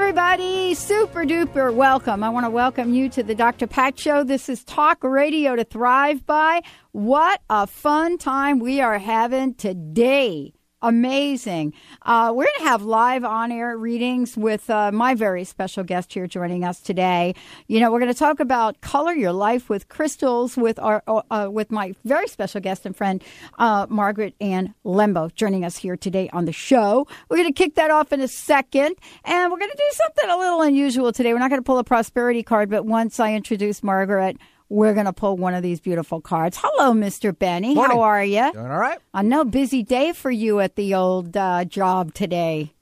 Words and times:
Everybody, 0.00 0.74
super 0.74 1.24
duper 1.24 1.74
welcome. 1.74 2.22
I 2.22 2.28
want 2.28 2.46
to 2.46 2.50
welcome 2.50 2.94
you 2.94 3.08
to 3.10 3.22
the 3.24 3.34
Dr. 3.34 3.66
Pat 3.66 3.98
Show. 3.98 4.22
This 4.22 4.48
is 4.48 4.62
Talk 4.62 5.02
Radio 5.02 5.56
to 5.56 5.64
Thrive 5.64 6.24
By. 6.24 6.62
What 6.92 7.42
a 7.50 7.66
fun 7.66 8.16
time 8.16 8.60
we 8.60 8.80
are 8.80 8.98
having 8.98 9.54
today 9.54 10.54
amazing. 10.82 11.72
Uh, 12.02 12.32
we're 12.34 12.44
going 12.44 12.58
to 12.58 12.64
have 12.64 12.82
live 12.82 13.24
on 13.24 13.50
air 13.50 13.76
readings 13.76 14.36
with 14.36 14.68
uh, 14.70 14.92
my 14.92 15.14
very 15.14 15.44
special 15.44 15.84
guest 15.84 16.12
here 16.12 16.26
joining 16.26 16.64
us 16.64 16.80
today. 16.80 17.34
You 17.66 17.80
know, 17.80 17.90
we're 17.90 18.00
going 18.00 18.12
to 18.12 18.18
talk 18.18 18.40
about 18.40 18.80
color 18.80 19.12
your 19.12 19.32
life 19.32 19.68
with 19.68 19.88
crystals 19.88 20.56
with 20.56 20.78
our 20.78 21.02
uh, 21.06 21.22
uh 21.30 21.48
with 21.50 21.70
my 21.70 21.94
very 22.04 22.28
special 22.28 22.60
guest 22.60 22.86
and 22.86 22.96
friend 22.96 23.22
uh, 23.58 23.86
Margaret 23.88 24.34
Ann 24.40 24.74
Lembo 24.84 25.34
joining 25.34 25.64
us 25.64 25.76
here 25.76 25.96
today 25.96 26.28
on 26.32 26.44
the 26.44 26.52
show. 26.52 27.06
We're 27.28 27.38
going 27.38 27.52
to 27.52 27.56
kick 27.56 27.74
that 27.74 27.90
off 27.90 28.12
in 28.12 28.20
a 28.20 28.28
second, 28.28 28.96
and 29.24 29.50
we're 29.50 29.58
going 29.58 29.70
to 29.70 29.76
do 29.76 29.90
something 29.92 30.30
a 30.30 30.36
little 30.36 30.62
unusual 30.62 31.12
today. 31.12 31.32
We're 31.32 31.40
not 31.40 31.50
going 31.50 31.60
to 31.60 31.66
pull 31.66 31.78
a 31.78 31.84
prosperity 31.84 32.42
card, 32.42 32.70
but 32.70 32.86
once 32.86 33.18
I 33.18 33.34
introduce 33.34 33.82
Margaret 33.82 34.36
we're 34.68 34.94
going 34.94 35.06
to 35.06 35.12
pull 35.12 35.36
one 35.36 35.54
of 35.54 35.62
these 35.62 35.80
beautiful 35.80 36.20
cards. 36.20 36.58
Hello, 36.60 36.92
Mr. 36.92 37.36
Benny. 37.36 37.74
Morning. 37.74 37.96
How 37.96 38.02
are 38.02 38.24
you? 38.24 38.52
Doing 38.52 38.66
all 38.66 38.78
right. 38.78 38.98
I 39.14 39.22
know 39.22 39.44
busy 39.44 39.82
day 39.82 40.12
for 40.12 40.30
you 40.30 40.60
at 40.60 40.76
the 40.76 40.94
old 40.94 41.36
uh, 41.36 41.64
job 41.64 42.14
today. 42.14 42.74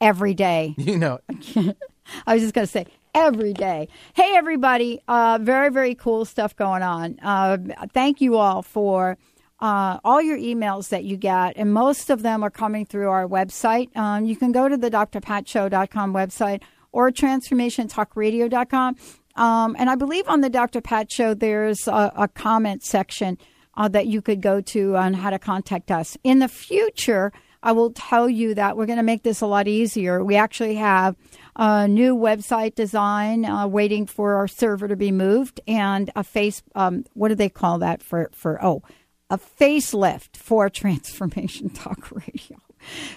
Every 0.00 0.34
day. 0.34 0.74
You 0.78 0.98
know. 0.98 1.18
I 2.26 2.34
was 2.34 2.42
just 2.42 2.54
going 2.54 2.66
to 2.66 2.70
say 2.70 2.86
every 3.14 3.52
day. 3.52 3.88
Hey, 4.14 4.34
everybody. 4.36 5.00
Uh, 5.08 5.38
very, 5.42 5.70
very 5.70 5.94
cool 5.94 6.24
stuff 6.24 6.56
going 6.56 6.82
on. 6.82 7.18
Uh, 7.22 7.58
thank 7.92 8.20
you 8.20 8.36
all 8.36 8.62
for 8.62 9.18
uh, 9.60 9.98
all 10.04 10.22
your 10.22 10.38
emails 10.38 10.88
that 10.90 11.04
you 11.04 11.16
get, 11.16 11.56
and 11.56 11.74
most 11.74 12.10
of 12.10 12.22
them 12.22 12.44
are 12.44 12.50
coming 12.50 12.86
through 12.86 13.10
our 13.10 13.26
website. 13.26 13.94
Um, 13.96 14.24
you 14.24 14.36
can 14.36 14.52
go 14.52 14.68
to 14.68 14.76
the 14.76 14.90
drpatshow.com 14.90 16.14
website 16.14 16.62
or 16.92 17.10
transformationtalkradio.com 17.10 18.96
um, 19.38 19.76
and 19.78 19.88
I 19.88 19.94
believe 19.94 20.28
on 20.28 20.40
the 20.40 20.50
Dr. 20.50 20.80
Pat 20.80 21.10
show, 21.10 21.32
there's 21.32 21.86
a, 21.86 22.12
a 22.16 22.28
comment 22.28 22.82
section 22.82 23.38
uh, 23.76 23.86
that 23.88 24.08
you 24.08 24.20
could 24.20 24.42
go 24.42 24.60
to 24.60 24.96
on 24.96 25.14
how 25.14 25.30
to 25.30 25.38
contact 25.38 25.90
us. 25.92 26.16
In 26.24 26.40
the 26.40 26.48
future, 26.48 27.32
I 27.62 27.72
will 27.72 27.92
tell 27.92 28.28
you 28.28 28.54
that 28.54 28.76
we're 28.76 28.86
going 28.86 28.98
to 28.98 29.04
make 29.04 29.22
this 29.22 29.40
a 29.40 29.46
lot 29.46 29.68
easier. 29.68 30.24
We 30.24 30.34
actually 30.34 30.74
have 30.74 31.16
a 31.54 31.86
new 31.86 32.16
website 32.16 32.74
design 32.74 33.44
uh, 33.44 33.68
waiting 33.68 34.06
for 34.06 34.34
our 34.34 34.48
server 34.48 34.88
to 34.88 34.96
be 34.96 35.12
moved 35.12 35.60
and 35.68 36.10
a 36.16 36.24
face, 36.24 36.62
um, 36.74 37.04
what 37.14 37.28
do 37.28 37.36
they 37.36 37.48
call 37.48 37.78
that 37.78 38.02
for, 38.02 38.30
for, 38.32 38.64
oh, 38.64 38.82
a 39.30 39.38
facelift 39.38 40.36
for 40.36 40.68
Transformation 40.70 41.70
Talk 41.70 42.10
Radio. 42.10 42.58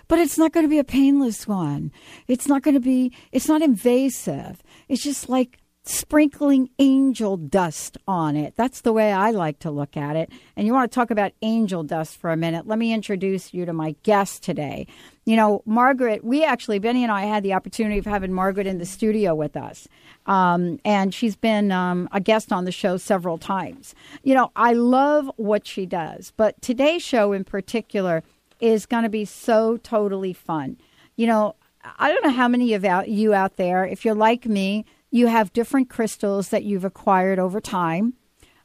But 0.08 0.20
it's 0.20 0.38
not 0.38 0.52
going 0.52 0.66
to 0.66 0.70
be 0.70 0.80
a 0.80 0.84
painless 0.84 1.48
one. 1.48 1.92
It's 2.28 2.48
not 2.48 2.62
going 2.62 2.74
to 2.76 2.80
be, 2.80 3.12
it's 3.32 3.48
not 3.48 3.62
invasive. 3.62 4.62
It's 4.88 5.04
just 5.04 5.30
like 5.30 5.58
sprinkling 5.84 6.70
angel 6.78 7.38
dust 7.38 7.98
on 8.08 8.36
it. 8.36 8.54
That's 8.56 8.82
the 8.82 8.94
way 8.94 9.12
I 9.12 9.32
like 9.32 9.60
to 9.60 9.72
look 9.72 9.98
at 9.98 10.16
it. 10.16 10.30
And 10.56 10.68
you 10.68 10.74
want 10.74 10.92
to 10.92 10.96
talk 10.96 11.10
about 11.10 11.32
angel 11.42 11.84
dust 11.84 12.18
for 12.18 12.32
a 12.32 12.38
minute. 12.38 12.68
Let 12.68 12.78
me 12.78 12.94
introduce 12.94 13.54
you 13.54 13.66
to 13.66 13.74
my 13.74 13.96
guest 14.04 14.44
today. 14.44 14.86
You 15.26 15.36
know, 15.36 15.64
Margaret, 15.66 16.24
we 16.24 16.44
actually, 16.44 16.78
Benny 16.78 17.04
and 17.04 17.12
I 17.12 17.26
had 17.26 17.44
the 17.44 17.54
opportunity 17.54 17.98
of 17.98 18.06
having 18.06 18.32
Margaret 18.32 18.68
in 18.68 18.78
the 18.78 18.86
studio 18.86 19.34
with 19.34 19.58
us. 19.58 19.88
Um, 20.28 20.80
and 20.86 21.14
she's 21.14 21.36
been 21.36 21.72
um, 21.72 22.08
a 22.12 22.20
guest 22.20 22.52
on 22.52 22.66
the 22.66 22.72
show 22.72 22.98
several 22.98 23.40
times. 23.40 23.96
You 24.24 24.36
know, 24.36 24.52
I 24.56 24.74
love 24.74 25.32
what 25.38 25.66
she 25.66 25.88
does, 25.88 26.32
but 26.38 26.62
today's 26.62 27.02
show 27.02 27.34
in 27.34 27.44
particular 27.44 28.24
is 28.60 28.86
going 28.86 29.04
to 29.04 29.10
be 29.10 29.26
so 29.26 29.78
totally 29.78 30.34
fun. 30.34 30.78
You 31.16 31.26
know, 31.26 31.56
I 31.98 32.10
don't 32.12 32.24
know 32.24 32.32
how 32.32 32.48
many 32.48 32.76
of 32.76 32.86
you 33.08 33.34
out 33.34 33.58
there, 33.58 33.84
if 33.86 34.06
you're 34.06 34.14
like 34.14 34.46
me, 34.46 34.86
you 35.12 35.28
have 35.28 35.54
different 35.54 35.90
crystals 35.90 36.50
that 36.50 36.64
you've 36.64 36.86
acquired 36.86 37.38
over 37.38 37.60
time. 37.60 38.14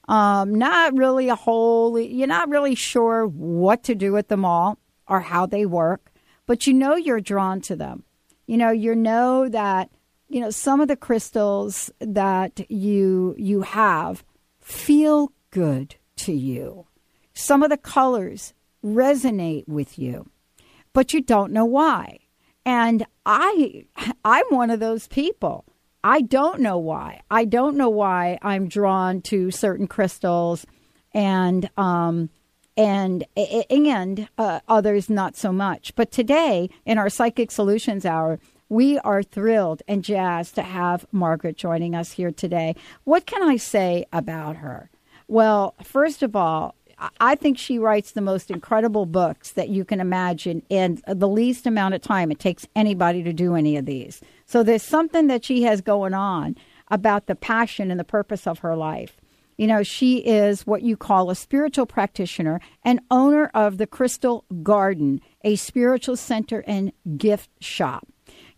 Um, 0.08 0.54
not 0.54 0.94
really 0.94 1.28
a 1.28 1.34
whole, 1.34 1.98
you're 1.98 2.28
not 2.28 2.48
really 2.48 2.76
sure 2.76 3.26
what 3.26 3.82
to 3.84 3.94
do 3.96 4.12
with 4.12 4.28
them 4.28 4.44
all 4.44 4.78
or 5.08 5.20
how 5.20 5.46
they 5.46 5.66
work, 5.66 6.12
but 6.46 6.66
you 6.66 6.72
know 6.72 6.94
you're 6.94 7.20
drawn 7.20 7.60
to 7.62 7.74
them. 7.74 8.04
You 8.46 8.56
know, 8.56 8.70
you 8.70 8.94
know 8.94 9.48
that, 9.48 9.90
you 10.28 10.40
know, 10.40 10.50
some 10.50 10.80
of 10.80 10.86
the 10.86 10.96
crystals 10.96 11.90
that 11.98 12.70
you 12.70 13.34
you 13.36 13.62
have 13.62 14.24
feel 14.60 15.32
good 15.50 15.96
to 16.16 16.32
you. 16.32 16.86
Some 17.34 17.64
of 17.64 17.70
the 17.70 17.76
colors 17.76 18.54
resonate 18.84 19.66
with 19.66 19.98
you, 19.98 20.30
but 20.92 21.12
you 21.12 21.20
don't 21.20 21.52
know 21.52 21.64
why. 21.64 22.20
And 22.64 23.04
I 23.24 23.86
I'm 24.24 24.46
one 24.50 24.70
of 24.70 24.78
those 24.78 25.08
people. 25.08 25.64
I 26.04 26.20
don't 26.20 26.60
know 26.60 26.78
why. 26.78 27.22
I 27.30 27.44
don't 27.44 27.76
know 27.76 27.88
why 27.88 28.38
I'm 28.42 28.68
drawn 28.68 29.22
to 29.22 29.50
certain 29.50 29.88
crystals, 29.88 30.64
and 31.12 31.68
um, 31.76 32.30
and 32.76 33.24
and 33.36 34.28
uh, 34.38 34.60
others 34.68 35.10
not 35.10 35.36
so 35.36 35.52
much. 35.52 35.94
But 35.96 36.12
today, 36.12 36.70
in 36.84 36.98
our 36.98 37.08
Psychic 37.08 37.50
Solutions 37.50 38.06
Hour, 38.06 38.38
we 38.68 38.98
are 39.00 39.22
thrilled 39.22 39.82
and 39.88 40.04
jazzed 40.04 40.54
to 40.56 40.62
have 40.62 41.06
Margaret 41.10 41.56
joining 41.56 41.94
us 41.94 42.12
here 42.12 42.30
today. 42.30 42.76
What 43.04 43.26
can 43.26 43.42
I 43.42 43.56
say 43.56 44.04
about 44.12 44.56
her? 44.56 44.90
Well, 45.28 45.74
first 45.82 46.22
of 46.22 46.36
all, 46.36 46.75
I 47.20 47.34
think 47.34 47.58
she 47.58 47.78
writes 47.78 48.12
the 48.12 48.20
most 48.20 48.50
incredible 48.50 49.04
books 49.06 49.52
that 49.52 49.68
you 49.68 49.84
can 49.84 50.00
imagine 50.00 50.62
in 50.70 51.00
the 51.06 51.28
least 51.28 51.66
amount 51.66 51.94
of 51.94 52.00
time 52.00 52.30
it 52.30 52.38
takes 52.38 52.66
anybody 52.74 53.22
to 53.22 53.32
do 53.32 53.54
any 53.54 53.76
of 53.76 53.84
these. 53.84 54.20
So 54.46 54.62
there's 54.62 54.82
something 54.82 55.26
that 55.26 55.44
she 55.44 55.62
has 55.64 55.80
going 55.80 56.14
on 56.14 56.56
about 56.90 57.26
the 57.26 57.34
passion 57.34 57.90
and 57.90 58.00
the 58.00 58.04
purpose 58.04 58.46
of 58.46 58.60
her 58.60 58.76
life. 58.76 59.16
You 59.58 59.66
know, 59.66 59.82
she 59.82 60.18
is 60.18 60.66
what 60.66 60.82
you 60.82 60.96
call 60.96 61.30
a 61.30 61.34
spiritual 61.34 61.86
practitioner 61.86 62.60
and 62.82 63.00
owner 63.10 63.50
of 63.54 63.78
the 63.78 63.86
Crystal 63.86 64.44
Garden, 64.62 65.20
a 65.44 65.56
spiritual 65.56 66.16
center 66.16 66.62
and 66.66 66.92
gift 67.16 67.50
shop. 67.60 68.06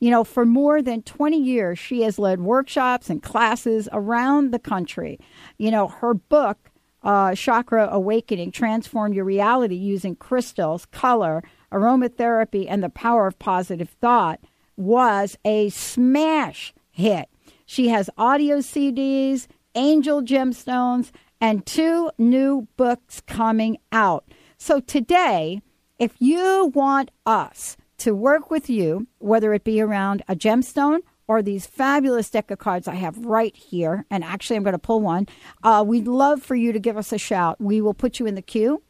You 0.00 0.10
know, 0.10 0.25
for 0.25 0.44
more 0.44 0.82
than 0.82 1.03
20 1.03 1.41
years, 1.41 1.78
she 1.78 2.03
has 2.03 2.19
led 2.19 2.41
workshops 2.41 3.10
and 3.10 3.22
classes 3.22 3.88
around 3.93 4.50
the 4.50 4.59
country. 4.59 5.19
You 5.56 5.71
know, 5.71 5.88
her 5.88 6.15
book, 6.15 6.71
uh, 7.03 7.34
Chakra 7.34 7.88
Awakening 7.91 8.53
Transform 8.53 9.12
Your 9.12 9.25
Reality 9.25 9.76
Using 9.76 10.16
Crystals, 10.16 10.86
Color, 10.86 11.42
Aromatherapy, 11.72 12.66
and 12.69 12.82
the 12.82 12.88
Power 12.88 13.26
of 13.26 13.38
Positive 13.38 13.91
Thought, 14.00 14.41
was 14.76 15.36
a 15.44 15.69
smash 15.70 16.72
hit. 16.91 17.28
She 17.66 17.88
has 17.88 18.10
audio 18.16 18.59
CDs, 18.59 19.47
angel 19.74 20.22
gemstones, 20.22 21.10
and 21.41 21.65
two 21.66 22.10
new 22.18 22.66
books 22.77 23.21
coming 23.27 23.78
out. 23.92 24.24
So 24.56 24.80
today, 24.80 25.60
if 25.98 26.15
you 26.18 26.72
want 26.74 27.10
us 27.27 27.77
to 27.98 28.15
work 28.15 28.50
with 28.50 28.71
you, 28.71 29.06
whether 29.18 29.53
it 29.53 29.65
be 29.65 29.80
around 29.80 30.22
a 30.28 30.34
gemstone 30.34 31.00
or 31.28 31.42
these 31.42 31.66
fabulous 31.66 32.30
deck 32.30 32.51
of 32.51 32.59
cards 32.59 32.89
I 32.89 32.95
have 32.95 33.25
right 33.25 33.54
here, 33.54 34.07
and 34.10 34.25
actually 34.25 34.57
I'm 34.57 34.63
going 34.63 34.72
to 34.72 34.78
pull 34.78 35.01
one, 35.01 35.28
uh, 35.63 35.84
we'd 35.86 36.09
love 36.09 36.42
for 36.42 36.57
you 36.57 36.72
to 36.72 36.80
give 36.80 36.97
us 36.97 37.13
a 37.13 37.19
shout. 37.19 37.60
We 37.60 37.80
will 37.83 37.95
put 37.95 38.19
you 38.19 38.27
in 38.27 38.34
the 38.34 38.42
queue 38.42 38.83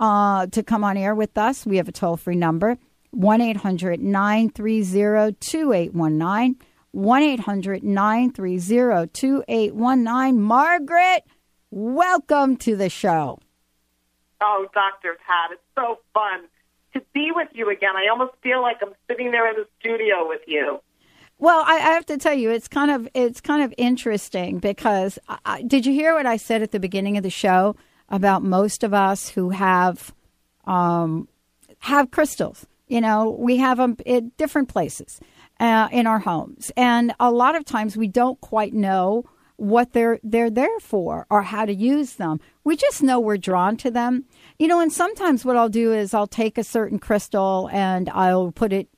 uh, 0.00 0.46
to 0.48 0.62
come 0.62 0.82
on 0.82 0.96
air 0.96 1.14
with 1.14 1.36
us. 1.36 1.66
We 1.66 1.76
have 1.76 1.88
a 1.88 1.92
toll 1.92 2.16
free 2.16 2.34
number 2.34 2.78
1 3.10 3.40
800 3.42 4.00
930 4.00 5.36
2819. 5.38 6.56
1 6.92 7.22
800 7.22 7.84
930 7.84 9.06
2819. 9.12 10.40
Margaret, 10.40 11.24
welcome 11.70 12.56
to 12.56 12.76
the 12.76 12.88
show. 12.88 13.38
Oh, 14.40 14.66
Dr. 14.74 15.16
Pat, 15.26 15.52
it's 15.52 15.62
so 15.74 15.98
fun 16.12 16.40
to 16.94 17.02
be 17.14 17.30
with 17.34 17.48
you 17.52 17.70
again. 17.70 17.96
I 17.96 18.08
almost 18.10 18.32
feel 18.42 18.60
like 18.60 18.78
I'm 18.82 18.94
sitting 19.08 19.30
there 19.30 19.48
in 19.48 19.56
the 19.56 19.66
studio 19.80 20.28
with 20.28 20.42
you. 20.46 20.80
Well, 21.42 21.64
I, 21.66 21.74
I 21.74 21.90
have 21.94 22.06
to 22.06 22.18
tell 22.18 22.34
you, 22.34 22.50
it's 22.50 22.68
kind 22.68 22.88
of 22.88 23.08
it's 23.14 23.40
kind 23.40 23.64
of 23.64 23.74
interesting 23.76 24.60
because 24.60 25.18
I, 25.44 25.62
did 25.62 25.84
you 25.84 25.92
hear 25.92 26.14
what 26.14 26.24
I 26.24 26.36
said 26.36 26.62
at 26.62 26.70
the 26.70 26.78
beginning 26.78 27.16
of 27.16 27.24
the 27.24 27.30
show 27.30 27.74
about 28.08 28.44
most 28.44 28.84
of 28.84 28.94
us 28.94 29.28
who 29.28 29.50
have 29.50 30.14
um, 30.66 31.26
have 31.80 32.12
crystals? 32.12 32.64
You 32.86 33.00
know, 33.00 33.30
we 33.36 33.56
have 33.56 33.78
them 33.78 33.96
in 34.06 34.30
different 34.36 34.68
places 34.68 35.18
uh, 35.58 35.88
in 35.90 36.06
our 36.06 36.20
homes, 36.20 36.70
and 36.76 37.12
a 37.18 37.32
lot 37.32 37.56
of 37.56 37.64
times 37.64 37.96
we 37.96 38.06
don't 38.06 38.40
quite 38.40 38.72
know 38.72 39.24
what 39.56 39.94
they're 39.94 40.20
they're 40.22 40.48
there 40.48 40.78
for 40.78 41.26
or 41.28 41.42
how 41.42 41.64
to 41.64 41.74
use 41.74 42.14
them. 42.14 42.38
We 42.62 42.76
just 42.76 43.02
know 43.02 43.18
we're 43.18 43.36
drawn 43.36 43.76
to 43.78 43.90
them. 43.90 44.26
You 44.58 44.68
know, 44.68 44.80
and 44.80 44.92
sometimes 44.92 45.44
what 45.44 45.56
I'll 45.56 45.68
do 45.68 45.92
is 45.92 46.14
I'll 46.14 46.26
take 46.26 46.58
a 46.58 46.64
certain 46.64 46.98
crystal 46.98 47.68
and 47.72 48.08
I'll 48.10 48.52
put 48.52 48.72
it 48.72 48.88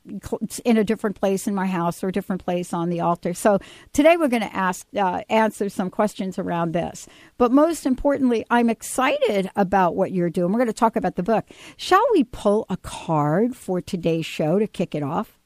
in 0.63 0.77
a 0.77 0.83
different 0.83 1.15
place 1.19 1.47
in 1.47 1.55
my 1.55 1.65
house 1.65 2.03
or 2.03 2.09
a 2.09 2.11
different 2.11 2.43
place 2.43 2.73
on 2.73 2.89
the 2.89 2.99
altar. 2.99 3.33
So 3.33 3.59
today 3.93 4.17
we're 4.17 4.27
going 4.27 4.43
to 4.43 4.55
ask 4.55 4.85
uh, 4.95 5.21
answer 5.29 5.69
some 5.69 5.89
questions 5.89 6.37
around 6.37 6.73
this. 6.73 7.07
But 7.37 7.51
most 7.51 7.85
importantly, 7.85 8.45
I'm 8.49 8.69
excited 8.69 9.49
about 9.55 9.95
what 9.95 10.11
you're 10.11 10.29
doing. 10.29 10.51
We're 10.51 10.59
going 10.59 10.67
to 10.67 10.73
talk 10.73 10.95
about 10.95 11.15
the 11.15 11.23
book. 11.23 11.45
Shall 11.77 12.05
we 12.11 12.23
pull 12.25 12.65
a 12.69 12.77
card 12.77 13.55
for 13.55 13.81
today's 13.81 14.25
show 14.25 14.59
to 14.59 14.67
kick 14.67 14.93
it 14.93 15.03
off? 15.03 15.39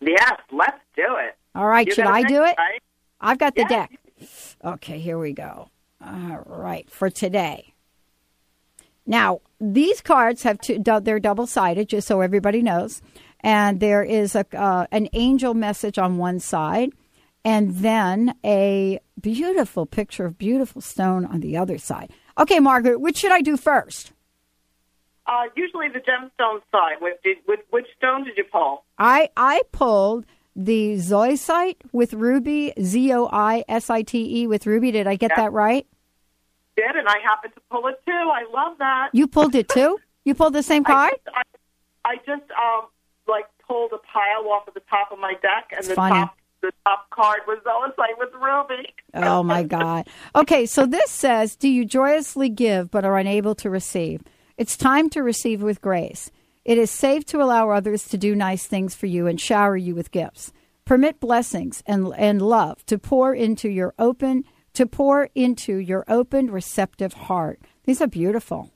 Yes, 0.00 0.38
let's 0.52 0.80
do 0.96 1.02
it. 1.18 1.36
All 1.54 1.66
right, 1.66 1.86
You 1.86 1.94
should 1.94 2.06
I 2.06 2.22
do 2.22 2.42
it? 2.44 2.54
right? 2.56 2.80
I've 3.20 3.38
got 3.38 3.54
the 3.54 3.62
Yeah. 3.62 3.68
deck. 3.68 3.98
Okay, 4.64 4.98
here 4.98 5.18
we 5.18 5.32
go. 5.32 5.68
All 6.02 6.42
right, 6.46 6.88
for 6.88 7.10
today. 7.10 7.69
Now, 9.10 9.40
these 9.60 10.00
cards 10.00 10.44
have 10.44 10.60
two, 10.60 10.82
they're 11.02 11.18
double 11.18 11.46
sided, 11.46 11.88
just 11.88 12.06
so 12.06 12.20
everybody 12.20 12.62
knows. 12.62 13.02
And 13.40 13.80
there 13.80 14.04
is 14.04 14.36
a 14.36 14.44
uh, 14.56 14.86
an 14.92 15.08
angel 15.12 15.52
message 15.54 15.98
on 15.98 16.16
one 16.18 16.38
side, 16.38 16.90
and 17.44 17.74
then 17.76 18.34
a 18.44 19.00
beautiful 19.20 19.84
picture 19.86 20.26
of 20.26 20.38
beautiful 20.38 20.80
stone 20.80 21.24
on 21.24 21.40
the 21.40 21.56
other 21.56 21.76
side. 21.78 22.12
Okay, 22.38 22.60
Margaret, 22.60 23.00
which 23.00 23.18
should 23.18 23.32
I 23.32 23.40
do 23.40 23.56
first? 23.56 24.12
Uh, 25.26 25.44
usually 25.56 25.88
the 25.88 26.00
gemstone 26.00 26.60
side. 26.70 26.96
Did, 27.24 27.38
which, 27.46 27.60
which 27.70 27.86
stone 27.96 28.24
did 28.24 28.36
you 28.36 28.44
pull? 28.44 28.84
I 28.98 29.30
I 29.36 29.62
pulled 29.72 30.24
the 30.54 30.96
zoisite 30.96 31.76
with 31.92 32.12
ruby, 32.12 32.72
Z 32.80 33.12
O 33.12 33.28
I 33.32 33.64
S 33.68 33.90
I 33.90 34.02
T 34.02 34.42
E 34.42 34.46
with 34.46 34.66
ruby. 34.66 34.90
Did 34.92 35.06
I 35.06 35.16
get 35.16 35.30
Yeah. 35.32 35.42
that 35.44 35.52
right? 35.52 35.86
Did, 36.76 36.96
and 36.96 37.08
I 37.08 37.18
happened 37.22 37.54
to 37.54 37.60
pull 37.70 37.86
it 37.88 38.00
too. 38.06 38.12
I 38.12 38.44
love 38.52 38.78
that. 38.78 39.10
You 39.12 39.26
pulled 39.26 39.54
it 39.54 39.68
too? 39.68 39.98
You 40.24 40.34
pulled 40.34 40.54
the 40.54 40.62
same 40.62 40.82
I 40.86 40.90
card? 40.90 41.12
just, 41.24 41.36
I, 41.36 41.42
I 42.10 42.16
just 42.18 42.50
um, 42.52 42.86
like 43.28 43.46
pulled 43.66 43.92
a 43.92 43.98
pile 43.98 44.48
off 44.50 44.68
of 44.68 44.74
the 44.74 44.82
top 44.88 45.12
of 45.12 45.18
my 45.18 45.32
deck, 45.42 45.68
and 45.70 45.78
It's 45.80 45.88
the 45.88 45.94
funny. 45.94 46.14
top 46.14 46.36
the 46.62 46.72
top 46.84 47.08
card 47.08 47.40
was 47.46 47.58
Zoisite 47.64 48.18
with 48.18 48.28
Ruby. 48.34 48.92
Oh 49.14 49.42
my 49.42 49.62
God. 49.62 50.06
Okay, 50.34 50.66
so 50.66 50.84
this 50.84 51.10
says, 51.10 51.56
Do 51.56 51.68
you 51.68 51.86
joyously 51.86 52.50
give 52.50 52.90
but 52.90 53.04
are 53.04 53.16
unable 53.16 53.54
to 53.56 53.70
receive? 53.70 54.22
It's 54.58 54.76
time 54.76 55.08
to 55.10 55.22
receive 55.22 55.62
with 55.62 55.80
grace. 55.80 56.30
It 56.66 56.76
is 56.76 56.90
safe 56.90 57.24
to 57.26 57.42
allow 57.42 57.70
others 57.70 58.04
to 58.08 58.18
do 58.18 58.34
nice 58.34 58.66
things 58.66 58.94
for 58.94 59.06
you 59.06 59.26
and 59.26 59.40
shower 59.40 59.74
you 59.74 59.94
with 59.94 60.10
gifts. 60.10 60.52
Permit 60.84 61.18
blessings 61.18 61.82
and, 61.86 62.12
and 62.18 62.42
love 62.42 62.84
to 62.86 62.98
pour 62.98 63.34
into 63.34 63.70
your 63.70 63.94
open 63.98 64.44
to 64.74 64.86
pour 64.86 65.28
into 65.34 65.76
your 65.76 66.04
open, 66.08 66.50
receptive 66.50 67.12
heart. 67.12 67.60
These 67.84 68.00
are 68.00 68.06
beautiful. 68.06 68.70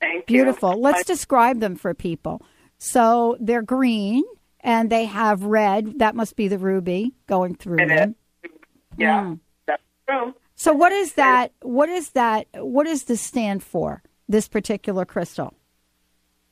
Thank 0.00 0.30
you. 0.30 0.36
Beautiful. 0.36 0.80
Let's 0.80 1.00
I- 1.00 1.12
describe 1.12 1.60
them 1.60 1.76
for 1.76 1.92
people. 1.94 2.42
So 2.78 3.36
they're 3.40 3.62
green 3.62 4.22
and 4.60 4.88
they 4.90 5.04
have 5.06 5.42
red. 5.44 5.98
That 5.98 6.14
must 6.14 6.36
be 6.36 6.48
the 6.48 6.58
ruby 6.58 7.12
going 7.26 7.54
through 7.54 7.80
It 7.82 7.88
them. 7.88 8.14
is. 8.44 8.50
Yeah, 8.96 9.22
Mm. 9.22 9.40
that's 9.66 9.82
true. 10.08 10.34
So 10.54 10.72
what 10.72 10.92
is 10.92 11.14
that? 11.14 11.52
What 11.62 11.88
is 11.88 12.10
that? 12.10 12.46
What 12.54 12.84
does 12.86 13.04
this 13.04 13.20
stand 13.20 13.62
for? 13.62 14.02
This 14.28 14.48
particular 14.48 15.04
crystal. 15.04 15.54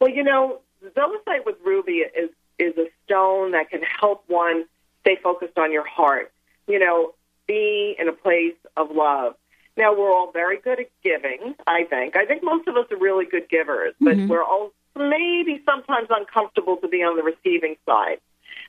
Well, 0.00 0.10
you 0.10 0.22
know, 0.25 0.60
Zoisite 0.84 1.44
with 1.46 1.56
ruby 1.64 1.99
is 2.16 2.31
is 2.58 2.76
a 2.76 2.87
stone 3.05 3.52
that 3.52 3.70
can 3.70 3.82
help 4.00 4.25
one 4.26 4.64
stay 5.02 5.16
focused 5.22 5.56
on 5.58 5.72
your 5.72 5.87
heart. 5.87 6.32
You 6.66 6.78
know, 6.81 7.14
be 7.48 7.96
in 7.98 8.08
a 8.08 8.12
place 8.12 8.54
of 8.76 8.92
love. 8.92 9.34
Now 9.76 9.96
we're 9.96 10.12
all 10.12 10.30
very 10.30 10.58
good 10.58 10.78
at 10.78 10.90
giving. 11.02 11.54
I 11.66 11.84
think. 11.84 12.14
I 12.16 12.24
think 12.26 12.44
most 12.44 12.68
of 12.68 12.76
us 12.76 12.86
are 12.92 12.98
really 12.98 13.24
good 13.24 13.48
givers, 13.48 13.94
but 14.00 14.16
we're 14.28 14.44
all 14.44 14.72
maybe 14.94 15.62
sometimes 15.64 16.08
uncomfortable 16.10 16.76
to 16.76 16.88
be 16.88 17.02
on 17.02 17.16
the 17.16 17.22
receiving 17.22 17.76
side. 17.86 18.18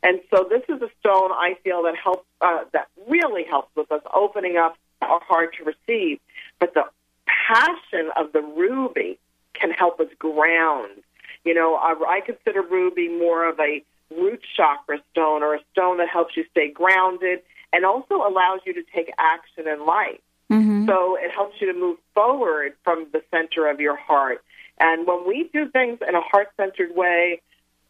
And 0.02 0.22
so 0.34 0.48
this 0.50 0.64
is 0.70 0.82
a 0.82 0.90
stone 1.00 1.32
I 1.32 1.58
feel 1.64 1.84
that 1.84 1.96
helps 1.96 2.26
uh, 2.42 2.64
that 2.74 2.88
really 3.08 3.44
helps 3.44 3.76
with 3.76 3.92
us 3.92 4.02
opening 4.14 4.58
up 4.58 4.78
our 5.02 5.20
heart 5.22 5.56
to 5.58 5.64
receive. 5.64 6.20
But 6.60 6.74
the 6.74 6.86
passion 7.26 8.10
of 8.16 8.32
the 8.32 8.42
ruby 8.42 9.20
can 9.54 9.72
help 9.72 10.00
us 10.00 10.08
ground. 10.18 11.02
You 11.44 11.54
know, 11.54 11.76
I, 11.76 11.96
I 12.08 12.22
consider 12.22 12.62
ruby 12.62 13.10
more 13.10 13.50
of 13.50 13.60
a 13.60 13.84
root 14.16 14.42
chakra 14.56 15.00
stone 15.12 15.44
or 15.44 15.56
a 15.56 15.60
stone 15.72 15.98
that 15.98 16.10
helps 16.10 16.36
you 16.38 16.46
stay 16.52 16.70
grounded 16.72 17.42
and 17.74 17.86
also 17.86 18.16
allows 18.16 18.62
you 18.66 18.74
to 18.74 18.84
take 18.94 19.12
action 19.18 19.68
in 19.68 19.86
life. 19.86 20.20
Mm-hmm. 20.52 20.88
So 20.88 21.16
it 21.16 21.32
helps 21.32 21.56
you 21.62 21.72
to 21.72 21.80
move 21.80 21.98
forward 22.14 22.74
from 22.84 23.08
the 23.14 23.22
center 23.32 23.70
of 23.70 23.80
your 23.80 23.96
heart. 23.96 24.44
And 24.80 25.06
when 25.06 25.28
we 25.28 25.50
do 25.54 25.70
things 25.70 26.00
in 26.08 26.16
a 26.16 26.22
heart 26.22 26.48
centered 26.58 26.96
way, 26.96 27.42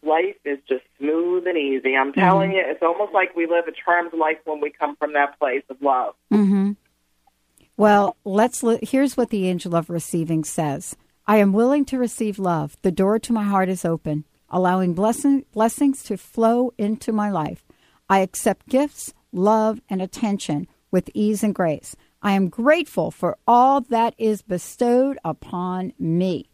life 0.04 0.36
is 0.44 0.58
just 0.68 0.84
smooth 0.98 1.46
and 1.48 1.58
easy. 1.58 1.96
I'm 1.96 2.14
telling 2.14 2.52
you, 2.52 2.64
it's 2.66 2.82
almost 2.82 3.14
like 3.14 3.36
we 3.36 3.46
live 3.48 3.68
a 3.68 3.72
charmed 3.72 4.14
life 4.14 4.40
when 4.46 4.60
we 4.60 4.72
come 4.72 4.96
from 4.96 5.14
that 5.14 5.38
place 5.40 5.64
of 5.70 5.82
love. 5.82 6.16
Mm-hmm. 6.34 6.72
Well, 7.78 8.18
let's. 8.26 8.64
Li- 8.64 8.80
here's 8.82 9.16
what 9.16 9.30
the 9.30 9.48
angel 9.48 9.76
of 9.76 9.90
receiving 9.90 10.44
says: 10.44 10.98
I 11.28 11.38
am 11.38 11.54
willing 11.54 11.86
to 11.86 11.98
receive 11.98 12.38
love. 12.40 12.76
The 12.82 12.92
door 12.92 13.20
to 13.20 13.34
my 13.34 13.44
heart 13.44 13.70
is 13.70 13.86
open, 13.86 14.26
allowing 14.50 14.94
blessing, 14.94 15.46
blessings 15.54 16.04
to 16.04 16.18
flow 16.18 16.74
into 16.78 17.14
my 17.14 17.30
life. 17.30 17.64
I 18.10 18.20
accept 18.20 18.68
gifts, 18.68 19.14
love, 19.32 19.82
and 19.90 20.02
attention 20.02 20.68
with 20.92 21.10
ease 21.14 21.44
and 21.44 21.54
grace. 21.54 21.96
I 22.22 22.34
am 22.34 22.50
grateful 22.50 23.12
for 23.12 23.38
all 23.48 23.82
that 23.82 24.14
is 24.18 24.42
bestowed 24.42 25.18
upon 25.24 25.94
me. 25.98 26.50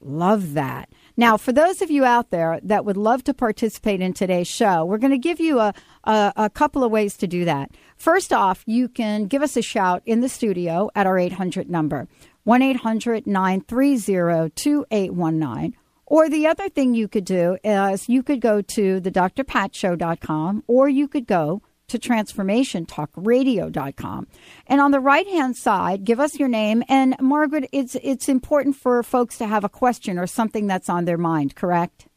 Love 0.00 0.52
that. 0.52 0.90
Now, 1.16 1.36
for 1.36 1.52
those 1.52 1.80
of 1.80 1.90
you 1.90 2.04
out 2.04 2.30
there 2.30 2.60
that 2.62 2.84
would 2.84 2.96
love 2.96 3.24
to 3.24 3.32
participate 3.32 4.02
in 4.02 4.12
today's 4.12 4.48
show, 4.48 4.84
we're 4.84 4.98
going 4.98 5.12
to 5.12 5.18
give 5.18 5.40
you 5.40 5.60
a, 5.60 5.72
a, 6.04 6.32
a 6.36 6.50
couple 6.50 6.84
of 6.84 6.90
ways 6.90 7.16
to 7.18 7.26
do 7.26 7.46
that. 7.46 7.70
First 7.96 8.32
off, 8.32 8.62
you 8.66 8.88
can 8.88 9.26
give 9.26 9.42
us 9.42 9.56
a 9.56 9.62
shout 9.62 10.02
in 10.04 10.20
the 10.20 10.28
studio 10.28 10.90
at 10.94 11.06
our 11.06 11.18
800 11.18 11.70
number, 11.70 12.06
1 12.44 12.60
800 12.62 13.26
930 13.26 14.50
2819. 14.54 15.74
Or 16.06 16.28
the 16.28 16.46
other 16.46 16.68
thing 16.68 16.94
you 16.94 17.08
could 17.08 17.24
do 17.24 17.56
is 17.64 18.08
you 18.08 18.22
could 18.22 18.40
go 18.40 18.60
to 18.60 19.00
the 19.00 19.10
drpatshow.com 19.10 20.64
or 20.66 20.88
you 20.88 21.08
could 21.08 21.26
go 21.26 21.62
to 21.88 21.98
transformationtalkradio.com. 21.98 24.26
And 24.66 24.80
on 24.80 24.90
the 24.90 25.00
right 25.00 25.26
hand 25.28 25.56
side, 25.56 26.04
give 26.04 26.20
us 26.20 26.38
your 26.38 26.48
name. 26.48 26.82
And 26.88 27.16
Margaret, 27.20 27.68
it's, 27.72 27.96
it's 28.02 28.28
important 28.28 28.76
for 28.76 29.02
folks 29.02 29.38
to 29.38 29.46
have 29.46 29.64
a 29.64 29.68
question 29.68 30.18
or 30.18 30.26
something 30.26 30.66
that's 30.66 30.88
on 30.88 31.04
their 31.04 31.18
mind, 31.18 31.54
correct? 31.54 32.08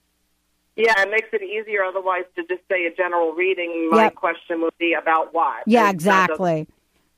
Yeah, 0.75 0.93
it 1.01 1.09
makes 1.09 1.29
it 1.33 1.41
easier 1.41 1.83
otherwise 1.83 2.23
to 2.35 2.43
just 2.43 2.61
say 2.71 2.85
a 2.85 2.93
general 2.95 3.33
reading. 3.33 3.89
My 3.91 4.03
Yep. 4.03 4.15
question 4.15 4.61
would 4.61 4.77
be 4.77 4.93
about 4.93 5.33
what? 5.33 5.63
Yeah, 5.65 5.89
And 5.89 5.99
that 6.01 6.27
doesn't- 6.29 6.33
exactly. 6.33 6.67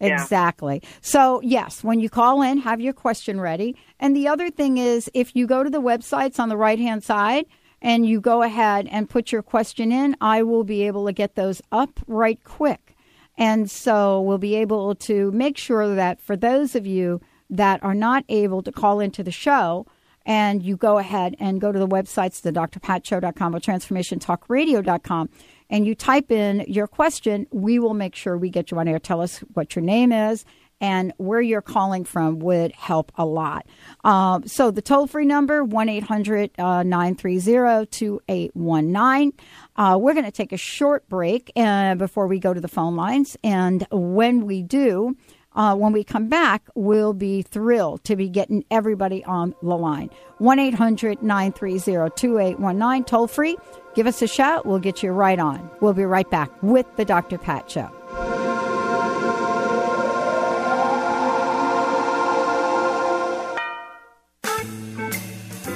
Yeah. 0.01 0.13
Exactly. 0.13 0.82
So, 1.01 1.41
yes, 1.44 1.84
when 1.84 2.00
you 2.00 2.10
call 2.10 2.41
in, 2.41 2.60
have 2.60 2.79
your 2.79 2.94
question 2.94 3.41
ready. 3.41 3.75
And 4.00 4.15
the 4.15 4.29
other 4.29 4.50
thing 4.50 4.77
is, 4.77 5.12
if 5.13 5.36
you 5.36 5.46
go 5.46 5.62
to 5.62 5.70
the 5.70 5.82
websites 5.82 6.39
on 6.39 6.48
the 6.48 6.56
right 6.56 6.79
hand 6.79 7.03
side 7.03 7.48
and 7.81 8.05
you 8.05 8.19
go 8.19 8.43
ahead 8.43 8.88
and 8.91 9.09
put 9.09 9.31
your 9.31 9.41
question 9.41 9.91
in, 9.91 10.15
I 10.21 10.43
will 10.43 10.63
be 10.63 10.83
able 10.83 11.05
to 11.05 11.13
get 11.13 11.36
those 11.36 11.62
up 11.71 12.00
right 12.07 12.43
quick. 12.43 12.95
And 13.38 13.71
so 13.71 14.21
we'll 14.21 14.38
be 14.38 14.55
able 14.55 14.95
to 14.95 15.31
make 15.31 15.57
sure 15.57 15.95
that 15.95 16.19
for 16.19 16.36
those 16.36 16.75
of 16.75 16.86
you 16.86 17.21
that 17.50 17.81
are 17.83 17.95
not 17.95 18.25
able 18.27 18.62
to 18.63 18.71
call 18.71 19.00
into 19.00 19.24
the 19.24 19.31
show, 19.31 19.88
and 20.25 20.62
you 20.62 20.75
go 20.77 20.98
ahead 20.98 21.36
and 21.39 21.62
go 21.62 21.71
to 21.71 21.79
the 21.79 21.88
websites, 21.88 22.41
the 22.41 22.51
drpatshow.com 22.51 23.55
or 23.55 23.59
transformationtalkradio.com, 23.59 25.29
and 25.69 25.88
you 25.88 25.95
type 25.95 26.31
in 26.31 26.65
your 26.67 26.88
question, 26.88 27.48
we 27.51 27.79
will 27.79 27.93
make 27.93 28.15
sure 28.15 28.38
we 28.38 28.50
get 28.50 28.71
you 28.71 28.77
on 28.77 28.88
air. 28.88 29.00
Tell 29.00 29.21
us 29.21 29.39
what 29.53 29.75
your 29.75 29.83
name 29.83 30.12
is 30.12 30.45
and 30.81 31.13
where 31.17 31.41
you're 31.41 31.62
calling 31.62 32.03
from 32.05 32.39
would 32.39 32.71
help 32.74 33.12
a 33.15 33.25
lot. 33.25 33.65
Um, 34.03 34.48
so 34.48 34.71
the 34.71 34.81
toll 34.81 35.07
free 35.07 35.25
number, 35.25 35.63
1 35.63 35.89
800 35.89 36.51
930 36.57 37.86
2819. 37.88 39.33
Uh, 39.75 39.98
We're 40.00 40.13
going 40.13 40.25
to 40.25 40.31
take 40.31 40.51
a 40.51 40.57
short 40.57 41.07
break 41.09 41.51
uh, 41.55 41.95
before 41.95 42.27
we 42.27 42.39
go 42.39 42.53
to 42.53 42.62
the 42.62 42.67
phone 42.67 42.95
lines. 42.95 43.38
And 43.43 43.86
when 43.91 44.45
we 44.45 44.62
do, 44.62 45.15
uh, 45.55 45.75
when 45.75 45.91
we 45.91 46.03
come 46.03 46.27
back, 46.27 46.63
we'll 46.75 47.13
be 47.13 47.41
thrilled 47.41 48.03
to 48.05 48.15
be 48.15 48.29
getting 48.29 48.63
everybody 48.69 49.24
on 49.25 49.55
the 49.62 49.75
line. 49.75 50.09
1 50.38 50.59
800 50.59 51.21
930 51.21 52.09
2819, 52.15 53.03
toll 53.05 53.27
free. 53.27 53.57
Give 53.95 54.07
us 54.07 54.21
a 54.21 54.27
shout. 54.27 54.65
We'll 54.65 54.79
get 54.79 55.03
you 55.03 55.12
right 55.12 55.39
on. 55.39 55.69
We'll 55.81 55.93
be 55.93 56.05
right 56.05 56.29
back 56.29 56.51
with 56.63 56.86
the 56.95 57.03
Dr. 57.05 57.38
Pat 57.38 57.69
Show. 57.69 58.49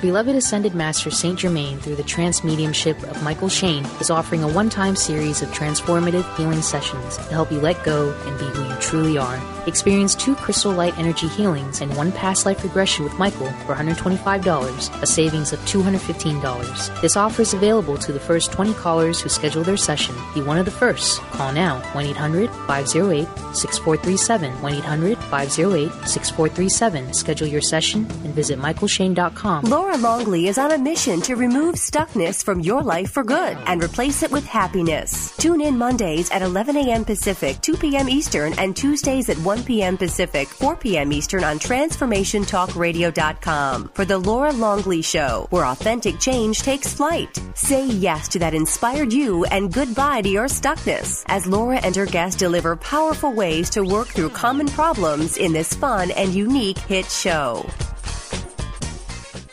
Beloved 0.00 0.36
Ascended 0.36 0.74
Master 0.74 1.10
Saint 1.10 1.38
Germain, 1.38 1.78
through 1.78 1.96
the 1.96 2.02
trance 2.02 2.44
mediumship 2.44 3.00
of 3.04 3.22
Michael 3.22 3.48
Shane, 3.48 3.84
is 4.00 4.10
offering 4.10 4.42
a 4.42 4.48
one 4.48 4.68
time 4.68 4.96
series 4.96 5.40
of 5.40 5.48
transformative 5.50 6.36
healing 6.36 6.62
sessions 6.62 7.16
to 7.16 7.22
help 7.24 7.50
you 7.50 7.60
let 7.60 7.82
go 7.84 8.12
and 8.26 8.38
be 8.38 8.44
who 8.46 8.68
you 8.68 8.76
truly 8.80 9.18
are. 9.18 9.53
Experience 9.66 10.14
two 10.14 10.34
crystal 10.34 10.72
light 10.72 10.96
energy 10.98 11.26
healings 11.26 11.80
and 11.80 11.96
one 11.96 12.12
past 12.12 12.44
life 12.44 12.62
regression 12.62 13.04
with 13.04 13.18
Michael 13.18 13.50
for 13.66 13.74
$125, 13.74 15.02
a 15.02 15.06
savings 15.06 15.52
of 15.52 15.58
$215. 15.60 17.00
This 17.00 17.16
offer 17.16 17.42
is 17.42 17.54
available 17.54 17.96
to 17.96 18.12
the 18.12 18.20
first 18.20 18.52
20 18.52 18.74
callers 18.74 19.20
who 19.20 19.28
schedule 19.28 19.62
their 19.62 19.76
session. 19.76 20.14
Be 20.34 20.42
one 20.42 20.58
of 20.58 20.64
the 20.64 20.70
first. 20.70 21.20
Call 21.32 21.52
now 21.52 21.80
1 21.94 22.04
800 22.04 22.50
508 22.50 23.26
6437. 23.56 24.62
1 24.62 24.72
800 24.74 25.18
508 25.18 25.90
6437. 26.08 27.14
Schedule 27.14 27.46
your 27.46 27.62
session 27.62 28.00
and 28.24 28.34
visit 28.34 28.58
michaelshane.com. 28.58 29.64
Laura 29.64 29.96
Longley 29.96 30.48
is 30.48 30.58
on 30.58 30.72
a 30.72 30.78
mission 30.78 31.20
to 31.22 31.36
remove 31.36 31.76
stuckness 31.76 32.44
from 32.44 32.60
your 32.60 32.82
life 32.82 33.10
for 33.12 33.24
good 33.24 33.56
and 33.66 33.82
replace 33.82 34.22
it 34.22 34.30
with 34.30 34.44
happiness. 34.44 35.36
Tune 35.36 35.60
in 35.60 35.78
Mondays 35.78 36.30
at 36.30 36.42
11 36.42 36.76
a.m. 36.76 37.04
Pacific, 37.04 37.60
2 37.62 37.76
p.m. 37.76 38.08
Eastern, 38.08 38.52
and 38.58 38.76
Tuesdays 38.76 39.28
at 39.28 39.38
1 39.38 39.53
p.m. 39.62 39.96
Pacific, 39.96 40.48
4 40.48 40.76
p.m. 40.76 41.12
Eastern 41.12 41.44
on 41.44 41.58
TransformationTalkRadio.com 41.58 43.90
for 43.94 44.04
the 44.04 44.18
Laura 44.18 44.52
Longley 44.52 45.02
Show, 45.02 45.46
where 45.50 45.66
authentic 45.66 46.18
change 46.18 46.62
takes 46.62 46.92
flight. 46.94 47.38
Say 47.54 47.86
yes 47.86 48.26
to 48.28 48.38
that 48.40 48.54
inspired 48.54 49.12
you 49.12 49.44
and 49.44 49.72
goodbye 49.72 50.22
to 50.22 50.28
your 50.28 50.46
stuckness 50.46 51.24
as 51.28 51.46
Laura 51.46 51.76
and 51.76 51.94
her 51.94 52.06
guests 52.06 52.38
deliver 52.38 52.74
powerful 52.76 53.32
ways 53.32 53.70
to 53.70 53.84
work 53.84 54.08
through 54.08 54.30
common 54.30 54.66
problems 54.66 55.36
in 55.36 55.52
this 55.52 55.74
fun 55.74 56.10
and 56.10 56.34
unique 56.34 56.78
hit 56.78 57.08
show. 57.10 57.64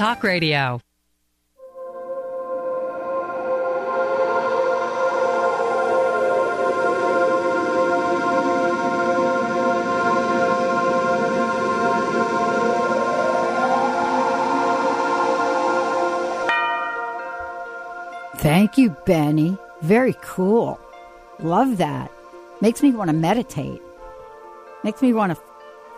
Talk 0.00 0.22
Radio. 0.22 0.80
Thank 18.36 18.78
you, 18.78 18.96
Benny. 19.04 19.58
Very 19.82 20.14
cool. 20.22 20.80
Love 21.40 21.76
that. 21.76 22.10
Makes 22.62 22.82
me 22.82 22.92
want 22.92 23.10
to 23.10 23.12
meditate. 23.14 23.82
Makes 24.82 25.02
me 25.02 25.12
want 25.12 25.36
to 25.36 25.42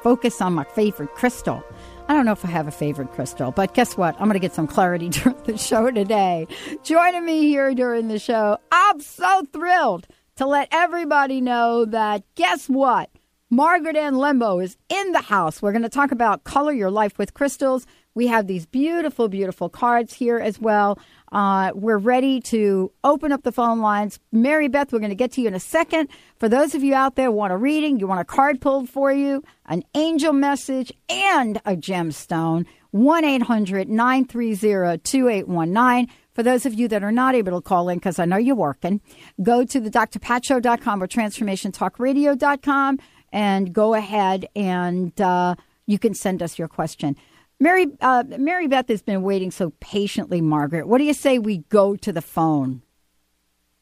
focus 0.03 0.41
on 0.41 0.55
my 0.55 0.65
favorite 0.65 1.15
crystal. 1.15 1.63
I 2.09 2.15
don't 2.15 2.27
know 2.27 2.33
if 2.33 2.45
I 2.45 2.49
have 2.49 2.67
a 2.69 2.73
favorite 2.73 3.13
crystal, 3.13 3.53
but 3.53 3.75
guess 3.75 3.97
what? 3.97 4.15
I'm 4.15 4.25
going 4.27 4.35
to 4.35 4.41
get 4.41 4.55
some 4.55 4.67
clarity 4.67 5.09
during 5.11 5.41
the 5.45 5.57
show 5.57 5.91
today. 5.91 6.47
Joining 6.83 7.25
me 7.25 7.43
here 7.43 7.75
during 7.75 8.09
the 8.09 8.19
show, 8.19 8.59
I'm 8.71 9.01
so 9.01 9.45
thrilled 9.53 10.07
to 10.37 10.47
let 10.47 10.69
everybody 10.73 11.41
know 11.41 11.85
that 11.87 12.25
guess 12.35 12.69
what? 12.69 13.11
Margaret 13.51 13.97
Ann 13.97 14.15
Lembo 14.15 14.63
is 14.63 14.77
in 14.89 15.13
the 15.13 15.21
house. 15.21 15.61
We're 15.61 15.73
going 15.73 15.83
to 15.83 15.89
talk 15.89 16.11
about 16.11 16.45
color 16.45 16.73
your 16.73 16.91
life 16.91 17.19
with 17.19 17.35
crystals. 17.35 17.87
We 18.15 18.27
have 18.27 18.47
these 18.47 18.67
beautiful, 18.67 19.29
beautiful 19.29 19.69
cards 19.69 20.13
here 20.13 20.39
as 20.39 20.59
well. 20.59 20.99
Uh, 21.33 21.73
we're 21.75 21.99
ready 21.99 22.41
to 22.41 22.93
open 23.03 23.33
up 23.33 23.43
the 23.43 23.51
phone 23.51 23.81
lines. 23.81 24.21
Mary 24.31 24.69
Beth, 24.69 24.93
we're 24.93 24.99
going 24.99 25.09
to 25.09 25.17
get 25.17 25.33
to 25.33 25.41
you 25.41 25.49
in 25.49 25.55
a 25.55 25.61
second. 25.61 26.11
For 26.39 26.47
those 26.49 26.75
of 26.75 26.83
you 26.83 26.95
out 26.95 27.17
there 27.17 27.31
want 27.31 27.55
a 27.55 27.57
reading, 27.57 27.99
you 27.99 28.07
want 28.07 28.21
a 28.21 28.25
card 28.25 28.61
pulled 28.61 28.91
for 28.91 29.11
you, 29.11 29.43
an 29.67 29.83
angel 29.95 30.35
message, 30.35 30.93
and 31.09 31.57
a 31.65 31.75
gemstone, 31.75 32.67
1 32.91 33.25
800 33.25 33.89
930 33.89 34.99
2819. 34.99 36.15
For 36.35 36.43
those 36.43 36.67
of 36.67 36.75
you 36.75 36.87
that 36.89 37.03
are 37.03 37.13
not 37.13 37.35
able 37.35 37.53
to 37.53 37.63
call 37.63 37.89
in, 37.89 37.97
because 37.99 38.19
I 38.19 38.27
know 38.27 38.37
you're 38.37 38.55
working, 38.55 39.01
go 39.43 39.65
to 39.65 39.81
the 39.81 39.89
or 39.89 40.61
transformationtalkradio.com 40.61 42.99
and 43.33 43.73
go 43.73 43.95
ahead 43.95 44.47
and 44.55 45.19
uh, 45.19 45.55
you 45.87 45.99
can 45.99 46.13
send 46.15 46.43
us 46.43 46.59
your 46.59 46.69
question. 46.69 47.17
Mary, 47.61 47.87
uh, 48.01 48.25
Mary 48.39 48.67
Beth 48.67 48.89
has 48.89 49.03
been 49.03 49.23
waiting 49.23 49.51
so 49.51 49.71
patiently, 49.81 50.41
Margaret. 50.41 50.87
What 50.89 50.99
do 50.99 51.05
you 51.05 51.15
say 51.15 51.39
we 51.39 51.59
go 51.69 51.95
to 51.97 52.13
the 52.13 52.23
phone? 52.23 52.83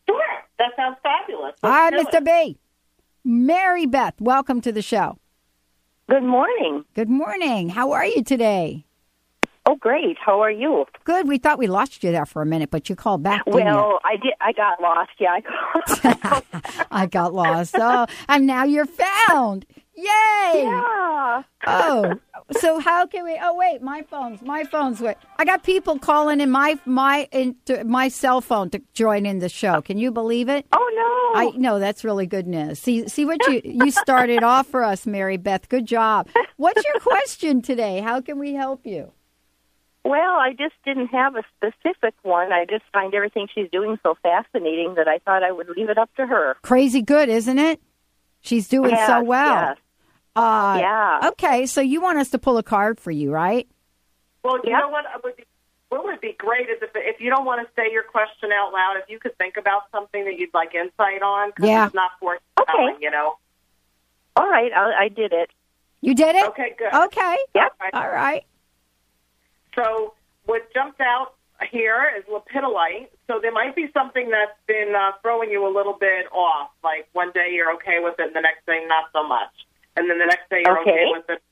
Sure. 0.08 0.20
That 0.58 0.72
sounds 0.76 0.96
fabulous. 1.02 1.54
All 1.62 1.70
right, 1.70 1.92
Mr. 1.92 2.24
B. 2.24 2.58
Mary 3.24 3.86
Beth, 3.86 4.20
welcome 4.20 4.60
to 4.62 4.72
the 4.72 4.82
show. 4.82 5.18
Good 6.08 6.22
morning. 6.24 6.84
Good 6.94 7.08
morning. 7.08 7.68
How 7.70 7.92
are 7.92 8.04
you 8.04 8.22
today? 8.22 8.84
Oh, 9.66 9.76
great. 9.76 10.16
How 10.18 10.40
are 10.42 10.50
you? 10.50 10.86
Good. 11.04 11.28
We 11.28 11.38
thought 11.38 11.58
we 11.58 11.66
lost 11.66 12.02
you 12.02 12.10
there 12.10 12.26
for 12.26 12.42
a 12.42 12.46
minute, 12.46 12.70
but 12.70 12.88
you 12.88 12.96
called 12.96 13.22
back. 13.22 13.42
Well, 13.46 14.00
I 14.04 14.16
did. 14.16 14.32
I 14.40 14.52
got 14.52 14.80
lost. 14.80 15.10
Yeah, 15.20 15.36
I 15.36 16.14
got. 16.14 16.44
I 16.90 17.06
got 17.06 17.34
lost. 17.34 17.74
Oh, 17.78 18.06
and 18.28 18.46
now 18.46 18.64
you're 18.64 18.86
found. 18.86 19.66
Yay! 20.00 20.62
Yeah. 20.62 21.42
Oh, 21.66 22.14
so 22.58 22.78
how 22.80 23.06
can 23.06 23.24
we? 23.24 23.38
Oh, 23.42 23.54
wait, 23.54 23.82
my 23.82 24.02
phone's 24.02 24.40
my 24.42 24.64
phone's. 24.64 25.00
Wait, 25.00 25.16
I 25.38 25.44
got 25.44 25.62
people 25.62 25.98
calling 25.98 26.40
in 26.40 26.50
my 26.50 26.78
my 26.86 27.28
into 27.32 27.84
my 27.84 28.08
cell 28.08 28.40
phone 28.40 28.70
to 28.70 28.80
join 28.94 29.26
in 29.26 29.40
the 29.40 29.48
show. 29.48 29.82
Can 29.82 29.98
you 29.98 30.10
believe 30.10 30.48
it? 30.48 30.66
Oh 30.72 31.32
no. 31.34 31.40
I 31.40 31.50
no, 31.56 31.78
that's 31.78 32.02
really 32.02 32.26
good 32.26 32.46
news. 32.46 32.78
See, 32.78 33.06
see 33.08 33.24
what 33.24 33.46
you 33.46 33.60
you 33.64 33.90
started 33.90 34.42
off 34.42 34.66
for 34.66 34.82
us, 34.82 35.06
Mary 35.06 35.36
Beth. 35.36 35.68
Good 35.68 35.86
job. 35.86 36.28
What's 36.56 36.82
your 36.84 37.00
question 37.00 37.62
today? 37.62 38.00
How 38.00 38.20
can 38.20 38.38
we 38.38 38.54
help 38.54 38.86
you? 38.86 39.12
Well, 40.02 40.36
I 40.36 40.52
just 40.52 40.74
didn't 40.84 41.08
have 41.08 41.36
a 41.36 41.42
specific 41.56 42.14
one. 42.22 42.52
I 42.52 42.64
just 42.64 42.84
find 42.90 43.14
everything 43.14 43.48
she's 43.54 43.68
doing 43.70 43.98
so 44.02 44.16
fascinating 44.22 44.94
that 44.96 45.06
I 45.08 45.18
thought 45.18 45.42
I 45.42 45.52
would 45.52 45.68
leave 45.76 45.90
it 45.90 45.98
up 45.98 46.08
to 46.16 46.26
her. 46.26 46.56
Crazy 46.62 47.02
good, 47.02 47.28
isn't 47.28 47.58
it? 47.58 47.80
She's 48.40 48.66
doing 48.66 48.96
so 49.06 49.22
well. 49.22 49.46
yes. 49.50 49.76
Uh, 50.36 50.76
Yeah. 50.80 51.20
Okay, 51.30 51.66
so 51.66 51.80
you 51.80 52.00
want 52.00 52.18
us 52.18 52.30
to 52.30 52.38
pull 52.38 52.56
a 52.58 52.62
card 52.62 53.00
for 53.00 53.10
you, 53.10 53.30
right? 53.32 53.68
Well, 54.42 54.56
you 54.64 54.70
Yep. 54.70 54.80
know 54.80 54.88
what 54.88 55.04
would 55.24 55.36
be 55.36 55.44
what 55.90 56.04
would 56.04 56.20
be 56.20 56.32
great 56.34 56.68
is 56.70 56.78
if 56.82 56.90
if 56.94 57.20
you 57.20 57.30
don't 57.30 57.44
want 57.44 57.66
to 57.66 57.74
say 57.74 57.90
your 57.90 58.04
question 58.04 58.52
out 58.52 58.72
loud, 58.72 58.96
if 59.02 59.10
you 59.10 59.18
could 59.18 59.36
think 59.38 59.56
about 59.56 59.90
something 59.90 60.24
that 60.24 60.38
you'd 60.38 60.54
like 60.54 60.72
insight 60.74 61.20
on, 61.20 61.50
because 61.50 61.66
Yeah. 61.68 61.86
it's 61.86 61.94
not 61.94 62.12
forced 62.20 62.42
Okay. 62.60 62.72
telling, 62.72 63.02
you 63.02 63.10
know. 63.10 63.36
All 64.36 64.48
right, 64.48 64.72
I, 64.72 65.04
I 65.04 65.08
did 65.08 65.32
it. 65.32 65.50
You 66.00 66.14
did 66.14 66.36
it. 66.36 66.46
Okay, 66.46 66.74
good. 66.78 66.94
Okay. 66.94 67.36
Yep. 67.56 67.72
All 67.92 68.08
right. 68.08 68.44
So 69.74 70.14
what 70.46 70.72
jumped 70.72 71.00
out 71.00 71.34
here 71.70 72.10
is 72.16 72.24
lepidolite. 72.24 73.08
So 73.26 73.38
there 73.40 73.52
might 73.52 73.74
be 73.74 73.90
something 73.92 74.30
that's 74.30 74.56
been 74.66 74.94
uh, 74.94 75.12
throwing 75.22 75.50
you 75.50 75.66
a 75.66 75.72
little 75.74 75.92
bit 75.94 76.26
off. 76.32 76.70
Like 76.84 77.08
one 77.12 77.32
day 77.32 77.50
you're 77.52 77.72
okay 77.74 77.98
with 77.98 78.14
it, 78.20 78.28
and 78.28 78.36
the 78.36 78.40
next 78.40 78.64
day 78.66 78.84
not 78.86 79.10
so 79.12 79.26
much, 79.26 79.50
and 80.00 80.08
then 80.10 80.18
the 80.18 80.26
next 80.26 80.48
day 80.48 80.62
you're 80.64 80.80
okay, 80.80 80.90
Okay. 80.90 81.06
with 81.12 81.28
it, 81.28 81.42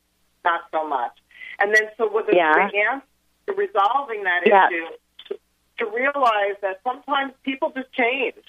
not 0.44 0.62
so 0.72 0.88
much. 0.88 1.12
And 1.60 1.74
then 1.74 1.84
so 1.98 2.10
with 2.10 2.26
the, 2.26 2.34
Yeah. 2.36 2.54
the 2.54 2.78
answer 2.78 3.06
to 3.48 3.52
resolving 3.52 4.24
that 4.24 4.46
Yeah. 4.46 4.68
issue, 4.68 4.86
to, 5.28 5.38
to 5.78 5.86
realize 5.90 6.56
that 6.62 6.80
sometimes 6.82 7.34
people 7.42 7.70
just 7.76 7.92
change. 7.92 8.42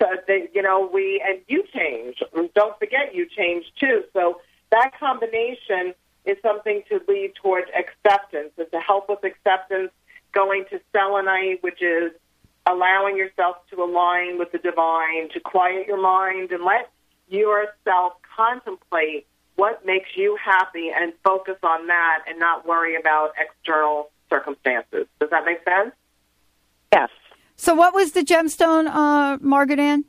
So 0.00 0.06
they, 0.26 0.48
you 0.54 0.62
know, 0.62 0.88
we 0.92 1.22
and 1.24 1.42
you 1.48 1.64
change. 1.72 2.22
Don't 2.54 2.78
forget 2.78 3.14
you 3.14 3.26
change 3.26 3.66
too. 3.78 4.04
So 4.14 4.40
that 4.70 4.98
combination 4.98 5.94
is 6.24 6.38
something 6.40 6.82
to 6.88 7.00
lead 7.06 7.34
towards 7.34 7.68
acceptance 7.76 8.52
and 8.56 8.70
to 8.72 8.80
help 8.80 9.08
with 9.10 9.22
acceptance. 9.22 9.90
Going 10.32 10.64
to 10.70 10.80
selenite, 10.92 11.62
which 11.62 11.82
is 11.82 12.10
allowing 12.64 13.16
yourself 13.18 13.56
to 13.68 13.82
align 13.82 14.38
with 14.38 14.50
the 14.52 14.58
divine, 14.58 15.28
to 15.34 15.40
quiet 15.40 15.86
your 15.86 16.00
mind 16.00 16.52
and 16.52 16.64
let 16.64 16.90
yourself 17.28 18.14
contemplate 18.34 19.26
what 19.56 19.84
makes 19.84 20.10
you 20.16 20.36
happy 20.42 20.90
and 20.94 21.12
focus 21.24 21.56
on 21.62 21.86
that 21.86 22.24
and 22.28 22.38
not 22.38 22.66
worry 22.66 22.96
about 22.96 23.32
external 23.38 24.10
circumstances. 24.30 25.06
Does 25.20 25.30
that 25.30 25.44
make 25.44 25.62
sense? 25.64 25.94
Yes. 26.92 27.10
So, 27.56 27.74
what 27.74 27.94
was 27.94 28.12
the 28.12 28.22
gemstone, 28.22 28.88
uh, 28.88 29.38
Margaret 29.40 29.78
Ann? 29.78 30.04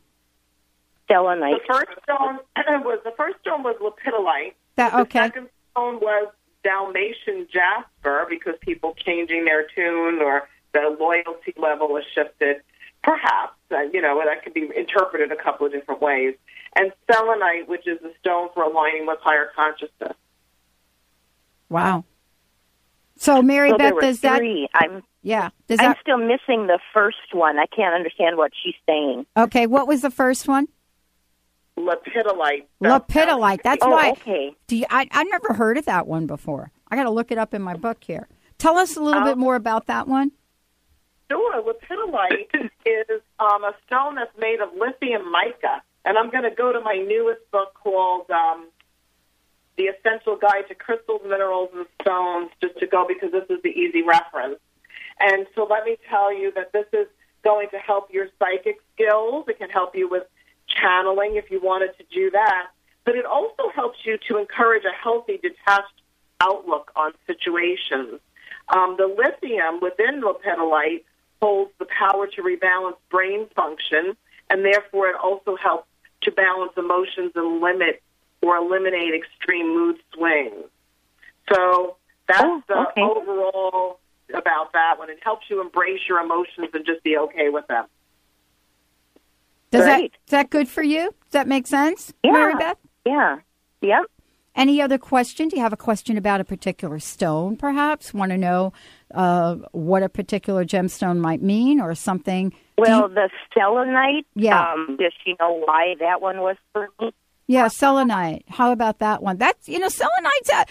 Selenite. 1.08 1.62
The 1.68 1.74
first 1.74 1.92
stone 2.04 2.40
was 2.84 3.00
the 3.04 3.14
first 3.18 3.40
stone 3.42 3.64
was 3.64 3.76
lepidolite. 3.82 4.54
That 4.76 4.94
okay. 4.94 4.98
The 4.98 5.02
okay. 5.02 5.20
second 5.20 5.50
stone 5.72 6.00
was 6.00 6.28
Dalmatian 6.64 7.48
jasper 7.52 8.26
because 8.30 8.56
people 8.62 8.96
changing 8.98 9.46
their 9.46 9.68
tune 9.68 10.22
or 10.22 10.48
the 10.74 10.96
loyalty 11.00 11.54
level 11.58 11.96
has 11.96 12.06
shifted. 12.14 12.58
Perhaps, 13.04 13.54
uh, 13.72 13.82
you 13.94 14.02
know, 14.02 14.22
that 14.26 14.44
could 14.44 14.54
be 14.54 14.70
interpreted 14.76 15.32
a 15.32 15.36
couple 15.36 15.66
of 15.66 15.74
different 15.74 16.02
ways. 16.02 16.36
And 16.76 16.92
selenite, 17.12 17.68
which 17.68 17.88
is 17.88 18.00
the 18.02 18.12
stone 18.20 18.50
for 18.54 18.64
aligning 18.64 19.06
with 19.06 19.20
higher 19.22 19.50
consciousness. 19.56 20.18
Wow. 21.70 22.06
So, 23.18 23.42
Mary 23.42 23.70
so 23.70 23.78
Beth, 23.78 23.94
were 23.94 24.02
does 24.02 24.22
that? 24.22 24.42
I'm 24.74 25.04
Yeah. 25.22 25.50
Does 25.68 25.80
I'm 25.80 25.92
that? 25.92 25.98
still 26.02 26.18
missing 26.18 26.68
the 26.68 26.80
first 26.94 27.18
one. 27.34 27.58
I 27.60 27.66
can't 27.68 27.94
understand 27.94 28.38
what 28.38 28.52
she's 28.64 28.76
saying. 28.88 29.26
Okay. 29.38 29.68
What 29.68 29.88
was 29.88 30.02
the 30.02 30.10
first 30.12 30.48
one? 30.48 30.68
Lepidolite. 31.78 32.66
Lepidolite. 32.82 33.62
That's 33.64 33.84
oh, 33.84 33.90
why. 33.90 34.12
okay. 34.12 34.56
Do 34.68 34.78
you? 34.78 34.86
I 34.90 35.08
I 35.12 35.24
never 35.24 35.54
heard 35.54 35.78
of 35.78 35.86
that 35.86 36.08
one 36.08 36.28
before. 36.28 36.72
I 36.90 36.96
got 36.96 37.04
to 37.04 37.10
look 37.10 37.32
it 37.32 37.38
up 37.38 37.54
in 37.54 37.62
my 37.62 37.76
book 37.76 38.04
here. 38.04 38.28
Tell 38.60 38.78
us 38.78 38.96
a 38.96 39.02
little 39.02 39.22
Oh. 39.22 39.26
bit 39.26 39.38
more 39.38 39.56
about 39.56 39.88
that 39.88 40.08
one. 40.08 40.32
Sure. 41.32 41.62
Lepidolite 41.64 42.54
is 42.86 43.22
um, 43.40 43.64
a 43.64 43.74
stone 43.88 44.16
that's 44.16 44.36
made 44.40 44.60
of 44.60 44.70
lithium 44.78 45.32
mica. 45.32 45.82
And 46.06 46.18
I'm 46.18 46.30
going 46.30 46.44
to 46.44 46.52
go 46.56 46.72
to 46.72 46.82
my 46.82 46.96
newest 46.96 47.50
book 47.52 47.74
called 47.76 48.30
um, 48.30 48.68
The 49.78 49.86
Essential 49.86 50.36
Guide 50.36 50.68
to 50.68 50.76
Crystals, 50.76 51.22
Minerals, 51.24 51.70
and 51.74 51.86
Stones, 52.02 52.52
just 52.62 52.78
to 52.80 52.88
go 52.88 53.06
because 53.08 53.32
this 53.32 53.46
is 53.50 53.62
the 53.64 53.70
easy 53.70 54.02
reference. 54.02 54.60
And 55.20 55.48
so 55.56 55.66
let 55.70 55.86
me 55.86 55.98
tell 56.10 56.34
you 56.34 56.52
that 56.56 56.74
this 56.74 56.88
is 56.92 57.08
going 57.44 57.70
to 57.70 57.78
help 57.78 58.12
your 58.12 58.28
psychic 58.40 58.78
skills. 58.94 59.46
It 59.48 59.60
can 59.60 59.70
help 59.70 59.96
you 59.96 60.10
with 60.10 60.24
channeling 60.68 61.36
if 61.36 61.52
you 61.52 61.62
wanted 61.62 61.98
to 61.98 62.04
do 62.14 62.32
that. 62.32 62.68
But 63.06 63.16
it 63.16 63.26
also 63.26 63.70
helps 63.74 64.00
you 64.06 64.18
to 64.30 64.38
encourage 64.38 64.84
a 64.86 64.94
healthy, 65.04 65.38
detached 65.38 66.02
outlook 66.42 66.92
on 66.96 67.12
situations. 67.28 68.20
Um, 68.70 68.96
the 68.98 69.08
lithium 69.08 69.80
within 69.82 70.22
lepidolite 70.22 71.04
holds 71.42 71.72
the 71.80 71.86
power 71.86 72.28
to 72.28 72.42
rebalance 72.42 72.96
brain 73.10 73.48
function, 73.56 74.16
and 74.50 74.64
therefore 74.64 75.10
it 75.10 75.16
also 75.16 75.58
helps 75.58 75.88
to 76.24 76.32
balance 76.32 76.72
emotions 76.78 77.32
and 77.36 77.62
limit 77.62 78.02
or 78.42 78.58
eliminate 78.58 79.14
extreme 79.14 79.74
mood 79.74 79.98
swings. 80.14 80.66
So 81.52 81.98
that's 82.28 82.44
Oh, 82.44 82.64
the 82.68 82.78
okay. 82.90 83.02
overall 83.02 84.00
about 84.34 84.74
that 84.74 84.98
one. 84.98 85.10
It 85.10 85.20
helps 85.24 85.50
you 85.50 85.62
embrace 85.62 86.02
your 86.08 86.20
emotions 86.20 86.70
and 86.74 86.86
just 86.86 87.04
be 87.04 87.18
okay 87.18 87.50
with 87.50 87.68
them. 87.68 87.86
Does 89.72 89.86
that 89.86 89.98
Great. 89.98 90.14
is 90.26 90.32
that 90.32 90.50
good 90.50 90.68
for 90.68 90.84
you? 90.84 91.06
Does 91.06 91.32
that 91.32 91.48
make 91.48 91.68
sense, 91.68 92.14
Yeah. 92.24 92.32
Mary 92.32 92.54
Beth? 92.56 92.78
Yeah. 93.06 93.38
Yep. 93.82 94.06
Any 94.56 94.82
other 94.82 95.00
question? 95.00 95.48
Do 95.48 95.56
you 95.56 95.64
have 95.64 95.74
a 95.74 95.78
question 95.78 96.16
about 96.16 96.40
a 96.40 96.44
particular 96.44 97.00
stone, 97.00 97.58
perhaps? 97.58 98.14
Want 98.14 98.32
to 98.32 98.38
know 98.38 98.72
uh, 99.14 99.56
what 99.72 100.04
a 100.04 100.10
particular 100.10 100.66
gemstone 100.66 101.20
might 101.20 101.42
mean 101.42 101.80
or 101.80 101.96
something? 101.96 102.54
Well, 102.78 103.08
you- 103.10 103.16
the 103.16 103.30
selenite. 103.54 104.26
Yeah. 104.36 104.74
Um, 104.74 104.98
does 105.00 105.14
she 105.24 105.36
know 105.40 105.54
why 105.66 105.96
that 106.00 106.22
one 106.22 106.38
was 106.42 106.58
for 106.74 106.90
me? 107.00 107.12
yeah, 107.48 107.68
selenite. 107.68 108.46
How 108.48 108.72
about 108.72 109.00
that 109.00 109.22
one? 109.22 109.38
That's, 109.38 109.68
you 109.68 109.78
know, 109.80 109.90
selenite's, 109.90 110.50
uh, 110.52 110.66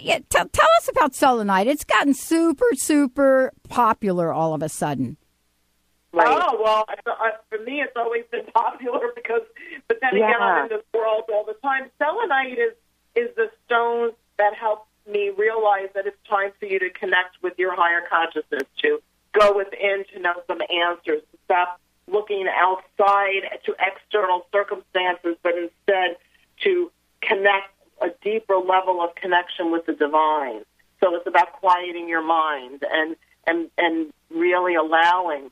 yeah, 0.00 0.18
tell, 0.28 0.48
tell 0.48 0.68
us 0.78 0.88
about 0.88 1.14
selenite. 1.14 1.66
It's 1.68 1.84
gotten 1.84 2.12
super, 2.14 2.66
super 2.74 3.52
popular 3.68 4.32
all 4.32 4.52
of 4.54 4.62
a 4.62 4.68
sudden. 4.68 5.16
Right. 6.12 6.26
Oh 6.26 6.60
well, 6.62 6.84
I, 6.88 6.94
I, 7.06 7.30
for 7.50 7.62
me, 7.64 7.82
it's 7.82 7.92
always 7.94 8.24
been 8.32 8.46
popular 8.54 9.08
because, 9.14 9.42
but 9.88 9.98
then 10.00 10.10
again, 10.16 10.30
Yeah. 10.30 10.44
I'm 10.44 10.62
in 10.64 10.68
this 10.70 10.84
world 10.94 11.24
all 11.32 11.44
the 11.44 11.54
time. 11.62 11.90
Selenite 11.98 12.58
is 12.58 12.72
is 13.14 13.28
the 13.36 13.50
stone 13.66 14.10
that 14.38 14.54
helps 14.54 14.87
me 15.08 15.30
realize 15.30 15.88
that 15.94 16.06
it's 16.06 16.16
time 16.28 16.52
for 16.58 16.66
you 16.66 16.78
to 16.78 16.90
connect 16.90 17.42
with 17.42 17.54
your 17.58 17.74
higher 17.74 18.02
consciousness, 18.08 18.64
to 18.82 19.00
go 19.32 19.56
within, 19.56 20.04
to 20.12 20.20
know 20.20 20.34
some 20.46 20.60
answers, 20.62 21.22
to 21.32 21.38
stop 21.44 21.80
looking 22.06 22.46
outside 22.48 23.42
to 23.64 23.74
external 23.80 24.46
circumstances, 24.52 25.36
but 25.42 25.52
instead 25.56 26.16
to 26.60 26.90
connect 27.20 27.70
a 28.00 28.08
deeper 28.22 28.56
level 28.56 29.02
of 29.02 29.14
connection 29.14 29.70
with 29.70 29.86
the 29.86 29.92
divine. 29.92 30.62
So 31.00 31.14
it's 31.14 31.26
about 31.26 31.52
quieting 31.52 32.08
your 32.08 32.22
mind 32.22 32.84
and 32.90 33.16
and 33.46 33.70
and 33.78 34.12
really 34.30 34.74
allowing 34.74 35.50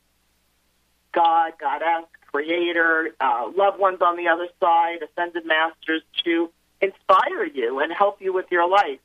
God, 1.12 1.52
Goddess, 1.58 2.08
Creator, 2.30 3.10
uh, 3.20 3.50
loved 3.56 3.78
ones 3.78 3.98
on 4.02 4.16
the 4.16 4.28
other 4.28 4.48
side, 4.60 4.98
ascended 5.02 5.46
masters 5.46 6.02
to 6.24 6.50
inspire 6.80 7.44
you 7.44 7.80
and 7.80 7.92
help 7.92 8.20
you 8.20 8.32
with 8.32 8.46
your 8.50 8.68
life. 8.68 8.98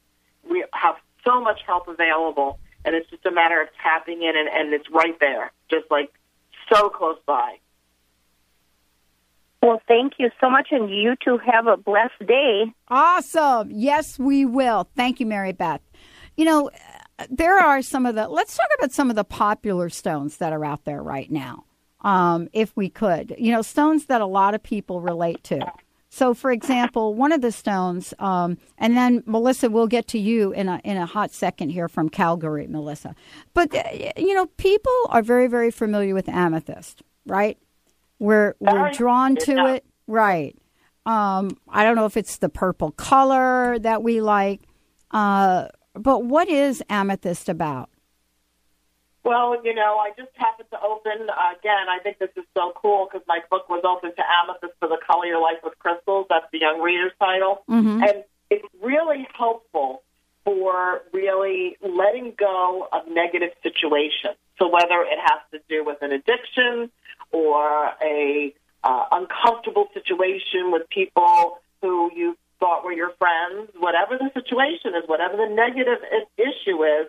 We 0.49 0.65
have 0.73 0.95
so 1.23 1.41
much 1.41 1.59
help 1.65 1.87
available, 1.87 2.59
and 2.83 2.95
it's 2.95 3.09
just 3.09 3.25
a 3.25 3.31
matter 3.31 3.61
of 3.61 3.67
tapping 3.81 4.23
in, 4.23 4.33
and, 4.35 4.49
and 4.49 4.73
it's 4.73 4.89
right 4.91 5.17
there, 5.19 5.51
just 5.69 5.85
like 5.91 6.11
so 6.71 6.89
close 6.89 7.17
by. 7.25 7.57
Well, 9.61 9.81
thank 9.87 10.13
you 10.17 10.31
so 10.39 10.49
much, 10.49 10.69
and 10.71 10.89
you 10.89 11.15
two 11.23 11.37
have 11.37 11.67
a 11.67 11.77
blessed 11.77 12.25
day. 12.27 12.73
Awesome. 12.87 13.69
Yes, 13.71 14.17
we 14.17 14.43
will. 14.43 14.89
Thank 14.95 15.19
you, 15.19 15.27
Mary 15.27 15.51
Beth. 15.51 15.81
You 16.35 16.45
know, 16.45 16.71
uh, 17.19 17.27
there 17.29 17.59
are 17.59 17.83
some 17.83 18.07
of 18.07 18.15
the, 18.15 18.27
let's 18.27 18.57
talk 18.57 18.69
about 18.79 18.91
some 18.91 19.11
of 19.11 19.15
the 19.15 19.23
popular 19.23 19.89
stones 19.89 20.37
that 20.37 20.51
are 20.51 20.65
out 20.65 20.85
there 20.85 21.03
right 21.03 21.29
now, 21.29 21.65
um, 22.01 22.47
if 22.53 22.75
we 22.75 22.89
could. 22.89 23.35
You 23.37 23.51
know, 23.51 23.61
stones 23.61 24.07
that 24.07 24.21
a 24.21 24.25
lot 24.25 24.55
of 24.55 24.63
people 24.63 24.99
relate 24.99 25.43
to. 25.45 25.71
So, 26.13 26.33
for 26.33 26.51
example, 26.51 27.13
one 27.15 27.31
of 27.31 27.39
the 27.39 27.53
stones, 27.53 28.13
um, 28.19 28.57
and 28.77 28.97
then 28.97 29.23
Melissa, 29.25 29.69
we'll 29.69 29.87
get 29.87 30.09
to 30.09 30.19
you 30.19 30.51
in 30.51 30.67
a 30.67 30.81
in 30.83 30.97
a 30.97 31.05
hot 31.05 31.31
second 31.31 31.69
here 31.69 31.87
from 31.87 32.09
Calgary, 32.09 32.67
Melissa. 32.67 33.15
But 33.53 33.73
uh, 33.73 33.81
you 34.17 34.35
know, 34.35 34.47
people 34.57 34.93
are 35.07 35.21
very 35.21 35.47
very 35.47 35.71
familiar 35.71 36.13
with 36.13 36.27
amethyst, 36.27 37.01
right? 37.25 37.57
We're 38.19 38.55
we're 38.59 38.91
drawn 38.91 39.37
to 39.37 39.73
it, 39.73 39.85
right? 40.05 40.53
Um, 41.05 41.57
I 41.69 41.85
don't 41.85 41.95
know 41.95 42.05
if 42.05 42.17
it's 42.17 42.37
the 42.37 42.49
purple 42.49 42.91
color 42.91 43.79
that 43.79 44.03
we 44.03 44.19
like. 44.19 44.63
Uh, 45.11 45.69
but 45.93 46.25
what 46.25 46.49
is 46.49 46.83
amethyst 46.89 47.47
about? 47.47 47.89
Well, 49.23 49.63
you 49.63 49.73
know, 49.75 49.97
I 49.97 50.11
just 50.17 50.31
happened 50.35 50.69
to 50.71 50.81
open 50.81 51.29
uh, 51.29 51.53
again. 51.59 51.89
I 51.89 51.99
think 52.01 52.17
this 52.17 52.31
is 52.35 52.43
so 52.57 52.73
cool 52.75 53.07
because 53.11 53.25
my 53.27 53.39
book 53.49 53.69
was 53.69 53.83
open 53.83 54.15
to 54.15 54.23
amethyst 54.41 54.73
for 54.79 54.87
the 54.87 54.97
color 55.05 55.25
your 55.25 55.41
life 55.41 55.59
with 55.63 55.77
crystals. 55.79 56.25
That's 56.29 56.45
the 56.51 56.59
young 56.59 56.81
reader's 56.81 57.11
title, 57.19 57.63
Mhm. 57.69 58.01
and 58.07 58.23
it's 58.49 58.65
really 58.81 59.27
helpful 59.37 60.01
for 60.43 61.03
really 61.13 61.77
letting 61.81 62.33
go 62.35 62.87
of 62.91 63.07
negative 63.07 63.51
situations. 63.61 64.35
So 64.57 64.67
whether 64.67 65.01
it 65.03 65.19
has 65.19 65.39
to 65.51 65.59
do 65.69 65.83
with 65.83 66.01
an 66.01 66.11
addiction 66.11 66.91
or 67.31 67.93
a 68.01 68.53
uh, 68.83 69.05
uncomfortable 69.11 69.87
situation 69.93 70.71
with 70.71 70.89
people 70.89 71.59
who 71.81 72.11
you 72.15 72.35
thought 72.59 72.83
were 72.83 72.91
your 72.91 73.11
friends, 73.19 73.69
whatever 73.77 74.17
the 74.17 74.31
situation 74.33 74.95
is, 74.95 75.07
whatever 75.07 75.37
the 75.37 75.47
negative 75.47 75.99
issue 76.37 76.83
is, 76.83 77.07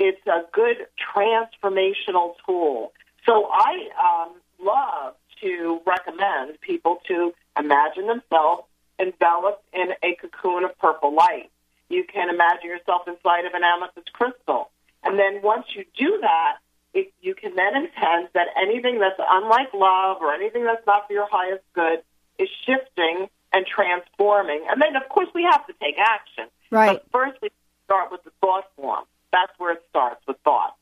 it's 0.00 0.26
a 0.26 0.42
good 0.52 0.86
transformational 1.14 2.34
tool. 2.44 2.92
So 3.26 3.48
I 3.52 4.24
um, 4.26 4.32
love 4.64 5.14
to 5.42 5.80
recommend 5.86 6.58
people 6.62 7.00
to 7.06 7.32
imagine 7.56 8.06
themselves 8.06 8.64
enveloped 8.98 9.62
in 9.72 9.92
a 10.02 10.16
cocoon 10.16 10.64
of 10.64 10.76
purple 10.78 11.14
light. 11.14 11.50
You 11.90 12.04
can 12.04 12.30
imagine 12.30 12.68
yourself 12.68 13.02
inside 13.06 13.44
of 13.44 13.52
an 13.52 13.62
amethyst 13.62 14.12
crystal. 14.14 14.70
And 15.02 15.18
then 15.18 15.42
once 15.42 15.66
you 15.74 15.84
do 15.96 16.18
that, 16.22 16.56
it, 16.94 17.12
you 17.20 17.34
can 17.34 17.54
then 17.54 17.76
intend 17.76 18.28
that 18.34 18.48
anything 18.60 18.98
that's 18.98 19.18
unlike 19.18 19.72
love 19.74 20.18
or 20.20 20.32
anything 20.32 20.64
that's 20.64 20.84
not 20.86 21.06
for 21.06 21.12
your 21.12 21.28
highest 21.30 21.62
good 21.74 22.02
is 22.38 22.48
shifting 22.66 23.28
and 23.52 23.66
transforming. 23.66 24.64
And 24.68 24.80
then, 24.80 24.96
of 24.96 25.08
course, 25.08 25.28
we 25.34 25.46
have 25.50 25.66
to 25.66 25.74
take 25.80 25.96
action. 25.98 26.44
Right. 26.70 27.00
But 27.02 27.06
first, 27.12 27.38
we 27.42 27.50
start 27.84 28.10
with 28.10 28.24
the 28.24 28.30
thought 28.40 28.64
form. 28.76 29.04
That's 29.32 29.52
where 29.58 29.72
it 29.72 29.82
starts 29.90 30.20
with 30.26 30.36
thought. 30.44 30.76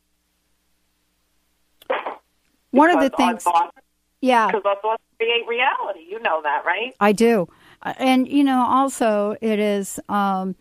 One 2.71 2.91
of 2.91 3.01
the 3.01 3.11
things, 3.11 3.43
thoughts, 3.43 3.77
yeah, 4.21 4.47
because 4.47 4.63
our 4.65 4.77
thoughts 4.81 5.03
create 5.17 5.47
reality. 5.49 6.01
You 6.09 6.21
know 6.21 6.41
that, 6.43 6.65
right? 6.65 6.95
I 7.01 7.13
do, 7.13 7.49
Uh, 7.83 7.95
and 7.99 8.29
you 8.29 8.45
know, 8.45 8.65
also 8.67 9.37
it 9.41 9.59
is. 9.59 10.01
Um, 10.09 10.57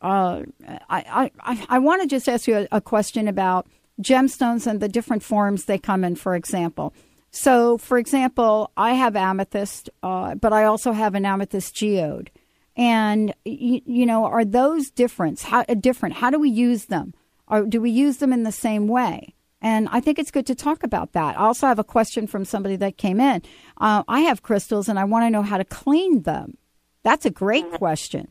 uh, 0.00 0.42
I 0.90 1.30
I 1.40 1.66
I 1.68 1.78
want 1.78 2.02
to 2.02 2.08
just 2.08 2.28
ask 2.28 2.46
you 2.46 2.56
a, 2.58 2.68
a 2.72 2.80
question 2.80 3.28
about 3.28 3.66
gemstones 4.00 4.66
and 4.66 4.80
the 4.80 4.88
different 4.88 5.22
forms 5.22 5.64
they 5.64 5.78
come 5.78 6.04
in. 6.04 6.16
For 6.16 6.34
example, 6.34 6.94
so 7.30 7.78
for 7.78 7.98
example, 7.98 8.70
I 8.76 8.94
have 8.94 9.16
amethyst, 9.16 9.90
uh, 10.02 10.34
but 10.34 10.52
I 10.52 10.64
also 10.64 10.92
have 10.92 11.14
an 11.14 11.24
amethyst 11.26 11.74
geode, 11.74 12.30
and 12.76 13.34
you, 13.44 13.80
you 13.84 14.06
know, 14.06 14.24
are 14.24 14.44
those 14.44 14.90
different? 14.90 15.40
How 15.42 15.64
uh, 15.68 15.74
different? 15.74 16.16
How 16.16 16.30
do 16.30 16.38
we 16.38 16.50
use 16.50 16.86
them? 16.86 17.14
Or 17.46 17.62
do 17.62 17.80
we 17.80 17.90
use 17.90 18.18
them 18.18 18.32
in 18.32 18.42
the 18.42 18.52
same 18.52 18.88
way? 18.88 19.34
And 19.60 19.88
I 19.90 20.00
think 20.00 20.18
it's 20.18 20.30
good 20.30 20.46
to 20.46 20.54
talk 20.54 20.82
about 20.82 21.12
that. 21.12 21.38
I 21.38 21.42
also 21.42 21.66
have 21.66 21.78
a 21.78 21.84
question 21.84 22.26
from 22.26 22.44
somebody 22.44 22.76
that 22.76 22.98
came 22.98 23.20
in. 23.20 23.42
Uh, 23.78 24.02
I 24.06 24.20
have 24.20 24.42
crystals 24.42 24.88
and 24.88 24.98
I 24.98 25.04
want 25.04 25.24
to 25.24 25.30
know 25.30 25.42
how 25.42 25.56
to 25.56 25.64
clean 25.64 26.22
them. 26.22 26.58
That's 27.02 27.24
a 27.24 27.30
great 27.30 27.70
question. 27.72 28.30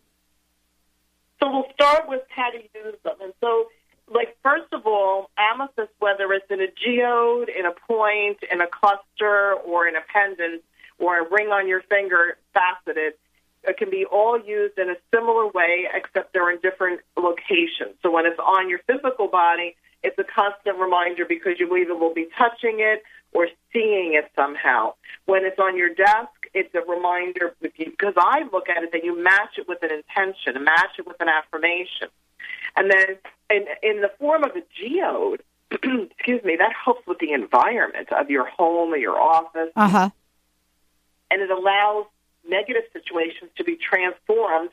So 1.39 1.51
we'll 1.51 1.73
start 1.73 2.07
with 2.07 2.21
how 2.29 2.49
to 2.51 2.57
use 2.57 2.95
them. 3.03 3.15
And 3.21 3.33
so, 3.41 3.67
like, 4.13 4.37
first 4.43 4.71
of 4.73 4.85
all, 4.85 5.29
amethyst, 5.37 5.91
whether 5.99 6.31
it's 6.33 6.45
in 6.49 6.61
a 6.61 6.67
geode, 6.67 7.49
in 7.49 7.65
a 7.65 7.73
point, 7.87 8.37
in 8.51 8.61
a 8.61 8.67
cluster, 8.67 9.53
or 9.65 9.87
in 9.87 9.95
a 9.95 10.01
pendant, 10.13 10.63
or 10.99 11.19
a 11.19 11.29
ring 11.29 11.47
on 11.47 11.67
your 11.67 11.81
finger 11.81 12.37
faceted, 12.53 13.13
it 13.63 13.77
can 13.77 13.89
be 13.89 14.05
all 14.05 14.39
used 14.39 14.77
in 14.77 14.89
a 14.89 14.95
similar 15.13 15.47
way, 15.47 15.87
except 15.93 16.33
they're 16.33 16.51
in 16.51 16.59
different 16.59 17.01
locations. 17.17 17.95
So 18.01 18.11
when 18.11 18.25
it's 18.25 18.39
on 18.39 18.69
your 18.69 18.79
physical 18.87 19.27
body, 19.27 19.75
it's 20.03 20.17
a 20.19 20.23
constant 20.23 20.77
reminder 20.77 21.25
because 21.27 21.53
you 21.59 21.73
either 21.77 21.95
will 21.95 22.13
be 22.13 22.27
touching 22.37 22.77
it 22.79 23.03
or 23.31 23.47
seeing 23.71 24.13
it 24.15 24.29
somehow. 24.35 24.93
When 25.25 25.45
it's 25.45 25.59
on 25.59 25.77
your 25.77 25.93
desk, 25.93 26.29
it's 26.53 26.73
a 26.75 26.81
reminder 26.81 27.55
because 27.61 28.13
I 28.17 28.43
look 28.51 28.69
at 28.69 28.83
it 28.83 28.91
that 28.91 29.03
you 29.03 29.21
match 29.23 29.57
it 29.57 29.67
with 29.67 29.81
an 29.81 29.91
intention, 29.91 30.61
match 30.63 30.99
it 30.99 31.07
with 31.07 31.19
an 31.21 31.29
affirmation. 31.29 32.09
And 32.75 32.91
then 32.91 33.17
in, 33.49 33.65
in 33.81 34.01
the 34.01 34.11
form 34.19 34.43
of 34.43 34.51
a 34.55 34.63
geode, 34.77 35.41
excuse 35.71 36.43
me, 36.43 36.57
that 36.57 36.73
helps 36.73 37.07
with 37.07 37.19
the 37.19 37.31
environment 37.31 38.11
of 38.11 38.29
your 38.29 38.45
home 38.45 38.93
or 38.93 38.97
your 38.97 39.19
office 39.19 39.71
Uh 39.75 39.87
huh. 39.89 40.09
and 41.31 41.41
it 41.41 41.49
allows 41.49 42.05
negative 42.47 42.83
situations 42.91 43.51
to 43.57 43.63
be 43.63 43.75
transformed, 43.77 44.69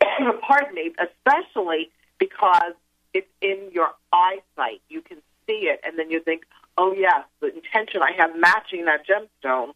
pardon 0.40 0.74
me, 0.74 0.92
especially 0.98 1.90
because 2.18 2.74
it's 3.14 3.28
in 3.40 3.70
your 3.72 3.90
eyesight. 4.12 4.80
You 4.88 5.02
can 5.02 5.18
see 5.46 5.68
it, 5.68 5.80
and 5.84 5.98
then 5.98 6.10
you 6.10 6.20
think, 6.20 6.44
oh, 6.78 6.92
yes, 6.92 7.24
the 7.40 7.54
intention 7.54 8.00
I 8.02 8.12
have 8.16 8.38
matching 8.38 8.86
that 8.86 9.06
gemstone 9.06 9.70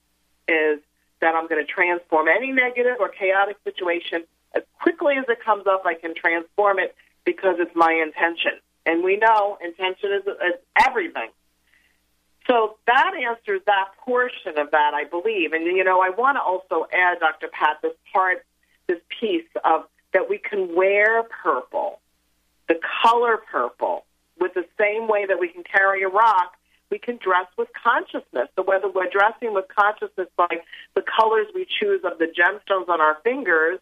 is 0.49 0.81
that 1.21 1.35
I'm 1.35 1.49
going 1.49 1.65
to 1.65 1.71
transform 1.71 2.29
any 2.29 2.53
negative 2.53 2.97
or 3.01 3.09
chaotic 3.09 3.57
situation 3.65 4.25
as 4.55 4.63
quickly 4.81 5.15
as 5.19 5.25
it 5.29 5.43
comes 5.45 5.67
up. 5.67 5.83
I 5.85 5.95
can 5.95 6.15
transform 6.15 6.79
it 6.79 6.95
because 7.25 7.57
it's 7.59 7.75
my 7.75 7.93
intention. 7.93 8.53
And 8.85 9.03
we 9.03 9.17
know 9.17 9.59
intention 9.63 10.13
is, 10.13 10.27
is 10.27 10.55
everything. 10.87 11.31
So 12.47 12.77
that 12.87 13.13
answers 13.15 13.61
that 13.67 13.89
portion 14.05 14.59
of 14.59 14.71
that, 14.71 14.93
I 14.95 15.05
believe. 15.05 15.53
And, 15.53 15.67
you 15.67 15.83
know, 15.83 16.01
I 16.01 16.11
want 16.11 16.37
to 16.37 16.43
also 16.43 16.87
add, 16.93 17.19
Dr. 17.19 17.49
Pat, 17.49 17.79
this 17.83 17.93
part, 18.13 18.45
this 18.87 19.01
piece 19.21 19.49
of 19.65 19.87
that 20.13 20.31
we 20.31 20.39
can 20.39 20.75
wear 20.75 21.25
purple, 21.25 22.01
the 22.69 22.77
color 23.03 23.39
purple, 23.51 24.05
with 24.39 24.55
the 24.55 24.65
same 24.79 25.09
way 25.09 25.27
that 25.27 25.41
we 25.41 25.49
can 25.49 25.65
carry 25.65 26.03
a 26.03 26.09
rock, 26.09 26.55
we 26.91 26.99
can 26.99 27.17
dress 27.17 27.47
with 27.59 27.69
consciousness. 27.83 28.49
So 28.55 28.63
whether 28.63 28.89
we're 28.89 29.11
dressing 29.11 29.53
with 29.53 29.65
consciousness 29.77 30.29
by 30.37 30.61
the 30.95 31.03
colors 31.03 31.47
we 31.55 31.67
choose 31.81 32.03
of 32.05 32.19
the 32.19 32.27
gemstones 32.27 32.89
on 32.89 33.01
our 33.01 33.19
fingers 33.25 33.81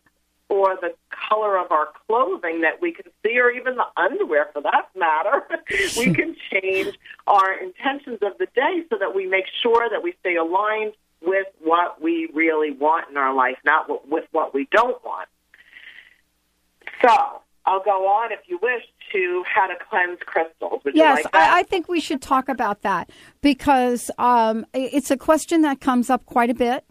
or 0.48 0.76
the 0.80 0.94
color 1.28 1.58
of 1.58 1.70
our 1.72 1.88
clothing 2.06 2.60
that 2.60 2.80
we 2.80 2.92
can 2.92 3.06
see, 3.22 3.38
or 3.38 3.50
even 3.50 3.76
the 3.76 3.84
underwear 3.96 4.48
for 4.52 4.62
that 4.62 4.88
matter, 4.94 5.42
we 5.96 6.12
can 6.12 6.36
change 6.52 6.96
our 7.26 7.52
intentions 7.54 8.18
of 8.22 8.36
the 8.38 8.46
day 8.54 8.84
so 8.90 8.96
that 8.98 9.14
we 9.14 9.26
make 9.26 9.46
sure 9.62 9.88
that 9.90 10.02
we 10.02 10.14
stay 10.20 10.36
aligned 10.36 10.92
with 11.22 11.46
what 11.60 12.02
we 12.02 12.28
really 12.34 12.70
want 12.70 13.10
in 13.10 13.16
our 13.16 13.34
life, 13.34 13.56
not 13.64 13.88
what, 13.88 14.08
with 14.08 14.24
what 14.32 14.52
we 14.54 14.68
don't 14.70 15.02
want. 15.04 15.28
So 17.02 17.40
I'll 17.66 17.82
go 17.82 18.06
on, 18.06 18.32
if 18.32 18.40
you 18.46 18.58
wish, 18.62 18.82
to 19.12 19.44
how 19.46 19.66
to 19.66 19.74
cleanse 19.88 20.18
crystals. 20.26 20.82
Would 20.84 20.94
Yes, 20.94 21.24
like 21.24 21.32
that? 21.32 21.52
I, 21.54 21.60
I 21.60 21.62
think 21.62 21.88
we 21.88 22.00
should 22.00 22.20
talk 22.20 22.48
about 22.48 22.82
that 22.82 23.10
because 23.40 24.10
um, 24.18 24.66
it's 24.74 25.10
a 25.10 25.16
question 25.16 25.62
that 25.62 25.80
comes 25.80 26.10
up 26.10 26.26
quite 26.26 26.50
a 26.50 26.54
bit. 26.54 26.84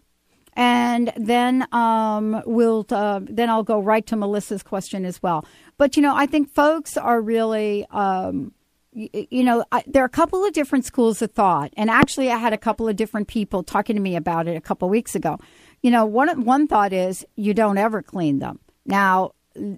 And 0.56 1.12
then 1.16 1.66
um, 1.72 2.42
we'll 2.46 2.86
uh, 2.90 3.20
then 3.22 3.50
I'll 3.50 3.64
go 3.64 3.80
right 3.80 4.06
to 4.06 4.16
Melissa's 4.16 4.62
question 4.62 5.04
as 5.04 5.22
well. 5.22 5.44
But 5.76 5.96
you 5.96 6.02
know, 6.02 6.14
I 6.14 6.26
think 6.26 6.50
folks 6.52 6.96
are 6.96 7.20
really 7.20 7.86
um, 7.90 8.52
you 8.92 9.42
know 9.42 9.64
I, 9.72 9.82
there 9.86 10.02
are 10.02 10.06
a 10.06 10.10
couple 10.10 10.44
of 10.44 10.52
different 10.52 10.84
schools 10.84 11.20
of 11.22 11.32
thought, 11.32 11.72
and 11.76 11.90
actually, 11.90 12.30
I 12.30 12.36
had 12.36 12.52
a 12.52 12.58
couple 12.58 12.88
of 12.88 12.96
different 12.96 13.28
people 13.28 13.62
talking 13.62 13.96
to 13.96 14.02
me 14.02 14.14
about 14.16 14.46
it 14.46 14.56
a 14.56 14.60
couple 14.60 14.86
of 14.86 14.90
weeks 14.90 15.14
ago. 15.14 15.38
You 15.82 15.90
know, 15.90 16.06
one 16.06 16.44
one 16.44 16.68
thought 16.68 16.92
is 16.92 17.26
you 17.34 17.54
don't 17.54 17.78
ever 17.78 18.02
clean 18.02 18.38
them. 18.38 18.60
Now 18.86 19.32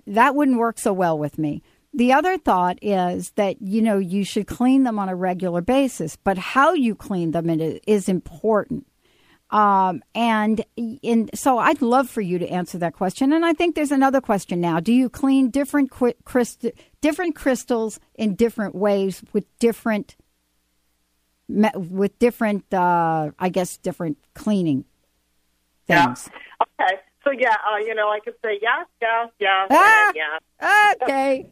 that 0.07 0.35
wouldn't 0.35 0.59
work 0.59 0.79
so 0.79 0.93
well 0.93 1.19
with 1.19 1.39
me. 1.39 1.63
The 1.93 2.13
other 2.13 2.37
thought 2.37 2.79
is 2.83 3.31
that 3.37 3.63
you 3.63 3.81
know 3.81 3.99
you 3.99 4.25
should 4.25 4.47
clean 4.47 4.85
them 4.85 4.99
on 4.99 5.09
a 5.09 5.17
regular 5.17 5.63
basis, 5.63 6.17
but 6.17 6.37
how 6.37 6.75
you 6.75 6.95
clean 6.95 7.31
them 7.31 7.49
is 7.87 8.09
important. 8.09 8.87
Um, 9.57 10.03
and 10.15 10.63
in, 10.77 11.31
so 11.35 11.57
I'd 11.57 11.81
love 11.81 12.11
for 12.11 12.21
you 12.21 12.39
to 12.39 12.47
answer 12.47 12.77
that 12.77 12.93
question. 12.93 13.33
And 13.33 13.43
I 13.43 13.55
think 13.55 13.75
there's 13.75 13.91
another 13.91 14.21
question 14.21 14.61
now. 14.61 14.81
Do 14.81 14.93
you 14.93 15.09
clean 15.09 15.49
different 15.49 15.91
crystal, 16.27 16.73
different 17.01 17.35
crystals 17.35 17.99
in 18.17 18.35
different 18.35 18.75
ways 18.75 19.25
with 19.33 19.47
different 19.59 20.15
me- 21.49 21.71
with 21.75 22.19
different 22.19 22.65
uh, 22.75 23.31
I 23.39 23.49
guess 23.49 23.79
different 23.79 24.19
cleaning 24.35 24.85
things? 25.87 26.29
Okay. 26.79 27.01
So 27.25 27.31
yeah, 27.31 27.57
uh, 27.67 27.79
you 27.79 27.95
know, 27.95 28.11
I 28.11 28.21
could 28.21 28.35
say 28.45 28.59
yes, 28.61 28.87
yes, 29.01 29.31
yes, 29.41 29.69
Ah! 29.71 30.13
yes. 30.15 30.97
Okay. 31.03 31.47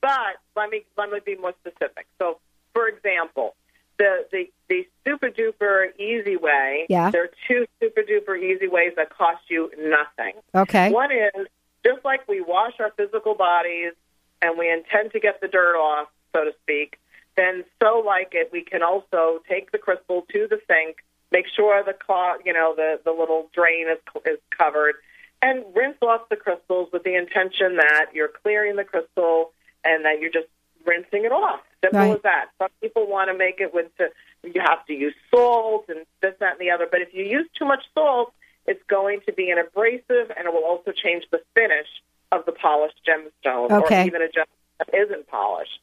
But 0.00 0.38
let 0.56 0.70
me 0.70 0.86
let 0.96 1.10
me 1.10 1.18
be 1.26 1.36
more 1.36 1.52
specific. 1.60 2.06
So, 2.18 2.38
for 2.72 2.88
example, 2.88 3.54
the 3.98 4.26
the, 4.32 4.50
the 4.68 4.88
super 5.06 5.28
duper 5.28 5.96
easy 5.98 6.36
way. 6.36 6.86
Yeah. 6.88 7.10
There 7.10 7.24
are 7.24 7.30
two 7.46 7.66
super 7.80 8.02
duper 8.02 8.38
easy 8.38 8.68
ways 8.68 8.92
that 8.96 9.10
cost 9.10 9.42
you 9.48 9.70
nothing. 9.78 10.34
Okay. 10.54 10.90
One 10.90 11.10
is 11.12 11.46
just 11.84 12.04
like 12.04 12.26
we 12.28 12.40
wash 12.40 12.74
our 12.80 12.92
physical 12.96 13.34
bodies 13.34 13.92
and 14.40 14.58
we 14.58 14.70
intend 14.70 15.12
to 15.12 15.20
get 15.20 15.40
the 15.40 15.48
dirt 15.48 15.76
off, 15.76 16.08
so 16.34 16.44
to 16.44 16.52
speak. 16.62 16.98
Then, 17.36 17.64
so 17.82 18.02
like 18.04 18.30
it, 18.32 18.50
we 18.52 18.62
can 18.62 18.82
also 18.82 19.40
take 19.48 19.70
the 19.70 19.78
crystal 19.78 20.26
to 20.32 20.48
the 20.48 20.60
sink, 20.66 20.96
make 21.30 21.46
sure 21.54 21.82
the 21.84 21.92
clot, 21.92 22.44
you 22.44 22.52
know, 22.52 22.74
the 22.76 23.00
the 23.04 23.12
little 23.12 23.48
drain 23.52 23.86
is 23.88 23.98
is 24.26 24.38
covered, 24.56 24.96
and 25.40 25.64
rinse 25.74 25.98
off 26.02 26.28
the 26.30 26.36
crystals 26.36 26.88
with 26.92 27.04
the 27.04 27.14
intention 27.14 27.76
that 27.76 28.06
you're 28.12 28.28
clearing 28.42 28.76
the 28.76 28.84
crystal 28.84 29.52
and 29.84 30.04
that 30.04 30.20
you're 30.20 30.32
just 30.32 30.48
rinsing 30.88 31.24
it 31.24 31.32
off. 31.32 31.60
Simple 31.84 32.00
Right. 32.00 32.16
as 32.16 32.22
that. 32.22 32.46
Some 32.58 32.70
people 32.80 33.06
want 33.06 33.28
to 33.30 33.36
make 33.36 33.60
it 33.60 33.72
with 33.74 33.86
the, 33.98 34.10
you 34.42 34.60
have 34.60 34.84
to 34.86 34.92
use 34.94 35.14
salt 35.30 35.84
and 35.88 36.06
this, 36.22 36.34
that, 36.40 36.52
and 36.52 36.60
the 36.60 36.70
other. 36.70 36.88
But 36.90 37.02
if 37.02 37.12
you 37.14 37.24
use 37.24 37.46
too 37.56 37.64
much 37.66 37.84
salt, 37.94 38.32
it's 38.66 38.82
going 38.88 39.20
to 39.26 39.32
be 39.32 39.50
an 39.50 39.58
abrasive, 39.58 40.30
and 40.36 40.46
it 40.46 40.52
will 40.52 40.64
also 40.64 40.92
change 40.92 41.24
the 41.30 41.40
finish 41.54 41.86
of 42.32 42.44
the 42.46 42.52
polished 42.52 43.00
gemstone, 43.06 43.70
Okay. 43.70 44.02
or 44.02 44.06
even 44.06 44.22
a 44.22 44.26
gemstone 44.26 44.78
that 44.78 44.94
isn't 44.94 45.28
polished. 45.28 45.80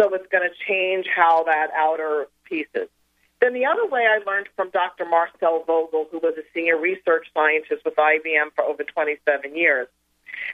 So 0.00 0.12
it's 0.14 0.26
going 0.32 0.48
to 0.48 0.54
change 0.66 1.06
how 1.14 1.44
that 1.44 1.68
outer 1.76 2.26
piece 2.44 2.66
is. 2.74 2.88
Then 3.40 3.52
the 3.52 3.66
other 3.66 3.86
way 3.86 4.06
I 4.06 4.18
learned 4.28 4.48
from 4.56 4.70
Dr. 4.70 5.04
Marcel 5.04 5.62
Vogel, 5.66 6.08
who 6.10 6.18
was 6.18 6.34
a 6.38 6.42
senior 6.54 6.78
research 6.78 7.26
scientist 7.34 7.84
with 7.84 7.94
IBM 7.96 8.54
for 8.54 8.64
over 8.64 8.82
27 8.82 9.54
years. 9.54 9.86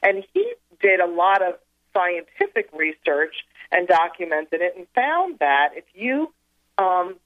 And 0.02 0.24
he 0.34 0.52
did 0.80 1.00
a 1.00 1.06
lot 1.06 1.40
of 1.42 1.54
scientific 1.94 2.68
research 2.72 3.34
and 3.72 3.86
documented 3.86 4.60
it 4.60 4.74
and 4.76 4.86
found 4.94 5.38
that 5.38 5.70
if 5.76 5.84
you 5.94 6.32
um, 6.78 7.16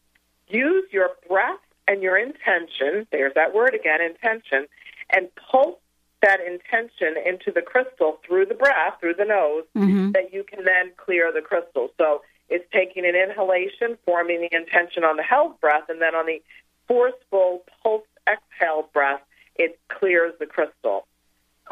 use 0.49 0.85
your 0.93 1.11
breath 1.29 1.59
and 1.89 2.03
your 2.03 2.17
intention, 2.17 3.07
there's 3.11 3.35
that 3.35 3.55
word 3.55 3.75
again, 3.75 4.01
intention, 4.01 4.67
and 5.11 5.29
pulse 5.37 5.79
that 6.23 6.41
intention 6.41 7.17
into 7.25 7.53
the 7.53 7.61
crystal 7.61 8.19
through 8.27 8.47
the 8.47 8.55
breath, 8.55 8.95
through 9.01 9.15
the 9.15 9.25
nose, 9.25 9.65
Mhm. 9.77 10.13
that 10.15 10.33
you 10.33 10.43
can 10.43 10.65
then 10.65 10.93
clear 10.97 11.31
the 11.31 11.43
crystal. 11.43 11.93
So 11.99 12.23
it's 12.49 12.65
taking 12.73 13.05
an 13.05 13.15
inhalation, 13.15 13.99
forming 14.07 14.41
the 14.41 14.55
intention 14.55 15.05
on 15.05 15.17
the 15.17 15.23
held 15.23 15.61
breath, 15.61 15.89
and 15.89 16.01
then 16.01 16.15
on 16.15 16.27
the 16.27 16.43
forceful 16.89 17.65
pulse 17.83 18.07
exhale 18.27 18.89
breath, 18.93 19.23
it 19.57 19.79
clears 19.89 20.35
the 20.39 20.47
crystal. 20.47 21.07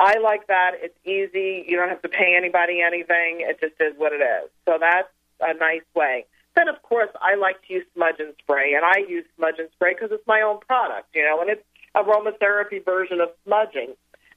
I 0.02 0.18
like 0.18 0.48
that. 0.48 0.72
It's 0.82 0.98
easy. 1.04 1.64
You 1.68 1.76
don't 1.76 1.88
have 1.88 2.02
to 2.02 2.08
pay 2.08 2.34
anybody 2.36 2.82
anything. 2.82 3.46
It 3.46 3.60
just 3.60 3.74
is 3.80 3.94
what 3.96 4.12
it 4.12 4.20
is. 4.20 4.50
So 4.66 4.76
that's 4.80 5.08
a 5.40 5.54
nice 5.54 5.86
way. 5.94 6.26
Then, 6.56 6.68
of 6.68 6.82
course, 6.82 7.08
I 7.20 7.36
like 7.36 7.62
to 7.68 7.74
use 7.74 7.84
smudge 7.94 8.16
and 8.18 8.34
spray, 8.40 8.74
and 8.74 8.84
I 8.84 9.08
use 9.08 9.24
smudge 9.36 9.54
and 9.58 9.68
spray 9.72 9.94
because 9.94 10.10
it's 10.10 10.26
my 10.26 10.42
own 10.42 10.58
product, 10.58 11.14
you 11.14 11.22
know, 11.22 11.40
and 11.40 11.48
it's 11.48 11.62
aromatherapy 11.94 12.84
version 12.84 13.20
of 13.20 13.28
smudging, 13.44 13.94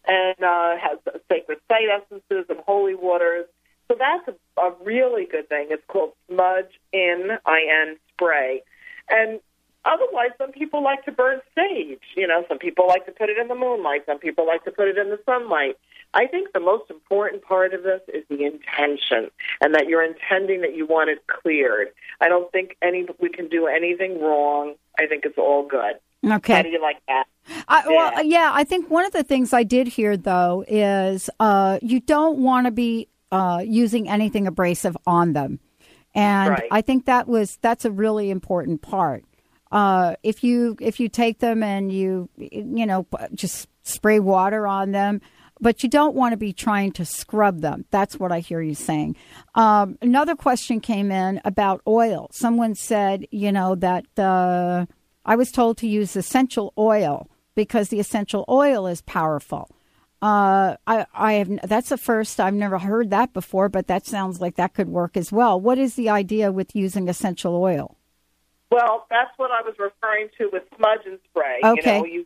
and 0.07 0.37
uh, 0.43 0.77
has 0.77 0.99
sacred 1.27 1.57
site 1.67 1.89
essences 1.89 2.45
and 2.47 2.59
holy 2.59 2.93
waters. 2.93 3.45
So 3.87 3.97
that's 3.97 4.27
a, 4.29 4.61
a 4.61 4.73
really 4.83 5.25
good 5.25 5.49
thing. 5.49 5.67
It's 5.71 5.83
called 5.87 6.13
smudge 6.29 6.79
in 6.93 7.31
in 7.47 7.95
spray, 8.13 8.61
and 9.09 9.39
otherwise, 9.85 10.31
some 10.37 10.51
people 10.51 10.83
like 10.83 11.05
to 11.05 11.11
burn 11.11 11.39
sage. 11.55 12.01
You 12.15 12.27
know, 12.27 12.43
some 12.47 12.57
people 12.57 12.87
like 12.87 13.05
to 13.05 13.11
put 13.11 13.29
it 13.29 13.37
in 13.37 13.47
the 13.47 13.55
moonlight. 13.55 14.03
Some 14.05 14.19
people 14.19 14.45
like 14.45 14.63
to 14.65 14.71
put 14.71 14.87
it 14.87 14.97
in 14.97 15.09
the 15.09 15.19
sunlight. 15.25 15.77
I 16.13 16.27
think 16.27 16.53
the 16.53 16.59
most 16.59 16.89
important 16.89 17.43
part 17.43 17.73
of 17.73 17.83
this 17.83 18.01
is 18.13 18.23
the 18.29 18.45
intention, 18.45 19.29
and 19.61 19.73
that 19.73 19.87
you're 19.87 20.03
intending 20.03 20.61
that 20.61 20.75
you 20.75 20.85
want 20.85 21.09
it 21.09 21.25
cleared. 21.27 21.89
I 22.21 22.29
don't 22.29 22.51
think 22.51 22.77
any 22.81 23.05
we 23.19 23.29
can 23.29 23.49
do 23.49 23.67
anything 23.67 24.21
wrong. 24.21 24.75
I 24.97 25.07
think 25.07 25.25
it's 25.25 25.37
all 25.37 25.67
good. 25.67 25.95
Okay. 26.25 26.53
How 26.53 26.61
do 26.61 26.69
you 26.69 26.81
like 26.81 26.97
that? 27.07 27.25
I, 27.67 27.83
Well, 27.87 28.23
yeah, 28.23 28.49
I 28.53 28.63
think 28.63 28.89
one 28.89 29.05
of 29.05 29.11
the 29.11 29.23
things 29.23 29.53
I 29.53 29.63
did 29.63 29.87
hear 29.87 30.17
though 30.17 30.63
is 30.67 31.29
uh, 31.39 31.79
you 31.81 31.99
don't 31.99 32.39
want 32.39 32.65
to 32.65 32.71
be 32.71 33.09
uh, 33.31 33.61
using 33.65 34.09
anything 34.09 34.47
abrasive 34.47 34.97
on 35.05 35.33
them, 35.33 35.59
and 36.13 36.51
Right. 36.51 36.67
I 36.71 36.81
think 36.81 37.05
that 37.05 37.27
was 37.27 37.57
that's 37.61 37.85
a 37.85 37.91
really 37.91 38.31
important 38.31 38.81
part. 38.81 39.23
Uh, 39.71 40.15
if 40.23 40.43
you 40.43 40.77
if 40.79 40.99
you 40.99 41.09
take 41.09 41.39
them 41.39 41.63
and 41.63 41.91
you 41.91 42.29
you 42.37 42.85
know 42.85 43.07
just 43.33 43.67
spray 43.83 44.19
water 44.19 44.67
on 44.67 44.91
them, 44.91 45.21
but 45.59 45.83
you 45.83 45.89
don't 45.89 46.15
want 46.15 46.33
to 46.33 46.37
be 46.37 46.53
trying 46.53 46.91
to 46.93 47.05
scrub 47.05 47.61
them. 47.61 47.85
That's 47.91 48.19
what 48.19 48.31
I 48.31 48.39
hear 48.39 48.61
you 48.61 48.75
saying. 48.75 49.15
Um, 49.55 49.97
another 50.01 50.35
question 50.35 50.79
came 50.79 51.11
in 51.11 51.41
about 51.45 51.81
oil. 51.87 52.29
Someone 52.31 52.75
said, 52.75 53.25
you 53.31 53.51
know, 53.51 53.75
that 53.75 54.05
uh, 54.19 54.85
I 55.25 55.35
was 55.35 55.51
told 55.51 55.77
to 55.79 55.87
use 55.87 56.15
essential 56.15 56.73
oil 56.77 57.29
because 57.55 57.89
the 57.89 57.99
essential 57.99 58.45
oil 58.49 58.85
is 58.87 59.01
powerful. 59.01 59.69
Uh, 60.21 60.75
I, 60.87 61.05
I 61.13 61.33
have 61.33 61.49
that's 61.63 61.89
the 61.89 61.97
first 61.97 62.39
I've 62.39 62.53
never 62.53 62.79
heard 62.79 63.09
that 63.11 63.33
before, 63.33 63.69
but 63.69 63.87
that 63.87 64.05
sounds 64.05 64.41
like 64.41 64.55
that 64.55 64.73
could 64.73 64.89
work 64.89 65.17
as 65.17 65.31
well. 65.31 65.59
What 65.59 65.77
is 65.77 65.95
the 65.95 66.09
idea 66.09 66.51
with 66.51 66.75
using 66.75 67.07
essential 67.09 67.55
oil? 67.55 67.97
Well, 68.71 69.05
that's 69.09 69.31
what 69.37 69.51
I 69.51 69.61
was 69.61 69.75
referring 69.77 70.29
to 70.37 70.49
with 70.51 70.63
smudge 70.75 71.05
and 71.05 71.19
spray. 71.29 71.59
Okay. 71.63 71.97
You 71.97 72.01
know, 72.01 72.05
you 72.05 72.25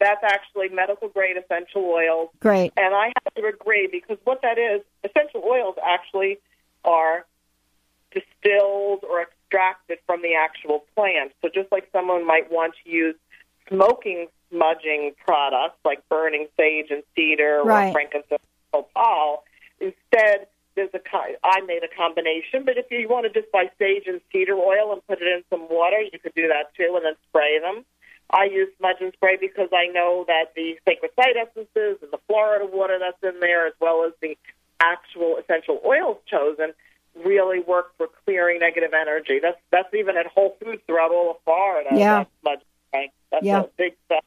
that's 0.00 0.22
actually 0.24 0.68
medical 0.70 1.08
grade 1.08 1.36
essential 1.36 1.84
oils. 1.84 2.30
Great. 2.40 2.72
And 2.76 2.94
I 2.94 3.12
have 3.24 3.34
to 3.34 3.46
agree 3.46 3.88
because 3.90 4.18
what 4.24 4.42
that 4.42 4.58
is, 4.58 4.82
essential 5.04 5.42
oils 5.44 5.76
actually 5.84 6.38
are 6.84 7.26
distilled 8.10 9.04
or 9.08 9.22
extracted 9.22 9.98
from 10.06 10.22
the 10.22 10.34
actual 10.34 10.84
plant. 10.94 11.32
So 11.42 11.48
just 11.52 11.70
like 11.72 11.88
someone 11.92 12.26
might 12.26 12.50
want 12.50 12.74
to 12.84 12.90
use 12.90 13.16
smoking 13.68 14.28
smudging 14.50 15.12
products 15.24 15.78
like 15.84 16.06
burning 16.08 16.46
sage 16.56 16.86
and 16.90 17.02
cedar 17.14 17.62
Right. 17.64 17.88
or 17.88 17.92
frankincense 17.92 18.40
or 18.72 18.84
copal, 18.94 19.44
instead 19.80 20.46
there's 20.76 20.94
a 20.94 21.00
I 21.42 21.60
made 21.62 21.82
a 21.82 21.88
combination, 21.96 22.64
but 22.64 22.76
if 22.76 22.86
you 22.90 23.08
want 23.08 23.24
to 23.26 23.40
just 23.40 23.50
buy 23.50 23.70
sage 23.78 24.04
and 24.06 24.20
cedar 24.32 24.54
oil 24.54 24.92
and 24.92 25.04
put 25.06 25.20
it 25.20 25.26
in 25.26 25.42
some 25.50 25.66
water, 25.68 25.96
you 26.00 26.18
could 26.18 26.34
do 26.34 26.48
that 26.48 26.74
too, 26.76 26.92
and 26.94 27.04
then 27.04 27.14
spray 27.28 27.58
them. 27.58 27.84
I 28.30 28.44
use 28.44 28.68
smudge 28.78 28.96
and 29.00 29.12
spray 29.14 29.36
because 29.40 29.68
I 29.72 29.86
know 29.86 30.24
that 30.26 30.52
the 30.54 30.76
sacred 30.86 31.12
site 31.16 31.36
essences 31.36 31.98
and 32.02 32.10
the 32.12 32.18
Florida 32.26 32.66
water 32.66 32.98
that's 33.00 33.22
in 33.22 33.40
there, 33.40 33.66
as 33.66 33.72
well 33.80 34.04
as 34.06 34.12
the 34.20 34.36
actual 34.80 35.38
essential 35.38 35.80
oils 35.84 36.18
chosen, 36.26 36.72
really 37.24 37.60
work 37.60 37.96
for 37.96 38.08
clearing 38.24 38.58
negative 38.60 38.92
energy. 38.92 39.38
That's 39.40 39.58
that's 39.70 39.92
even 39.94 40.16
at 40.16 40.26
Whole 40.26 40.56
Foods 40.62 40.82
throughout 40.86 41.12
all 41.12 41.30
of 41.32 41.36
Florida. 41.44 41.90
Yeah. 41.92 42.18
That's 42.18 42.30
smudge 42.42 42.60
and 42.60 42.64
spray. 42.90 43.12
That's 43.30 43.44
Yeah. 43.46 43.60
a 43.60 43.68
big 43.76 43.94
stuff. 44.06 44.24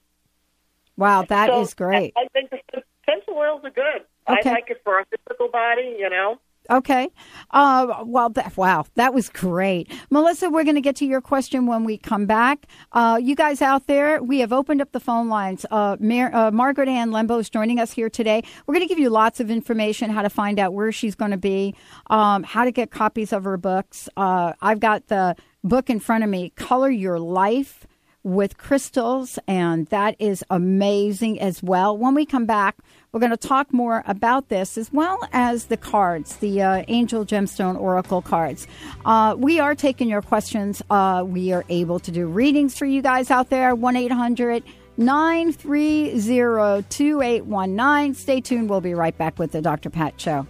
Wow, 0.98 1.24
that 1.30 1.50
is 1.50 1.70
So, 1.72 1.76
great. 1.78 2.14
I, 2.18 2.22
I 2.24 2.28
think 2.34 2.50
the 2.50 2.60
essential 3.04 3.36
oils 3.38 3.62
are 3.64 3.70
good. 3.70 4.04
Okay. 4.30 4.50
I 4.50 4.54
like 4.54 4.70
it 4.70 4.82
for 4.84 5.00
a 5.00 5.06
physical 5.06 5.50
body, 5.50 5.96
you 5.98 6.10
know. 6.10 6.40
Okay. 6.70 7.10
Uh, 7.50 8.04
well, 8.06 8.30
that, 8.30 8.56
wow, 8.56 8.86
that 8.94 9.12
was 9.14 9.30
great. 9.30 9.92
Melissa, 10.12 10.52
we're 10.52 10.64
going 10.64 10.76
to 10.76 10.82
get 10.82 10.96
to 10.98 11.06
your 11.06 11.22
question 11.22 11.66
when 11.66 11.84
we 11.84 11.98
come 11.98 12.28
back. 12.28 12.68
Uh, 12.92 13.20
you 13.20 13.36
guys 13.36 13.62
out 13.62 13.88
there, 13.88 14.22
we 14.22 14.40
have 14.40 14.54
opened 14.54 14.80
up 14.80 14.92
the 14.92 15.00
phone 15.00 15.30
lines. 15.30 15.66
Uh, 15.72 15.98
Mar- 16.00 16.34
uh, 16.34 16.52
Margaret 16.52 16.88
Ann 16.88 17.10
Lembo 17.10 17.40
is 17.40 17.50
joining 17.50 17.80
us 17.80 17.92
here 17.92 18.10
today. 18.10 18.44
We're 18.68 18.76
going 18.76 18.88
to 18.88 18.90
give 18.90 19.00
you 19.00 19.10
lots 19.10 19.40
of 19.40 19.50
information 19.50 20.12
how 20.12 20.22
to 20.22 20.30
find 20.30 20.60
out 20.60 20.74
where 20.74 20.92
she's 20.92 21.16
going 21.16 21.32
to 21.32 21.38
be, 21.38 21.74
um, 22.08 22.44
how 22.44 22.66
to 22.66 22.72
get 22.72 22.92
copies 22.92 23.34
of 23.34 23.46
her 23.46 23.58
books. 23.58 24.08
Uh, 24.16 24.54
I've 24.62 24.80
got 24.80 25.08
the 25.08 25.36
book 25.64 25.90
in 25.90 26.00
front 26.00 26.24
of 26.24 26.30
me, 26.30 26.52
Color 26.56 26.92
Your 26.92 27.20
Life 27.20 27.88
with 28.24 28.58
crystals, 28.58 29.40
and 29.48 29.88
that 29.88 30.16
is 30.20 30.44
amazing 30.50 31.40
as 31.40 31.64
well. 31.64 31.98
When 31.98 32.14
we 32.14 32.26
come 32.26 32.46
back, 32.46 32.78
we're 33.12 33.20
going 33.20 33.32
to 33.32 33.38
talk 33.38 33.74
more 33.74 34.04
about 34.06 34.50
this 34.50 34.78
as 34.78 34.92
well 34.94 35.18
as 35.34 35.66
the 35.66 35.78
cards, 35.78 36.36
the 36.38 36.62
uh, 36.62 36.84
Angel 36.88 37.26
Gemstone 37.26 37.80
Oracle 37.80 38.22
cards. 38.22 38.68
Uh, 39.06 39.36
we 39.38 39.60
are 39.60 39.76
taking 39.76 40.10
your 40.10 40.22
questions. 40.22 40.82
Uh, 40.90 41.24
we 41.26 41.52
are 41.52 41.66
able 41.70 42.00
to 42.00 42.12
do 42.12 42.28
readings 42.28 42.78
for 42.78 42.86
you 42.86 43.02
guys 43.02 43.32
out 43.32 43.50
there. 43.50 43.74
1 43.74 43.96
800 43.96 44.64
930 44.98 46.84
2819. 46.90 48.14
Stay 48.14 48.42
tuned. 48.42 48.70
We'll 48.70 48.82
be 48.82 48.94
right 48.94 49.18
back 49.18 49.40
with 49.40 49.54
the 49.54 49.62
Dr. 49.62 49.90
Pat 49.90 50.20
Show. 50.20 50.46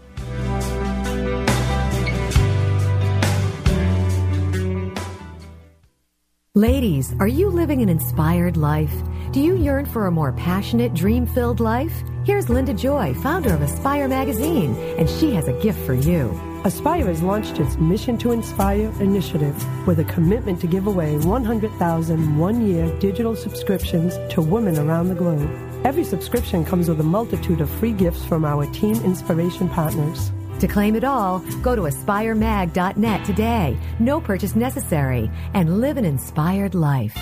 Ladies, 6.55 7.13
are 7.19 7.27
you 7.27 7.49
living 7.49 7.81
an 7.81 7.87
inspired 7.87 8.57
life? 8.57 8.91
Do 9.31 9.39
you 9.39 9.55
yearn 9.55 9.85
for 9.85 10.07
a 10.07 10.11
more 10.11 10.33
passionate, 10.33 10.93
dream 10.93 11.27
filled 11.27 11.59
life? 11.59 11.93
Here's 12.29 12.47
Linda 12.47 12.75
Joy, 12.75 13.15
founder 13.15 13.51
of 13.55 13.63
Aspire 13.63 14.07
Magazine, 14.07 14.75
and 14.99 15.09
she 15.09 15.31
has 15.31 15.47
a 15.47 15.61
gift 15.63 15.79
for 15.79 15.95
you. 15.95 16.29
Aspire 16.63 17.07
has 17.07 17.23
launched 17.23 17.59
its 17.59 17.75
Mission 17.77 18.19
to 18.19 18.33
Inspire 18.33 18.93
initiative 19.01 19.55
with 19.87 19.99
a 19.99 20.03
commitment 20.03 20.61
to 20.61 20.67
give 20.67 20.85
away 20.85 21.17
100,000 21.17 22.37
one 22.37 22.67
year 22.67 22.87
digital 22.99 23.35
subscriptions 23.35 24.15
to 24.31 24.43
women 24.43 24.77
around 24.77 25.07
the 25.07 25.15
globe. 25.15 25.49
Every 25.83 26.03
subscription 26.03 26.63
comes 26.63 26.87
with 26.87 26.99
a 26.99 27.03
multitude 27.03 27.61
of 27.61 27.69
free 27.79 27.93
gifts 27.93 28.23
from 28.23 28.45
our 28.45 28.67
team 28.73 28.97
Inspiration 28.97 29.67
partners. 29.67 30.31
To 30.59 30.67
claim 30.67 30.95
it 30.95 31.03
all, 31.03 31.39
go 31.63 31.75
to 31.75 31.81
aspiremag.net 31.81 33.25
today. 33.25 33.75
No 33.97 34.21
purchase 34.21 34.55
necessary. 34.55 35.31
And 35.55 35.81
live 35.81 35.97
an 35.97 36.05
inspired 36.05 36.75
life. 36.75 37.17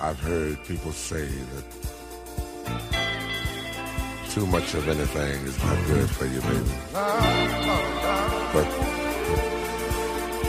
I've 0.00 0.20
heard 0.20 0.64
people 0.64 0.92
say 0.92 1.26
that 1.26 1.85
too 4.36 4.46
much 4.48 4.74
of 4.74 4.86
anything 4.86 5.46
is 5.46 5.58
not 5.64 5.86
good 5.86 6.10
for 6.10 6.26
you, 6.26 6.38
baby. 6.42 6.70
But 6.92 8.68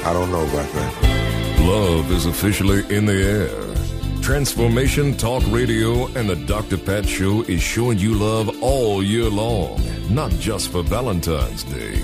I 0.06 0.12
don't 0.12 0.30
know 0.30 0.44
about 0.44 0.70
that. 0.74 1.58
Love 1.62 2.12
is 2.12 2.26
officially 2.26 2.84
in 2.94 3.06
the 3.06 3.14
air. 3.14 4.22
Transformation 4.22 5.16
Talk 5.16 5.42
Radio 5.48 6.08
and 6.18 6.28
the 6.28 6.36
Dr. 6.36 6.78
Pat 6.78 7.08
Show 7.08 7.44
is 7.44 7.62
showing 7.62 7.98
you 7.98 8.14
love 8.16 8.62
all 8.62 9.02
year 9.02 9.30
long, 9.30 9.82
not 10.10 10.32
just 10.32 10.70
for 10.70 10.84
Valentine's 10.84 11.64
Day. 11.64 12.04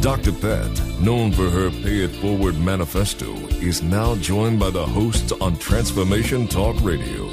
Dr. 0.00 0.32
Pat, 0.32 0.72
known 0.98 1.30
for 1.30 1.48
her 1.48 1.70
Pay 1.70 2.00
It 2.06 2.16
Forward 2.16 2.58
manifesto, 2.58 3.32
is 3.62 3.80
now 3.80 4.16
joined 4.16 4.58
by 4.58 4.70
the 4.70 4.84
hosts 4.84 5.30
on 5.40 5.56
Transformation 5.58 6.48
Talk 6.48 6.74
Radio. 6.82 7.30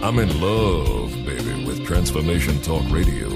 I'm 0.00 0.20
in 0.20 0.40
love, 0.40 1.10
baby, 1.26 1.63
Transformation 1.84 2.60
Talk 2.62 2.82
Radio. 2.90 3.28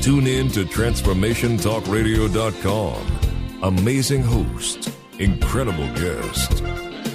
Tune 0.00 0.26
in 0.26 0.48
to 0.50 0.64
TransformationTalkRadio.com. 0.64 3.62
Amazing 3.62 4.22
host, 4.22 4.90
incredible 5.18 5.86
guest. 5.94 6.62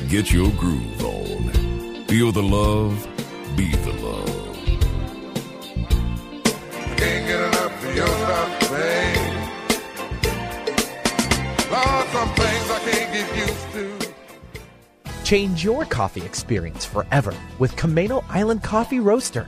Get 0.10 0.32
your 0.34 0.50
groove 0.52 1.06
on. 1.06 1.52
Feel 2.08 2.32
the 2.34 2.44
love, 2.44 3.08
be 3.56 3.74
the 3.78 3.94
love. 3.94 4.58
Can't 6.98 7.26
get 7.28 7.40
enough 7.40 7.84
of 7.84 7.96
your 7.96 8.08
love, 8.08 8.60
babe. 8.70 9.18
Lord, 11.72 12.08
some 12.10 12.30
things 12.36 12.70
I 12.70 12.80
can't 12.92 13.14
get 13.14 13.38
used 13.48 13.72
to. 13.72 13.88
Change 15.24 15.64
your 15.64 15.86
coffee 15.86 16.26
experience 16.26 16.84
forever 16.84 17.34
with 17.58 17.74
Camano 17.78 18.22
Island 18.28 18.64
Coffee 18.64 19.00
Roaster. 19.00 19.48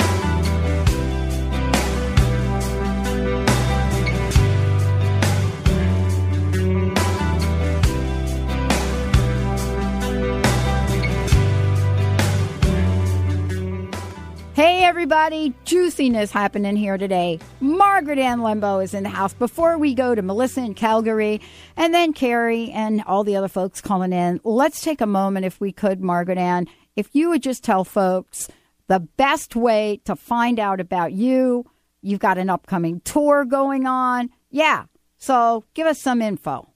juiciness 15.65 16.31
happening 16.31 16.75
here 16.75 16.97
today. 16.97 17.39
Margaret 17.59 18.19
Ann 18.19 18.39
Lembo 18.39 18.83
is 18.83 18.93
in 18.93 19.01
the 19.03 19.09
house. 19.09 19.33
Before 19.33 19.77
we 19.77 19.93
go 19.95 20.13
to 20.13 20.21
Melissa 20.21 20.61
in 20.61 20.75
Calgary 20.75 21.41
and 21.75 21.93
then 21.93 22.13
Carrie 22.13 22.69
and 22.69 23.01
all 23.07 23.23
the 23.23 23.35
other 23.35 23.47
folks 23.47 23.81
calling 23.81 24.13
in, 24.13 24.39
let's 24.43 24.81
take 24.81 25.01
a 25.01 25.07
moment, 25.07 25.45
if 25.45 25.59
we 25.59 25.71
could, 25.71 26.01
Margaret 26.01 26.37
Ann, 26.37 26.67
if 26.95 27.09
you 27.13 27.29
would 27.29 27.41
just 27.41 27.63
tell 27.63 27.83
folks 27.83 28.47
the 28.87 28.99
best 28.99 29.55
way 29.55 29.99
to 30.05 30.15
find 30.15 30.59
out 30.59 30.79
about 30.79 31.13
you. 31.13 31.65
You've 32.01 32.19
got 32.19 32.37
an 32.37 32.49
upcoming 32.49 33.01
tour 33.01 33.43
going 33.43 33.87
on. 33.87 34.29
Yeah. 34.51 34.85
So 35.17 35.65
give 35.73 35.87
us 35.87 35.99
some 35.99 36.21
info. 36.21 36.69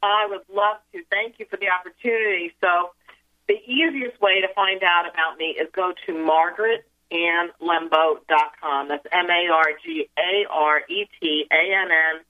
I 0.00 0.26
would 0.30 0.42
love 0.48 0.76
to. 0.92 1.02
Thank 1.10 1.40
you 1.40 1.46
for 1.50 1.56
the 1.56 1.66
opportunity. 1.68 2.52
So, 2.60 2.90
the 3.48 3.56
easiest 3.66 4.20
way 4.20 4.42
to 4.42 4.48
find 4.54 4.82
out 4.84 5.06
about 5.12 5.38
me 5.38 5.56
is 5.58 5.66
go 5.74 5.92
to 6.06 6.12
margaretannlembo.com. 7.12 8.88
That's 8.88 9.06
M 9.12 9.26
A 9.30 9.52
R 9.52 9.64
G 9.84 10.08
A 10.18 10.46
R 10.50 10.80
E 10.88 11.06
T 11.20 11.46
A 11.50 11.74
N 11.74 11.88
N 11.90 12.20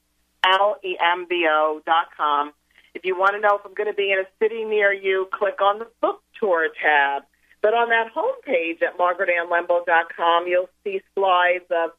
L 0.45 0.77
E 0.85 0.97
M 1.01 1.27
B 1.29 1.47
O 1.51 1.81
dot 1.85 2.07
com. 2.17 2.53
If 2.95 3.05
you 3.05 3.17
want 3.19 3.35
to 3.35 3.41
know 3.41 3.59
if 3.59 3.65
I'm 3.65 3.75
going 3.75 3.91
to 3.91 3.95
be 3.95 4.13
in 4.13 4.19
a 4.19 4.27
city 4.43 4.65
near 4.65 4.93
you, 4.93 5.29
click 5.33 5.61
on 5.61 5.79
the 5.79 5.87
book 6.01 6.23
tour 6.41 6.69
tab. 6.83 7.23
But 7.61 7.75
on 7.75 7.89
that 7.91 8.13
homepage 8.15 8.83
at 8.83 8.99
margaretannlembo.com, 8.99 10.47
you'll 10.47 10.71
see 10.85 11.01
slides 11.15 11.65
of 11.71 11.91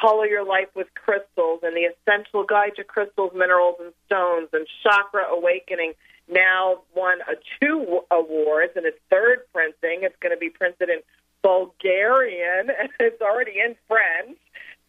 Color 0.00 0.26
Your 0.26 0.44
Life 0.44 0.68
with 0.74 0.86
Crystals 0.94 1.60
and 1.62 1.76
the 1.76 1.90
Essential 1.90 2.44
Guide 2.44 2.72
to 2.76 2.84
Crystals, 2.84 3.32
Minerals, 3.34 3.76
and 3.80 3.92
Stones 4.06 4.48
and 4.52 4.66
Chakra 4.82 5.24
Awakening. 5.30 5.92
Now 6.28 6.82
won 6.94 7.18
a 7.22 7.34
two 7.60 8.00
awards 8.10 8.72
and 8.74 8.86
its 8.86 8.98
third 9.10 9.40
printing. 9.52 10.02
It's 10.02 10.16
going 10.20 10.34
to 10.34 10.40
be 10.40 10.50
printed 10.50 10.88
in 10.88 11.00
Bulgarian 11.46 12.70
and 12.80 12.90
it's 12.98 13.22
already 13.22 13.60
in 13.64 13.76
French. 13.86 14.38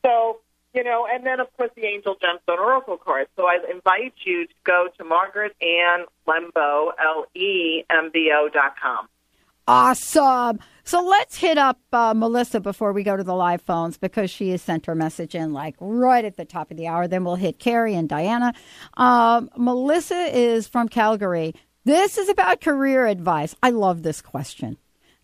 So, 0.04 0.40
you 0.74 0.84
know, 0.84 1.08
and 1.12 1.26
then 1.26 1.40
of 1.40 1.56
course 1.56 1.70
the 1.76 1.86
Angel 1.86 2.16
Gemstone 2.16 2.60
Oracle 2.60 2.98
card. 2.98 3.28
So 3.36 3.46
I 3.46 3.60
invite 3.72 4.14
you 4.26 4.48
to 4.48 4.54
go 4.64 4.88
to 4.98 5.04
Margaret 5.04 5.56
Ann 5.62 6.06
Lembo, 6.28 6.92
L 7.00 7.26
E 7.36 7.84
M 7.90 8.10
B 8.12 8.32
O 8.34 8.50
dot 8.52 8.76
com. 8.82 9.08
Awesome. 9.68 10.60
So 10.86 11.02
let's 11.06 11.36
hit 11.36 11.58
up 11.58 11.78
uh, 11.92 12.14
Melissa 12.14 12.62
before 12.62 12.94
we 12.94 13.04
go 13.04 13.18
to 13.18 13.24
the 13.24 13.36
live 13.36 13.62
phones 13.62 13.98
because 13.98 14.32
she 14.32 14.50
has 14.52 14.62
sent 14.62 14.86
her 14.86 14.96
message 14.96 15.36
in 15.36 15.52
like 15.52 15.76
right 15.80 16.24
at 16.24 16.38
the 16.38 16.46
top 16.46 16.72
of 16.72 16.78
the 16.78 16.88
hour. 16.88 17.08
Then 17.08 17.26
we'll 17.26 17.36
hit 17.36 17.60
Carrie 17.60 17.94
and 17.94 18.08
Diana. 18.08 18.54
Um, 18.96 19.50
Melissa 19.58 20.30
is 20.34 20.68
from 20.68 20.88
Calgary. 20.88 21.54
This 21.84 22.18
is 22.18 22.30
about 22.30 22.62
career 22.62 23.06
advice. 23.06 23.56
I 23.62 23.72
love 23.72 24.04
this 24.04 24.22
question. 24.22 24.78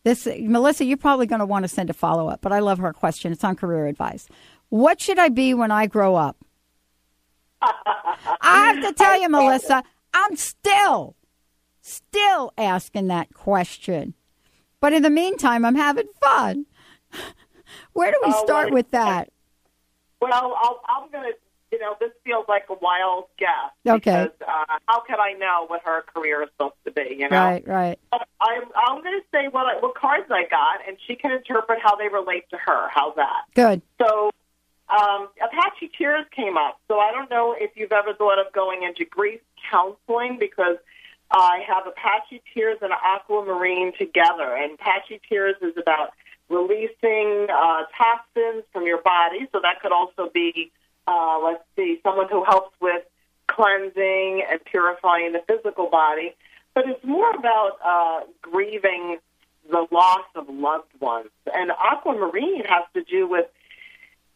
This 0.04 0.28
Melissa, 0.39 0.84
you're 0.84 0.98
probably 0.98 1.26
going 1.28 1.39
to 1.39 1.46
want 1.46 1.63
to 1.63 1.70
send 1.70 1.89
a 1.89 1.94
follow 1.94 2.28
up, 2.28 2.42
but 2.42 2.52
I 2.52 2.60
love 2.60 2.80
her 2.80 2.92
question. 2.92 3.32
It's 3.32 3.44
on 3.44 3.56
career 3.56 3.88
advice. 3.88 4.28
What 4.70 5.00
should 5.00 5.18
I 5.18 5.30
be 5.30 5.54
when 5.54 5.72
I 5.72 5.88
grow 5.88 6.16
up? 6.16 6.38
I 7.62 8.74
have 8.74 8.84
to 8.84 8.94
tell 8.94 9.22
you, 9.22 9.30
Melissa, 9.30 9.84
I'm 10.13 10.36
still, 10.36 11.16
still 11.82 12.52
asking 12.58 13.08
that 13.08 13.34
question. 13.34 14.13
But 14.82 14.92
in 14.92 15.04
the 15.04 15.10
meantime, 15.10 15.63
I'm 15.63 15.76
having 15.76 16.08
fun. 16.22 16.66
Where 17.94 18.12
do 18.12 18.18
we 18.26 18.34
start 18.34 18.72
with 18.72 18.92
that? 18.92 19.32
Well, 20.22 20.34
I'll, 20.34 20.82
I'm 20.89 21.10
going 21.12 21.32
to, 21.32 21.38
you 21.73 21.79
know, 21.79 21.95
this 21.99 22.12
feels 22.23 22.45
like 22.47 22.65
a 22.69 22.75
wild 22.75 23.25
guess. 23.39 23.73
Okay. 23.88 24.29
Because 24.29 24.47
uh, 24.47 24.77
how 24.86 25.01
can 25.01 25.19
I 25.19 25.33
know 25.33 25.65
what 25.65 25.81
her 25.83 26.03
career 26.13 26.43
is 26.43 26.49
supposed 26.51 26.75
to 26.86 26.91
be, 26.91 27.15
you 27.17 27.27
know? 27.27 27.36
Right, 27.36 27.67
right. 27.67 27.99
I'm, 28.13 28.63
I'm 28.75 29.01
going 29.01 29.19
to 29.19 29.25
say 29.33 29.47
what, 29.49 29.65
I, 29.65 29.79
what 29.79 29.95
cards 29.95 30.27
I 30.29 30.43
got, 30.43 30.88
and 30.88 30.97
she 31.07 31.15
can 31.15 31.31
interpret 31.31 31.79
how 31.81 31.95
they 31.95 32.09
relate 32.09 32.47
to 32.51 32.57
her. 32.57 32.89
How's 32.91 33.15
that? 33.15 33.45
Good. 33.55 33.81
So, 33.99 34.29
um, 34.88 35.29
Apache 35.41 35.89
Tears 35.97 36.25
came 36.36 36.57
up. 36.57 36.79
So 36.88 36.99
I 36.99 37.12
don't 37.12 37.31
know 37.31 37.55
if 37.57 37.71
you've 37.74 37.91
ever 37.91 38.13
thought 38.13 38.38
of 38.38 38.53
going 38.53 38.84
into 38.84 39.03
grief 39.03 39.41
counseling 39.71 40.38
because 40.39 40.78
I 41.32 41.63
have 41.67 41.88
Apache 41.88 42.43
Tears 42.53 42.78
and 42.84 42.93
Aquamarine 42.93 43.93
together. 43.97 44.55
And 44.55 44.74
Apache 44.74 45.21
Tears 45.28 45.55
is 45.63 45.74
about 45.76 46.11
releasing 46.49 47.47
uh, 47.49 47.86
toxins 47.97 48.63
from 48.71 48.86
your 48.86 49.01
body. 49.01 49.47
So 49.51 49.59
that 49.63 49.82
could 49.82 49.91
also 49.91 50.30
be, 50.32 50.71
uh, 51.08 51.39
let's 51.43 51.64
see, 51.76 51.99
someone 52.04 52.28
who 52.30 52.43
helps 52.43 52.76
with 52.82 53.04
cleansing 53.47 54.43
and 54.49 54.64
purifying 54.66 55.34
the 55.34 55.41
physical 55.47 55.89
body. 55.89 56.36
But 56.74 56.86
it's 56.88 57.04
more 57.04 57.30
about 57.32 57.78
uh, 57.86 58.20
grieving 58.41 59.18
the 59.70 59.86
loss 59.91 60.26
of 60.36 60.49
loved 60.49 60.91
ones. 60.99 61.30
And 61.54 61.72
aquamarine 61.72 62.64
has 62.66 62.84
to 62.95 63.04
do 63.04 63.28
with 63.28 63.45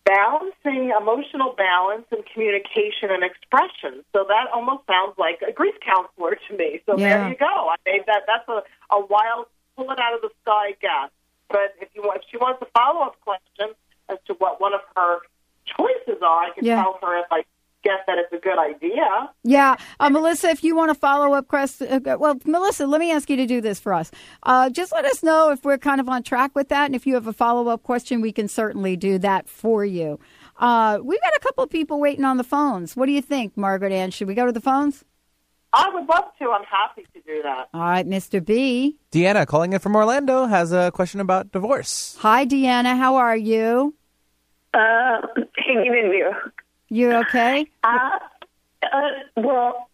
balancing 0.05 0.93
emotional 0.95 1.53
balance 1.57 2.05
and 2.11 2.24
communication 2.32 3.09
and 3.11 3.24
expression. 3.24 4.03
So 4.13 4.26
that 4.28 4.47
almost 4.53 4.86
sounds 4.88 5.15
like 5.18 5.41
a 5.47 5.51
grief 5.51 5.76
counselor 5.86 6.38
to 6.47 6.57
me. 6.57 6.80
So 6.86 6.97
Yeah. 6.97 7.18
there 7.18 7.30
you 7.30 7.36
go. 7.36 7.70
I 7.70 7.76
made 7.86 8.05
that. 8.05 8.24
That's 8.26 8.47
a, 8.47 8.63
a 8.95 9.05
wild 9.05 9.47
pull 9.76 9.91
it 9.91 9.99
out 9.99 10.13
of 10.13 10.22
the 10.22 10.30
sky 10.43 10.76
guess. 10.82 11.11
But 11.49 11.76
if 11.82 11.89
you 11.93 12.01
want, 12.03 12.24
if 12.24 12.30
she 12.30 12.38
wants 12.38 12.61
a 12.61 12.65
follow 12.68 13.01
up 13.05 13.20
question 13.22 13.76
as 14.09 14.18
to 14.28 14.34
what 14.36 14.61
one 14.61 14.74
of 14.74 14.82
her 14.95 15.20
choices 15.78 16.22
are, 16.22 16.43
I 16.45 16.49
can 16.55 16.65
Yeah. 16.65 16.82
tell 16.84 16.97
her 17.01 17.18
if 17.20 17.26
I 17.32 17.43
guess 17.84 17.99
that 18.07 18.18
it's 18.18 18.34
a 18.34 18.38
good 18.38 18.57
idea. 18.57 19.30
Yeah, 19.43 19.76
uh, 19.99 20.09
Melissa, 20.09 20.49
if 20.49 20.63
you 20.63 20.76
want 20.76 20.89
to 20.89 20.95
follow 20.95 21.34
up 21.34 21.47
question, 21.47 21.88
uh, 22.07 22.18
well, 22.18 22.36
Melissa, 22.45 22.86
let 22.88 22.99
me 22.99 23.11
ask 23.11 23.30
you 23.30 23.38
to 23.38 23.45
do 23.45 23.61
this 23.61 23.80
for 23.80 23.93
us. 23.93 24.11
Uh, 24.43 24.70
just 24.70 24.91
let 24.91 25.05
us 25.05 25.24
know 25.24 25.51
if 25.51 25.63
we're 25.63 25.78
kind 25.78 26.01
of 26.01 26.09
on 26.09 26.24
track 26.24 26.51
with 26.55 26.70
that, 26.70 26.86
and 26.88 26.95
if 26.95 27.05
you 27.07 27.13
have 27.13 27.28
a 27.28 27.34
follow 27.34 27.68
up 27.70 27.84
question, 27.84 28.20
we 28.20 28.32
can 28.32 28.47
certainly 28.47 28.97
do 28.97 29.18
that 29.20 29.47
for 29.47 29.86
you. 29.86 30.20
Uh, 30.57 30.99
we've 31.03 31.22
got 31.22 31.34
a 31.36 31.39
couple 31.39 31.63
of 31.63 31.70
people 31.70 31.99
waiting 31.99 32.26
on 32.26 32.38
the 32.38 32.43
phones. 32.43 32.95
What 32.97 33.05
do 33.05 33.11
you 33.11 33.22
think, 33.22 33.55
Margaret 33.55 33.91
Ann? 33.93 34.11
Should 34.11 34.28
we 34.28 34.34
go 34.34 34.45
to 34.47 34.51
the 34.51 34.59
phones? 34.61 35.05
I 35.72 35.89
would 35.93 36.07
love 36.07 36.26
to. 36.39 36.49
I'm 36.51 36.63
happy 36.63 37.05
to 37.13 37.22
do 37.22 37.43
that. 37.43 37.70
All 37.74 37.82
right, 37.82 38.07
Mr. 38.07 38.43
B. 38.43 38.97
Deanna, 39.11 39.45
calling 39.45 39.74
in 39.74 39.80
from 39.80 39.95
Orlando, 39.95 40.45
has 40.45 40.72
a 40.72 40.91
question 40.91 41.20
about 41.20 41.51
divorce. 41.51 42.18
Hi, 42.22 42.45
Deanna. 42.45 42.97
How 42.97 43.15
are 43.18 43.38
you? 43.38 43.93
Uh, 44.78 45.21
can 45.36 45.84
you 45.84 45.93
even 45.93 46.11
hear? 46.11 46.53
You 46.89 47.11
okay? 47.13 47.65
Uh, 47.84 48.09
uh, 48.84 49.09
well, 49.36 49.89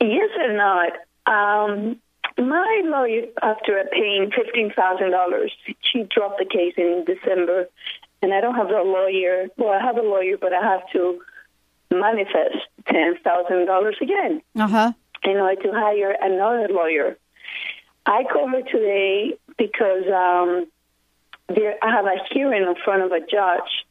yes 0.00 0.30
and 0.40 0.56
not. 0.56 0.92
Um, 1.26 2.00
my 2.38 2.82
lawyer, 2.84 3.26
after 3.42 3.84
paying 3.92 4.30
fifteen 4.34 4.72
thousand 4.74 5.10
dollars, 5.10 5.52
she 5.82 6.04
dropped 6.04 6.38
the 6.38 6.44
case 6.46 6.74
in 6.76 7.04
December, 7.06 7.68
and 8.22 8.32
I 8.32 8.40
don't 8.40 8.54
have 8.54 8.70
a 8.70 8.82
lawyer. 8.82 9.48
Well, 9.56 9.70
I 9.70 9.80
have 9.84 9.96
a 9.98 10.02
lawyer, 10.02 10.36
but 10.40 10.52
I 10.52 10.62
have 10.62 10.82
to 10.92 11.20
manifest 11.90 12.56
ten 12.86 13.16
thousand 13.24 13.66
dollars 13.66 13.96
again 14.00 14.40
Uh 14.56 14.68
huh. 14.68 14.92
in 15.24 15.36
order 15.36 15.60
to 15.62 15.72
hire 15.72 16.16
another 16.22 16.68
lawyer. 16.72 17.18
I 18.06 18.24
called 18.24 18.52
her 18.52 18.62
today 18.62 19.36
because 19.58 20.04
um, 20.06 20.66
there, 21.48 21.74
I 21.82 21.90
have 21.90 22.06
a 22.06 22.16
hearing 22.32 22.62
in 22.62 22.74
front 22.84 23.02
of 23.02 23.12
a 23.12 23.20
judge, 23.20 23.86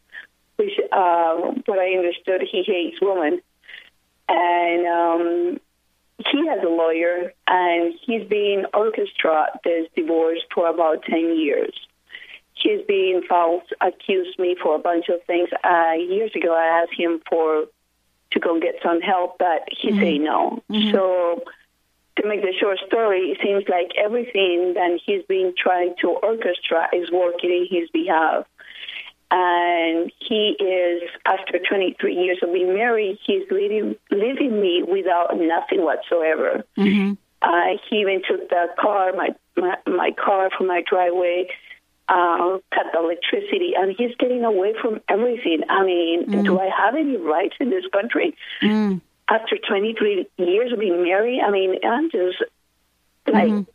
which, 0.57 0.73
uh, 0.91 1.35
what 1.65 1.79
I 1.79 1.95
understood, 1.97 2.41
he 2.49 2.63
hates 2.63 2.97
women. 3.01 3.41
And 4.29 4.87
um, 4.87 5.59
he 6.19 6.47
has 6.47 6.59
a 6.63 6.69
lawyer, 6.69 7.33
and 7.47 7.93
he's 8.01 8.27
been 8.27 8.65
orchestrated 8.73 9.59
this 9.63 9.87
divorce 9.95 10.39
for 10.53 10.67
about 10.67 11.03
10 11.03 11.37
years. 11.37 11.73
He's 12.53 12.81
been 12.87 13.21
false, 13.29 13.63
accused 13.81 14.39
me 14.39 14.55
for 14.61 14.75
a 14.75 14.79
bunch 14.79 15.09
of 15.09 15.23
things. 15.25 15.49
Uh, 15.63 15.93
years 15.93 16.31
ago, 16.35 16.55
I 16.55 16.81
asked 16.81 16.99
him 16.99 17.21
for 17.29 17.65
to 18.31 18.39
go 18.39 18.59
get 18.59 18.75
some 18.83 18.99
help, 18.99 19.37
but 19.37 19.63
he 19.71 19.91
said 19.91 20.21
no. 20.21 20.63
So 20.91 21.43
to 22.17 22.27
make 22.27 22.41
the 22.41 22.53
short 22.59 22.79
story, 22.87 23.31
it 23.31 23.37
seems 23.43 23.63
like 23.69 23.91
everything 23.97 24.73
that 24.73 24.99
he's 25.05 25.23
been 25.23 25.53
trying 25.57 25.95
to 26.01 26.17
orchestrate 26.23 26.93
is 26.93 27.11
working 27.11 27.51
in 27.51 27.67
his 27.69 27.89
behalf. 27.89 28.45
And 29.29 30.11
he 30.19 30.55
is, 30.59 31.09
after 31.25 31.59
23 31.59 32.15
years 32.15 32.39
of 32.41 32.53
being 32.53 32.73
married, 32.73 33.17
he's 33.25 33.43
leaving, 33.51 33.95
leaving 34.09 34.61
me 34.61 34.83
without 34.87 35.37
nothing 35.37 35.83
whatsoever. 35.83 36.63
Mm-hmm. 36.77 37.13
Uh, 37.41 37.77
he 37.89 37.97
even 37.97 38.21
took 38.27 38.49
the 38.49 38.67
car, 38.79 39.11
my, 39.13 39.29
my, 39.57 39.75
my 39.85 40.11
car 40.11 40.49
from 40.57 40.67
my 40.67 40.81
driveway, 40.89 41.47
uh, 42.07 42.57
cut 42.73 42.85
the 42.93 42.99
electricity, 42.99 43.73
and 43.77 43.93
he's 43.97 44.15
getting 44.17 44.45
away 44.45 44.73
from 44.81 45.01
everything. 45.09 45.61
I 45.69 45.83
mean, 45.83 46.43
do 46.43 46.57
I 46.57 46.69
have 46.69 46.95
any 46.95 47.17
rights 47.17 47.55
in 47.59 47.69
this 47.69 47.83
country? 47.91 48.35
Mm. 48.61 49.01
After 49.29 49.57
23 49.57 50.27
years 50.37 50.71
of 50.71 50.79
being 50.79 51.03
married, 51.03 51.41
I 51.41 51.51
mean, 51.51 51.75
I'm 51.83 52.09
just 52.09 52.43
like, 53.27 53.65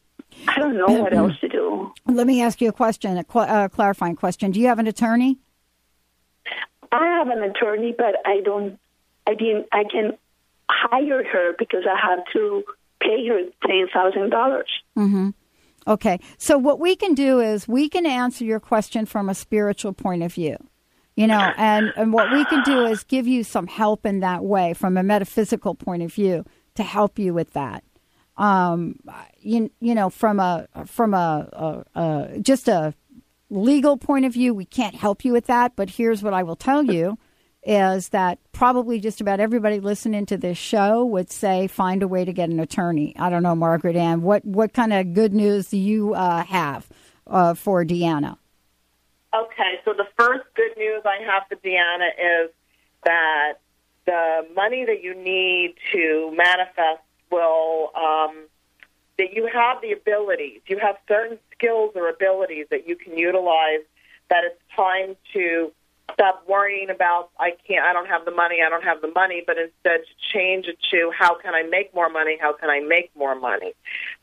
I 0.48 0.58
don't 0.58 0.76
know 0.76 0.86
what 0.86 1.12
else 1.12 1.38
to 1.40 1.48
do. 1.48 1.92
Let 2.06 2.26
me 2.26 2.42
ask 2.42 2.60
you 2.60 2.68
a 2.68 2.72
question, 2.72 3.18
a 3.18 3.24
cl- 3.30 3.48
uh, 3.48 3.68
clarifying 3.68 4.16
question. 4.16 4.50
Do 4.50 4.60
you 4.60 4.68
have 4.68 4.78
an 4.78 4.86
attorney? 4.86 5.38
I 6.90 7.06
have 7.18 7.28
an 7.28 7.42
attorney, 7.42 7.94
but 7.96 8.16
I 8.24 8.40
don't, 8.44 8.78
I 9.26 9.34
didn't, 9.34 9.66
I 9.72 9.84
can 9.84 10.18
hire 10.68 11.24
her 11.24 11.54
because 11.58 11.84
I 11.86 11.98
have 11.98 12.24
to 12.32 12.64
pay 13.00 13.26
her 13.28 13.42
$10,000. 13.64 14.62
Mm-hmm. 14.96 15.30
Okay. 15.86 16.20
So 16.38 16.58
what 16.58 16.78
we 16.78 16.96
can 16.96 17.14
do 17.14 17.40
is 17.40 17.66
we 17.66 17.88
can 17.88 18.06
answer 18.06 18.44
your 18.44 18.60
question 18.60 19.06
from 19.06 19.28
a 19.28 19.34
spiritual 19.34 19.92
point 19.92 20.22
of 20.22 20.32
view. 20.32 20.56
You 21.14 21.26
know, 21.26 21.52
and, 21.58 21.92
and 21.96 22.12
what 22.12 22.32
we 22.32 22.44
can 22.46 22.62
do 22.62 22.86
is 22.86 23.04
give 23.04 23.26
you 23.26 23.44
some 23.44 23.66
help 23.66 24.06
in 24.06 24.20
that 24.20 24.44
way 24.44 24.72
from 24.72 24.96
a 24.96 25.02
metaphysical 25.02 25.74
point 25.74 26.02
of 26.02 26.12
view 26.12 26.44
to 26.74 26.82
help 26.82 27.18
you 27.18 27.34
with 27.34 27.52
that. 27.52 27.84
Um, 28.38 28.98
you, 29.38 29.70
you 29.80 29.94
know, 29.94 30.08
from 30.08 30.40
a 30.40 30.66
from 30.86 31.12
a, 31.12 31.84
a, 31.94 32.00
a 32.00 32.40
just 32.40 32.66
a 32.66 32.94
legal 33.50 33.98
point 33.98 34.24
of 34.24 34.32
view, 34.32 34.54
we 34.54 34.64
can't 34.64 34.94
help 34.94 35.22
you 35.22 35.32
with 35.32 35.46
that. 35.46 35.76
But 35.76 35.90
here's 35.90 36.22
what 36.22 36.32
I 36.32 36.42
will 36.42 36.56
tell 36.56 36.82
you: 36.82 37.18
is 37.62 38.08
that 38.08 38.38
probably 38.52 38.98
just 38.98 39.20
about 39.20 39.38
everybody 39.38 39.80
listening 39.80 40.26
to 40.26 40.36
this 40.36 40.58
show 40.58 41.04
would 41.04 41.30
say 41.30 41.66
find 41.66 42.02
a 42.02 42.08
way 42.08 42.24
to 42.24 42.32
get 42.32 42.48
an 42.48 42.58
attorney. 42.58 43.14
I 43.18 43.28
don't 43.28 43.42
know, 43.42 43.54
Margaret 43.54 43.96
Ann, 43.96 44.22
what 44.22 44.44
what 44.44 44.72
kind 44.72 44.92
of 44.92 45.12
good 45.12 45.34
news 45.34 45.68
do 45.68 45.76
you 45.76 46.14
uh, 46.14 46.44
have 46.44 46.88
uh, 47.26 47.54
for 47.54 47.84
Deanna? 47.84 48.38
Okay, 49.34 49.80
so 49.84 49.94
the 49.94 50.06
first 50.18 50.44
good 50.54 50.76
news 50.76 51.02
I 51.06 51.22
have 51.24 51.44
for 51.48 51.56
Deanna 51.56 52.08
is 52.08 52.50
that 53.04 53.54
the 54.04 54.46
money 54.54 54.84
that 54.84 55.02
you 55.02 55.14
need 55.14 55.74
to 55.92 56.34
manifest 56.36 57.00
will, 57.30 57.92
um, 57.96 58.46
that 59.16 59.32
you 59.32 59.48
have 59.52 59.80
the 59.80 59.92
abilities, 59.92 60.60
you 60.66 60.78
have 60.78 60.96
certain 61.08 61.38
skills 61.54 61.92
or 61.94 62.10
abilities 62.10 62.66
that 62.70 62.86
you 62.86 62.94
can 62.94 63.16
utilize, 63.16 63.80
that 64.28 64.44
it's 64.44 64.60
time 64.76 65.16
to 65.32 65.72
stop 66.12 66.44
worrying 66.46 66.90
about, 66.90 67.30
I 67.38 67.52
can't, 67.66 67.86
I 67.86 67.94
don't 67.94 68.08
have 68.08 68.26
the 68.26 68.32
money, 68.32 68.58
I 68.64 68.68
don't 68.68 68.84
have 68.84 69.00
the 69.00 69.12
money, 69.14 69.42
but 69.46 69.56
instead 69.56 70.00
to 70.04 70.14
change 70.32 70.66
it 70.66 70.76
to 70.90 71.10
how 71.18 71.36
can 71.40 71.54
I 71.54 71.62
make 71.62 71.94
more 71.94 72.10
money, 72.10 72.36
how 72.38 72.52
can 72.52 72.68
I 72.68 72.80
make 72.80 73.10
more 73.16 73.34
money? 73.34 73.72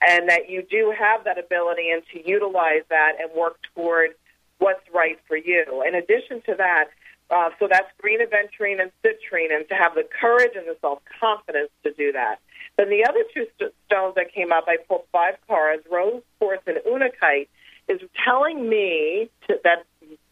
And 0.08 0.30
that 0.30 0.50
you 0.50 0.62
do 0.62 0.94
have 0.98 1.24
that 1.24 1.40
ability 1.40 1.90
and 1.90 2.04
to 2.14 2.30
utilize 2.30 2.84
that 2.90 3.14
and 3.20 3.32
work 3.36 3.58
toward 3.74 4.12
what's 4.60 4.84
right 4.94 5.18
for 5.28 5.36
you. 5.36 5.84
In 5.88 5.96
addition 5.96 6.42
to 6.46 6.56
that, 6.56 6.86
uh, 7.32 7.50
so 7.60 7.68
that's 7.70 7.90
green 8.00 8.20
aventurine 8.22 8.82
and 8.82 8.92
citrine, 9.04 9.56
and 9.56 9.68
to 9.70 9.76
have 9.76 9.96
the 9.96 10.04
courage 10.20 10.52
and 10.56 10.68
the 10.68 10.78
self 10.82 11.00
confidence 11.20 11.70
to 11.84 11.92
do 11.94 12.12
that. 12.12 12.40
Then 12.78 12.90
the 12.90 13.06
other 13.08 13.24
two 13.34 13.46
st- 13.56 13.74
stones 13.86 14.16
that 14.16 14.34
came 14.34 14.52
up, 14.52 14.66
I 14.68 14.78
pulled 14.78 15.04
five 15.12 15.36
cards, 15.48 15.84
rose 15.92 16.22
quartz 16.40 16.64
and 16.66 16.78
unakite, 16.86 17.50
is 17.88 18.00
telling 18.24 18.68
me 18.68 19.30
to, 19.48 19.60
that 19.64 19.86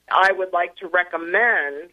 I 0.09 0.32
would 0.32 0.53
like 0.53 0.75
to 0.78 0.88
recommend 0.88 1.89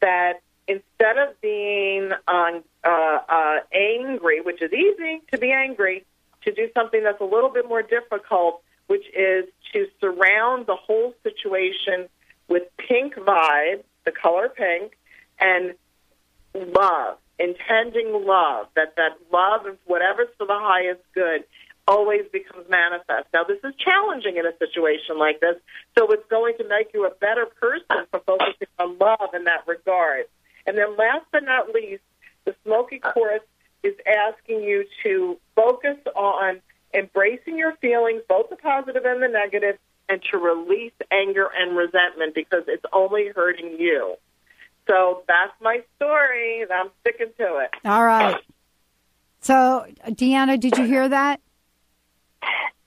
that 0.00 0.40
instead 0.68 1.18
of 1.18 1.40
being 1.40 2.10
um, 2.28 2.62
uh, 2.84 3.18
uh, 3.28 3.56
angry, 3.72 4.40
which 4.40 4.60
is 4.60 4.72
easy 4.72 5.22
to 5.32 5.38
be 5.38 5.52
angry, 5.52 6.04
to 6.44 6.52
do 6.52 6.68
something 6.74 7.02
that's 7.02 7.20
a 7.20 7.24
little 7.24 7.50
bit 7.50 7.68
more 7.68 7.82
difficult, 7.82 8.62
which 8.92 9.06
is 9.16 9.46
to 9.72 9.86
surround 10.02 10.66
the 10.66 10.76
whole 10.76 11.14
situation 11.22 12.10
with 12.46 12.64
pink 12.76 13.14
vibes, 13.14 13.84
the 14.04 14.12
color 14.12 14.50
pink, 14.50 14.92
and 15.40 15.72
love, 16.54 17.16
intending 17.38 18.26
love, 18.26 18.66
that 18.76 18.96
that 18.96 19.12
love 19.32 19.66
is 19.66 19.78
whatever's 19.86 20.28
for 20.36 20.46
the 20.46 20.58
highest 20.58 21.00
good 21.14 21.44
always 21.88 22.26
becomes 22.34 22.68
manifest. 22.68 23.28
Now, 23.32 23.44
this 23.44 23.60
is 23.64 23.74
challenging 23.78 24.36
in 24.36 24.44
a 24.44 24.54
situation 24.58 25.18
like 25.18 25.40
this, 25.40 25.56
so 25.96 26.12
it's 26.12 26.28
going 26.28 26.58
to 26.58 26.68
make 26.68 26.88
you 26.92 27.06
a 27.06 27.14
better 27.14 27.46
person 27.46 28.04
for 28.10 28.20
focusing 28.26 28.68
on 28.78 28.98
love 28.98 29.30
in 29.32 29.44
that 29.44 29.66
regard. 29.66 30.26
And 30.66 30.76
then 30.76 30.98
last 30.98 31.24
but 31.32 31.44
not 31.44 31.74
least, 31.74 32.02
the 32.44 32.54
smoky 32.62 32.98
quartz 32.98 33.46
is 33.82 33.94
asking 34.06 34.62
you 34.62 34.84
to 35.02 35.38
focus 35.56 35.96
on 36.14 36.60
embracing 36.94 37.56
your 37.58 37.72
feelings, 37.76 38.22
both 38.28 38.50
the 38.50 38.56
positive 38.56 39.04
and 39.04 39.22
the 39.22 39.28
negative, 39.28 39.78
and 40.08 40.20
to 40.30 40.38
release 40.38 40.92
anger 41.10 41.48
and 41.58 41.76
resentment 41.76 42.34
because 42.34 42.64
it's 42.68 42.84
only 42.92 43.28
hurting 43.34 43.76
you. 43.78 44.16
So 44.88 45.22
that's 45.28 45.52
my 45.60 45.80
story. 45.96 46.62
and 46.62 46.72
I'm 46.72 46.90
sticking 47.00 47.32
to 47.38 47.58
it. 47.58 47.70
All 47.84 48.04
right. 48.04 48.36
So, 49.40 49.86
Deanna, 50.08 50.58
did 50.60 50.76
you 50.76 50.84
hear 50.84 51.08
that? 51.08 51.40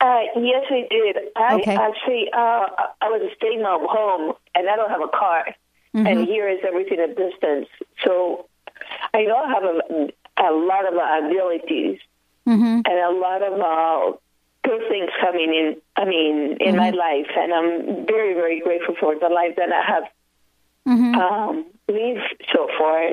Uh, 0.01 0.21
yes, 0.37 0.65
I 0.69 0.87
did. 0.89 1.17
I 1.35 1.55
Okay. 1.55 1.75
actually, 1.75 2.29
uh, 2.31 2.67
I 3.01 3.09
was 3.09 3.31
staying 3.37 3.61
at 3.61 3.65
home, 3.65 4.33
and 4.53 4.69
I 4.69 4.75
don't 4.75 4.89
have 4.89 5.01
a 5.01 5.07
car, 5.07 5.47
Mhm. 5.95 6.07
and 6.07 6.27
here 6.27 6.47
is 6.47 6.59
everything 6.63 6.99
at 6.99 7.15
distance. 7.15 7.67
So 8.03 8.45
I 9.13 9.23
know 9.23 9.37
I 9.37 9.49
have 9.49 9.63
a, 9.63 10.13
a 10.37 10.51
lot 10.51 10.85
of 10.87 10.95
uh, 10.97 11.27
abilities 11.27 11.99
Mm-hmm. 12.47 12.81
and 12.85 12.87
a 12.87 13.11
lot 13.19 13.41
of 13.41 13.53
uh, 13.59 14.17
good 14.63 14.81
things 14.89 15.09
coming 15.21 15.51
in. 15.53 15.81
I 15.95 16.05
mean, 16.05 16.57
in 16.59 16.75
my 16.77 16.91
life, 16.91 17.27
and 17.35 17.51
I'm 17.53 18.05
very, 18.05 18.33
very 18.35 18.59
grateful 18.61 18.95
for 18.99 19.15
the 19.17 19.29
life 19.29 19.55
that 19.57 19.71
I 19.71 19.81
have 19.93 20.03
Mm-hmm. 20.87 21.15
um, 21.15 21.65
lived 21.87 22.43
so 22.53 22.67
far. 22.77 23.07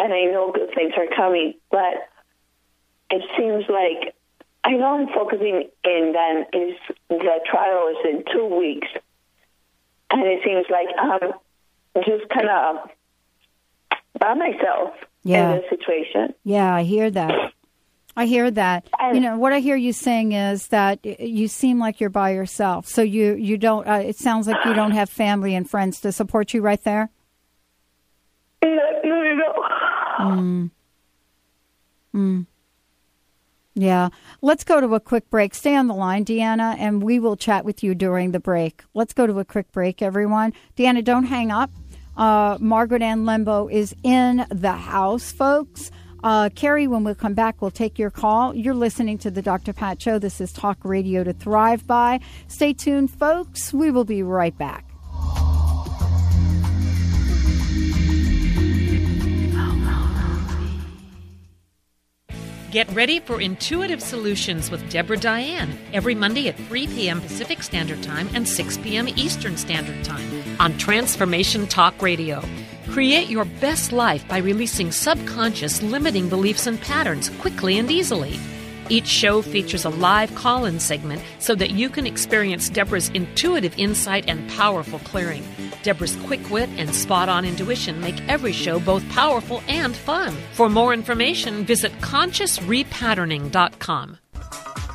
And 0.00 0.12
I 0.12 0.24
know 0.32 0.50
good 0.52 0.74
things 0.74 0.92
are 0.96 1.06
coming, 1.14 1.54
but 1.70 2.08
it 3.10 3.22
seems 3.36 3.64
like 3.68 4.14
I 4.64 4.72
know 4.72 4.98
I'm 4.98 5.06
focusing 5.08 5.68
in 5.84 6.12
that 6.14 6.46
is 6.52 6.74
the 7.08 7.40
trial 7.48 7.88
is 7.88 7.96
in 8.04 8.24
two 8.32 8.46
weeks, 8.46 8.88
and 10.10 10.22
it 10.22 10.40
seems 10.44 10.66
like 10.70 10.88
I'm 10.98 11.32
just 12.04 12.28
kind 12.28 12.48
of 12.48 12.90
by 14.18 14.34
myself 14.34 14.94
Yeah. 15.24 15.52
in 15.54 15.60
this 15.60 15.70
situation. 15.70 16.34
Yeah, 16.44 16.74
I 16.74 16.82
hear 16.82 17.08
that. 17.10 17.52
I 18.16 18.26
hear 18.26 18.50
that. 18.50 18.88
you 19.14 19.20
know 19.20 19.38
what 19.38 19.52
I 19.52 19.60
hear 19.60 19.76
you 19.76 19.92
saying 19.92 20.32
is 20.32 20.68
that 20.68 21.04
you 21.04 21.48
seem 21.48 21.78
like 21.78 22.00
you're 22.00 22.10
by 22.10 22.30
yourself. 22.30 22.86
So 22.86 23.02
you 23.02 23.34
you 23.34 23.56
don't. 23.56 23.86
Uh, 23.88 24.02
it 24.04 24.16
sounds 24.18 24.46
like 24.46 24.64
you 24.64 24.74
don't 24.74 24.92
have 24.92 25.08
family 25.08 25.54
and 25.54 25.68
friends 25.68 26.00
to 26.00 26.12
support 26.12 26.52
you 26.52 26.60
right 26.60 26.82
there. 26.84 27.10
No, 28.62 28.70
no, 29.04 29.34
no. 29.34 29.52
Mm. 30.20 30.70
Mm. 32.14 32.46
Yeah. 33.74 34.10
Let's 34.42 34.64
go 34.64 34.80
to 34.80 34.94
a 34.94 35.00
quick 35.00 35.30
break. 35.30 35.54
Stay 35.54 35.74
on 35.74 35.86
the 35.86 35.94
line, 35.94 36.24
Deanna, 36.24 36.76
and 36.78 37.02
we 37.02 37.18
will 37.18 37.36
chat 37.36 37.64
with 37.64 37.82
you 37.82 37.94
during 37.94 38.32
the 38.32 38.40
break. 38.40 38.84
Let's 38.94 39.14
go 39.14 39.26
to 39.26 39.38
a 39.38 39.44
quick 39.44 39.72
break, 39.72 40.02
everyone. 40.02 40.52
Deanna, 40.76 41.02
don't 41.02 41.24
hang 41.24 41.50
up. 41.50 41.70
Uh, 42.16 42.58
Margaret 42.60 43.00
Ann 43.00 43.24
Lembo 43.24 43.72
is 43.72 43.94
in 44.02 44.46
the 44.50 44.72
house, 44.72 45.32
folks. 45.32 45.90
Uh, 46.22 46.48
Carrie, 46.54 46.86
when 46.86 47.04
we 47.04 47.14
come 47.14 47.34
back, 47.34 47.60
we'll 47.60 47.70
take 47.70 47.98
your 47.98 48.10
call. 48.10 48.54
You're 48.54 48.74
listening 48.74 49.18
to 49.18 49.30
the 49.30 49.42
Dr. 49.42 49.72
Pat 49.72 50.00
Show. 50.00 50.18
This 50.18 50.40
is 50.40 50.52
Talk 50.52 50.78
Radio 50.84 51.24
to 51.24 51.32
Thrive 51.32 51.86
By. 51.86 52.20
Stay 52.48 52.72
tuned, 52.72 53.10
folks. 53.10 53.72
We 53.72 53.90
will 53.90 54.04
be 54.04 54.22
right 54.22 54.56
back. 54.56 54.86
Get 62.70 62.90
ready 62.92 63.20
for 63.20 63.38
intuitive 63.38 64.00
solutions 64.00 64.70
with 64.70 64.88
Deborah 64.88 65.18
Diane 65.18 65.78
every 65.92 66.14
Monday 66.14 66.48
at 66.48 66.56
3 66.56 66.86
p.m. 66.86 67.20
Pacific 67.20 67.62
Standard 67.62 68.02
Time 68.02 68.30
and 68.32 68.48
6 68.48 68.78
p.m. 68.78 69.08
Eastern 69.08 69.58
Standard 69.58 70.02
Time 70.02 70.26
on 70.58 70.78
Transformation 70.78 71.66
Talk 71.66 72.00
Radio. 72.00 72.42
Create 72.92 73.28
your 73.30 73.46
best 73.46 73.90
life 73.90 74.28
by 74.28 74.36
releasing 74.36 74.92
subconscious 74.92 75.82
limiting 75.82 76.28
beliefs 76.28 76.66
and 76.66 76.78
patterns 76.78 77.30
quickly 77.40 77.78
and 77.78 77.90
easily. 77.90 78.38
Each 78.90 79.06
show 79.06 79.40
features 79.40 79.86
a 79.86 79.88
live 79.88 80.34
call 80.34 80.66
in 80.66 80.78
segment 80.78 81.22
so 81.38 81.54
that 81.54 81.70
you 81.70 81.88
can 81.88 82.06
experience 82.06 82.68
Deborah's 82.68 83.08
intuitive 83.08 83.78
insight 83.78 84.26
and 84.28 84.46
powerful 84.50 84.98
clearing. 84.98 85.42
Deborah's 85.82 86.16
quick 86.26 86.50
wit 86.50 86.68
and 86.76 86.94
spot 86.94 87.30
on 87.30 87.46
intuition 87.46 87.98
make 87.98 88.20
every 88.28 88.52
show 88.52 88.78
both 88.78 89.08
powerful 89.08 89.62
and 89.68 89.96
fun. 89.96 90.36
For 90.52 90.68
more 90.68 90.92
information, 90.92 91.64
visit 91.64 91.92
consciousrepatterning.com. 92.02 94.18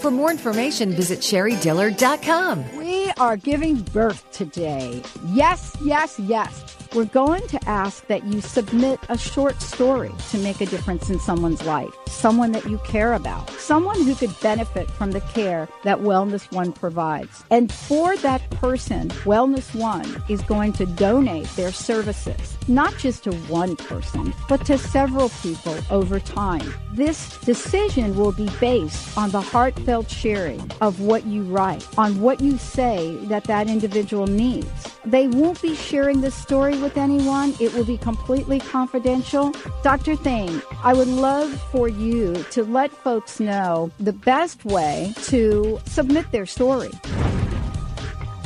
For 0.00 0.10
more 0.10 0.30
information, 0.30 0.92
visit 0.92 1.20
sherriedillard.com. 1.20 2.76
We 2.76 3.10
are 3.18 3.36
giving 3.36 3.76
birth 3.76 4.30
today. 4.30 5.02
Yes, 5.26 5.76
yes, 5.82 6.18
yes. 6.20 6.76
We're 6.94 7.04
going 7.04 7.46
to 7.48 7.68
ask 7.68 8.06
that 8.06 8.24
you 8.24 8.40
submit 8.40 8.98
a 9.10 9.18
short 9.18 9.60
story 9.60 10.10
to 10.30 10.38
make 10.38 10.62
a 10.62 10.66
difference 10.66 11.10
in 11.10 11.20
someone's 11.20 11.62
life, 11.66 11.92
someone 12.06 12.52
that 12.52 12.64
you 12.64 12.78
care 12.78 13.12
about, 13.12 13.50
someone 13.50 14.02
who 14.02 14.14
could 14.14 14.34
benefit 14.40 14.90
from 14.90 15.10
the 15.10 15.20
care 15.20 15.68
that 15.84 15.98
Wellness 15.98 16.50
One 16.50 16.72
provides. 16.72 17.44
And 17.50 17.70
for 17.70 18.16
that 18.16 18.48
person, 18.52 19.10
Wellness 19.24 19.74
One 19.74 20.22
is 20.30 20.40
going 20.42 20.72
to 20.74 20.86
donate 20.86 21.48
their 21.56 21.72
services, 21.72 22.56
not 22.68 22.96
just 22.96 23.24
to 23.24 23.34
one 23.48 23.76
person, 23.76 24.32
but 24.48 24.64
to 24.64 24.78
several 24.78 25.28
people 25.42 25.76
over 25.90 26.18
time. 26.18 26.72
This 26.94 27.38
decision 27.40 28.16
will 28.16 28.32
be 28.32 28.48
based 28.60 29.16
on 29.18 29.30
the 29.30 29.42
heartfelt 29.42 30.10
sharing 30.10 30.70
of 30.80 31.00
what 31.00 31.26
you 31.26 31.42
write, 31.42 31.86
on 31.98 32.18
what 32.22 32.40
you 32.40 32.56
say 32.56 33.14
that 33.24 33.44
that 33.44 33.68
individual 33.68 34.26
needs. 34.26 34.96
They 35.04 35.26
won't 35.26 35.60
be 35.60 35.74
sharing 35.74 36.22
this 36.22 36.34
story 36.34 36.77
with 36.80 36.96
anyone. 36.96 37.54
It 37.60 37.74
will 37.74 37.84
be 37.84 37.98
completely 37.98 38.58
confidential. 38.60 39.52
Dr. 39.82 40.16
Thain, 40.16 40.62
I 40.82 40.94
would 40.94 41.08
love 41.08 41.60
for 41.70 41.88
you 41.88 42.34
to 42.50 42.64
let 42.64 42.90
folks 42.90 43.40
know 43.40 43.90
the 44.00 44.12
best 44.12 44.64
way 44.64 45.14
to 45.24 45.80
submit 45.86 46.30
their 46.32 46.46
story. 46.46 46.90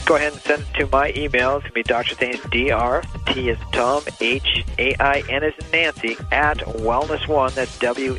Go 0.04 0.16
ahead 0.16 0.32
and 0.32 0.42
send 0.42 0.62
it 0.62 0.74
to 0.78 0.86
my 0.88 1.12
email. 1.16 1.56
It's 1.56 1.62
going 1.62 1.70
to 1.70 1.72
be 1.72 1.82
Dr. 1.84 2.14
Thain's 2.16 2.40
DR, 2.40 3.04
T 3.26 3.48
is 3.48 3.58
Tom, 3.70 4.02
H 4.20 4.64
A 4.78 4.96
I 5.00 5.22
N 5.28 5.44
is 5.44 5.54
Nancy, 5.72 6.16
at 6.32 6.58
Wellness 6.58 7.28
One. 7.28 7.52
That's 7.54 7.78
W 7.78 8.18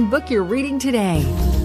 book 0.09 0.29
your 0.29 0.43
reading 0.43 0.79
today. 0.79 1.60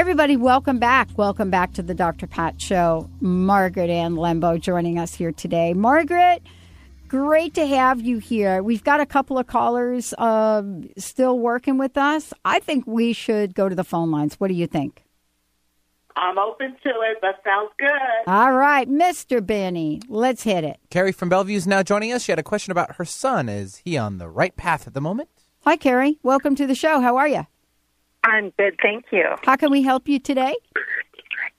Everybody, 0.00 0.34
welcome 0.34 0.78
back. 0.78 1.10
Welcome 1.18 1.50
back 1.50 1.74
to 1.74 1.82
the 1.82 1.92
Dr. 1.92 2.26
Pat 2.26 2.58
Show. 2.58 3.10
Margaret 3.20 3.90
Ann 3.90 4.14
Lembo 4.14 4.58
joining 4.58 4.98
us 4.98 5.12
here 5.14 5.30
today. 5.30 5.74
Margaret, 5.74 6.42
great 7.06 7.52
to 7.52 7.66
have 7.66 8.00
you 8.00 8.16
here. 8.16 8.62
We've 8.62 8.82
got 8.82 9.00
a 9.00 9.04
couple 9.04 9.36
of 9.36 9.46
callers 9.46 10.14
uh, 10.16 10.62
still 10.96 11.38
working 11.38 11.76
with 11.76 11.98
us. 11.98 12.32
I 12.46 12.60
think 12.60 12.86
we 12.86 13.12
should 13.12 13.54
go 13.54 13.68
to 13.68 13.74
the 13.74 13.84
phone 13.84 14.10
lines. 14.10 14.40
What 14.40 14.48
do 14.48 14.54
you 14.54 14.66
think? 14.66 15.04
I'm 16.16 16.38
open 16.38 16.76
to 16.82 16.88
it. 16.88 17.18
That 17.20 17.42
sounds 17.44 17.70
good. 17.78 17.90
All 18.26 18.54
right, 18.54 18.88
Mr. 18.88 19.44
Benny, 19.44 20.00
let's 20.08 20.44
hit 20.44 20.64
it. 20.64 20.78
Carrie 20.88 21.12
from 21.12 21.28
Bellevue 21.28 21.58
is 21.58 21.66
now 21.66 21.82
joining 21.82 22.10
us. 22.10 22.22
She 22.22 22.32
had 22.32 22.38
a 22.38 22.42
question 22.42 22.72
about 22.72 22.96
her 22.96 23.04
son. 23.04 23.50
Is 23.50 23.82
he 23.84 23.98
on 23.98 24.16
the 24.16 24.30
right 24.30 24.56
path 24.56 24.86
at 24.86 24.94
the 24.94 25.02
moment? 25.02 25.28
Hi, 25.64 25.76
Carrie. 25.76 26.18
Welcome 26.22 26.56
to 26.56 26.66
the 26.66 26.74
show. 26.74 27.02
How 27.02 27.18
are 27.18 27.28
you? 27.28 27.46
I'm 28.24 28.50
good, 28.50 28.76
thank 28.82 29.06
you. 29.10 29.24
How 29.44 29.56
can 29.56 29.70
we 29.70 29.82
help 29.82 30.08
you 30.08 30.18
today? 30.18 30.54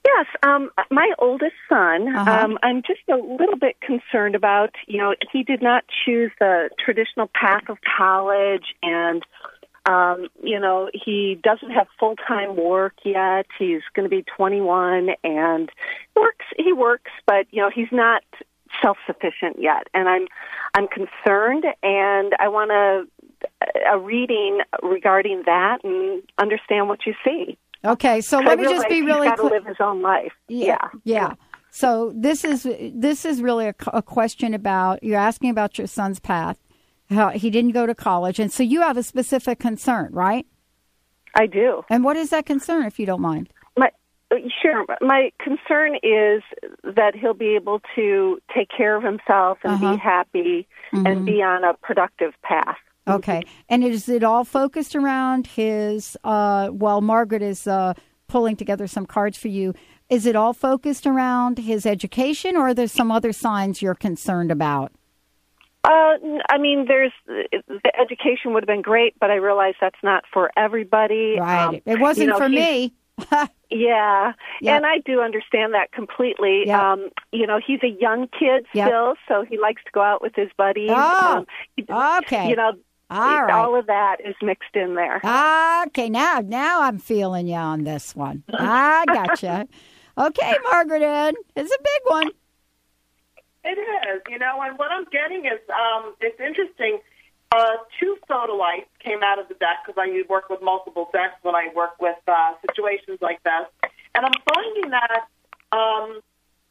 Yes, 0.04 0.26
um, 0.42 0.70
my 0.90 1.12
oldest 1.18 1.54
son, 1.68 2.08
Uh-huh. 2.08 2.30
um, 2.30 2.58
I'm 2.62 2.82
just 2.82 3.00
a 3.08 3.16
little 3.16 3.56
bit 3.56 3.80
concerned 3.80 4.34
about. 4.34 4.74
You 4.86 4.98
know, 4.98 5.14
he 5.32 5.42
did 5.42 5.62
not 5.62 5.84
choose 6.04 6.32
the 6.40 6.70
traditional 6.84 7.30
path 7.34 7.68
of 7.68 7.78
college, 7.96 8.74
and 8.82 9.22
um, 9.86 10.28
you 10.42 10.60
know, 10.60 10.88
he 10.92 11.38
doesn't 11.42 11.70
have 11.70 11.88
full 11.98 12.16
time 12.16 12.56
work 12.56 12.94
yet. 13.04 13.46
He's 13.58 13.82
going 13.94 14.08
to 14.08 14.14
be 14.14 14.24
21, 14.36 15.10
and 15.24 15.70
works. 16.14 16.46
He 16.56 16.72
works, 16.72 17.10
but 17.26 17.46
you 17.50 17.60
know, 17.62 17.70
he's 17.72 17.90
not 17.92 18.22
self 18.80 18.96
sufficient 19.06 19.56
yet, 19.60 19.88
and 19.94 20.08
I'm 20.08 20.26
I'm 20.74 20.88
concerned, 20.88 21.64
and 21.82 22.34
I 22.38 22.48
want 22.48 22.70
a 22.70 23.04
a 23.92 23.98
reading 23.98 24.60
regarding 24.82 25.42
that 25.46 25.84
and 25.84 26.22
understand 26.38 26.88
what 26.88 27.06
you 27.06 27.14
see. 27.24 27.56
Okay, 27.84 28.20
so 28.20 28.38
let 28.38 28.58
me 28.58 28.64
just 28.64 28.88
be 28.88 29.02
really 29.02 29.26
got 29.26 29.36
to 29.36 29.42
clear. 29.42 29.54
live 29.54 29.66
his 29.66 29.76
own 29.80 30.02
life. 30.02 30.32
Yeah, 30.48 30.88
yeah. 31.04 31.34
So 31.70 32.12
this 32.14 32.44
is 32.44 32.62
this 32.94 33.24
is 33.24 33.40
really 33.42 33.66
a, 33.68 33.74
a 33.92 34.02
question 34.02 34.54
about 34.54 35.02
you're 35.02 35.18
asking 35.18 35.50
about 35.50 35.78
your 35.78 35.86
son's 35.86 36.20
path. 36.20 36.58
How 37.10 37.30
he 37.30 37.50
didn't 37.50 37.72
go 37.72 37.86
to 37.86 37.94
college, 37.94 38.38
and 38.38 38.52
so 38.52 38.62
you 38.62 38.82
have 38.82 38.96
a 38.96 39.02
specific 39.02 39.58
concern, 39.58 40.10
right? 40.12 40.46
I 41.34 41.46
do. 41.46 41.82
And 41.90 42.04
what 42.04 42.16
is 42.16 42.30
that 42.30 42.46
concern, 42.46 42.84
if 42.84 42.98
you 42.98 43.06
don't 43.06 43.20
mind? 43.20 43.48
My 43.76 43.90
sure. 44.62 44.86
My 45.00 45.32
concern 45.40 45.96
is 46.02 46.42
that 46.84 47.14
he'll 47.14 47.34
be 47.34 47.54
able 47.56 47.80
to 47.96 48.38
take 48.54 48.68
care 48.74 48.96
of 48.96 49.02
himself 49.02 49.58
and 49.64 49.72
Uh-huh. 49.74 49.92
be 49.92 49.98
happy 49.98 50.68
Mhm. 50.92 51.06
and 51.10 51.26
be 51.26 51.42
on 51.42 51.64
a 51.64 51.74
productive 51.74 52.32
path. 52.42 52.78
Okay, 53.08 53.42
and 53.68 53.82
is 53.82 54.08
it 54.08 54.22
all 54.22 54.44
focused 54.44 54.94
around 54.94 55.46
his? 55.48 56.16
Uh, 56.22 56.70
well, 56.72 57.00
Margaret 57.00 57.42
is 57.42 57.66
uh, 57.66 57.94
pulling 58.28 58.54
together 58.56 58.86
some 58.86 59.06
cards 59.06 59.36
for 59.36 59.48
you. 59.48 59.74
Is 60.08 60.26
it 60.26 60.36
all 60.36 60.52
focused 60.52 61.06
around 61.06 61.58
his 61.58 61.84
education, 61.86 62.56
or 62.56 62.68
are 62.68 62.74
there 62.74 62.86
some 62.86 63.10
other 63.10 63.32
signs 63.32 63.82
you're 63.82 63.94
concerned 63.94 64.52
about? 64.52 64.92
Uh, 65.84 66.14
I 66.48 66.58
mean, 66.60 66.84
there's 66.86 67.12
the 67.26 67.92
education 68.00 68.52
would 68.54 68.62
have 68.62 68.68
been 68.68 68.82
great, 68.82 69.18
but 69.18 69.30
I 69.32 69.36
realize 69.36 69.74
that's 69.80 69.98
not 70.04 70.22
for 70.32 70.52
everybody. 70.56 71.38
Right. 71.40 71.64
Um, 71.64 71.80
it 71.84 71.98
wasn't 71.98 72.26
you 72.26 72.32
know, 72.32 72.38
for 72.38 72.48
me. 72.48 72.92
Yeah, 73.74 74.32
Yep. 74.60 74.76
and 74.76 74.84
I 74.86 74.98
do 74.98 75.22
understand 75.22 75.72
that 75.72 75.92
completely. 75.92 76.64
Yep. 76.66 76.78
Um, 76.78 77.08
you 77.32 77.46
know, 77.46 77.58
he's 77.66 77.80
a 77.82 77.88
young 77.88 78.28
kid 78.28 78.66
Yep. 78.74 78.86
still, 78.86 79.14
so 79.26 79.46
he 79.48 79.58
likes 79.58 79.82
to 79.84 79.90
go 79.92 80.02
out 80.02 80.20
with 80.20 80.34
his 80.36 80.50
buddies. 80.58 80.90
Oh, 80.92 81.46
um, 81.88 82.18
okay. 82.18 82.50
You 82.50 82.56
know, 82.56 82.72
All 83.12 83.50
all 83.50 83.78
of 83.78 83.86
that 83.86 84.16
is 84.24 84.34
mixed 84.40 84.74
in 84.74 84.94
there. 84.94 85.16
Okay, 85.86 86.08
now 86.08 86.40
now 86.42 86.82
I'm 86.82 86.98
feeling 86.98 87.46
you 87.46 87.56
on 87.56 87.84
this 87.84 88.16
one. 88.16 88.42
I 88.52 89.04
gotcha. 89.06 89.68
Okay, 90.16 90.54
Margaret 90.70 91.02
Ann, 91.02 91.34
it's 91.56 91.70
a 91.72 91.82
big 91.82 92.02
one. 92.06 92.30
It 93.64 93.78
is, 93.78 94.22
you 94.28 94.38
know, 94.38 94.60
and 94.62 94.78
what 94.78 94.90
I'm 94.90 95.04
getting 95.12 95.44
is 95.46 95.60
um, 95.70 96.14
it's 96.20 96.40
interesting. 96.40 97.00
Uh, 97.54 97.76
two 98.00 98.16
sodalites 98.28 98.88
came 99.04 99.22
out 99.22 99.38
of 99.38 99.46
the 99.48 99.54
deck 99.54 99.84
because 99.86 100.00
I 100.00 100.22
work 100.28 100.48
with 100.48 100.62
multiple 100.62 101.10
decks 101.12 101.34
when 101.42 101.54
I 101.54 101.68
work 101.74 102.00
with 102.00 102.16
uh, 102.26 102.54
situations 102.66 103.18
like 103.20 103.42
this, 103.42 103.90
and 104.14 104.24
I'm 104.24 104.32
finding 104.54 104.90
that 104.90 105.28
um, 105.70 106.20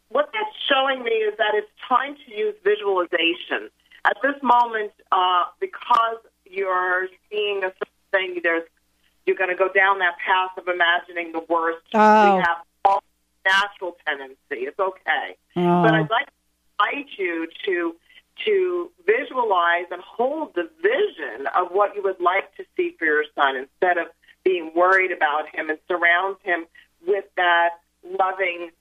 what 0.09 0.29
that's 0.33 0.55
showing 0.67 1.03
me 1.03 1.11
is 1.11 1.37
that 1.37 1.53
it's 1.53 1.69
time 1.87 2.15
to 2.15 2.35
use 2.35 2.55
visualization 2.63 3.69
at 4.05 4.17
this 4.23 4.35
moment 4.41 4.91
uh, 5.11 5.43
because 5.59 6.17
you're 6.51 7.07
seeing 7.29 7.63
a 7.63 7.71
certain 7.71 8.33
thing. 8.33 8.39
There's 8.43 8.63
you're 9.25 9.35
going 9.35 9.49
to 9.49 9.55
go 9.55 9.71
down 9.71 9.99
that 9.99 10.15
path 10.25 10.57
of 10.57 10.67
imagining 10.67 11.31
the 11.31 11.45
worst. 11.47 11.85
Oh. 11.93 12.37
We 12.37 12.41
have 12.41 12.57
all 12.83 13.03
natural 13.45 13.95
tendency. 14.05 14.65
It's 14.67 14.79
okay. 14.79 15.37
Oh. 15.55 15.83
But 15.83 15.93
I'd 15.93 16.09
like 16.09 16.27
to 16.27 16.33
invite 16.79 17.09
you 17.17 17.47
to 17.65 17.95
to 18.45 18.91
visualize 19.05 19.85
and 19.91 20.01
hold 20.01 20.55
the 20.55 20.67
vision 20.81 21.47
of 21.55 21.67
what 21.71 21.95
you 21.95 22.01
would 22.01 22.19
like 22.19 22.55
to 22.55 22.63
see 22.75 22.95
for 22.97 23.05
your 23.05 23.23
son 23.35 23.55
instead 23.55 23.97
of 23.97 24.07
being 24.43 24.71
worried 24.75 25.11
about 25.11 25.47
him 25.53 25.69
and 25.69 25.77
surround 25.87 26.37
him 26.43 26.65
with 27.05 27.25
that 27.35 27.69
loving 28.03 28.71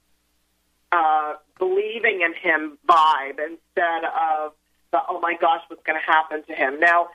uh, 0.92 1.34
believing 1.58 2.22
in 2.22 2.32
him 2.34 2.78
vibe 2.88 3.38
instead 3.38 4.04
of 4.04 4.52
the 4.92 4.98
oh 5.08 5.20
my 5.20 5.36
gosh 5.40 5.60
what's 5.68 5.82
going 5.84 5.98
to 5.98 6.12
happen 6.12 6.42
to 6.44 6.54
him 6.54 6.80
now 6.80 7.08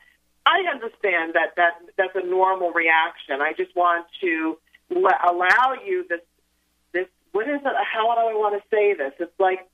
i 0.46 0.64
understand 0.72 1.34
that 1.34 1.56
that 1.56 1.74
that's 1.98 2.16
a 2.16 2.26
normal 2.26 2.72
reaction. 2.72 3.42
I 3.42 3.54
just 3.54 3.76
want 3.76 4.06
to 4.22 4.58
le- 4.90 5.22
allow 5.28 5.76
you 5.86 6.06
this 6.08 6.22
this 6.94 7.08
what 7.32 7.48
is 7.48 7.62
it 7.64 7.76
how 7.94 8.14
do 8.16 8.22
i 8.22 8.34
want 8.34 8.62
to 8.62 8.68
say 8.70 8.94
this? 8.94 9.14
It's 9.20 9.40
like 9.40 9.68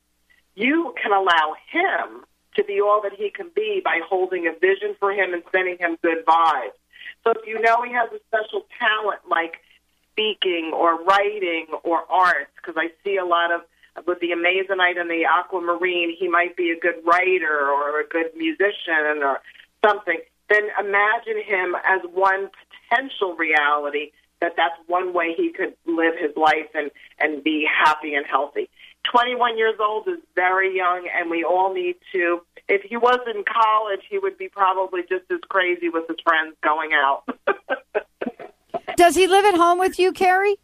you 0.54 0.94
can 1.00 1.12
allow 1.12 1.54
him 1.70 2.24
to 2.56 2.64
be 2.64 2.80
all 2.80 3.00
that 3.02 3.12
he 3.12 3.30
can 3.30 3.50
be 3.54 3.80
by 3.82 4.00
holding 4.06 4.46
a 4.46 4.52
vision 4.52 4.94
for 4.98 5.12
him 5.12 5.32
and 5.32 5.42
sending 5.50 5.78
him 5.78 5.96
good 6.02 6.24
vibes. 6.26 6.76
So 7.24 7.30
if 7.30 7.46
you 7.46 7.60
know 7.60 7.82
he 7.82 7.92
has 7.92 8.10
a 8.12 8.20
special 8.28 8.66
talent 8.78 9.20
like 9.30 9.54
speaking 10.12 10.72
or 10.74 11.02
writing 11.02 11.66
or 11.82 12.04
arts, 12.10 12.50
because 12.56 12.74
I 12.76 12.90
see 13.04 13.16
a 13.16 13.24
lot 13.24 13.52
of 13.52 13.62
with 14.06 14.20
the 14.20 14.30
Amazonite 14.30 14.98
and 14.98 15.10
the 15.10 15.24
aquamarine, 15.26 16.16
he 16.18 16.28
might 16.28 16.56
be 16.56 16.70
a 16.70 16.78
good 16.78 17.04
writer 17.04 17.68
or 17.68 18.00
a 18.00 18.06
good 18.08 18.30
musician 18.36 19.22
or 19.22 19.40
something. 19.84 20.18
Then 20.48 20.68
imagine 20.78 21.42
him 21.44 21.74
as 21.84 22.00
one 22.12 22.50
potential 22.90 23.34
reality 23.36 24.10
that 24.40 24.54
that's 24.56 24.74
one 24.86 25.14
way 25.14 25.34
he 25.36 25.52
could 25.52 25.74
live 25.86 26.14
his 26.18 26.36
life 26.36 26.68
and 26.74 26.90
and 27.20 27.42
be 27.42 27.66
happy 27.66 28.14
and 28.14 28.26
healthy. 28.26 28.68
21 29.10 29.58
years 29.58 29.74
old 29.80 30.06
is 30.08 30.18
very 30.34 30.76
young, 30.76 31.08
and 31.16 31.30
we 31.30 31.44
all 31.44 31.72
need 31.72 31.96
to. 32.12 32.40
If 32.68 32.82
he 32.82 32.96
was 32.96 33.18
in 33.26 33.44
college, 33.44 34.00
he 34.08 34.18
would 34.18 34.38
be 34.38 34.48
probably 34.48 35.00
just 35.02 35.24
as 35.30 35.40
crazy 35.48 35.88
with 35.88 36.06
his 36.08 36.18
friends 36.24 36.54
going 36.62 36.90
out. 36.92 37.24
Does 38.96 39.14
he 39.16 39.26
live 39.26 39.44
at 39.44 39.54
home 39.54 39.78
with 39.78 39.98
you, 39.98 40.12
Carrie? 40.12 40.56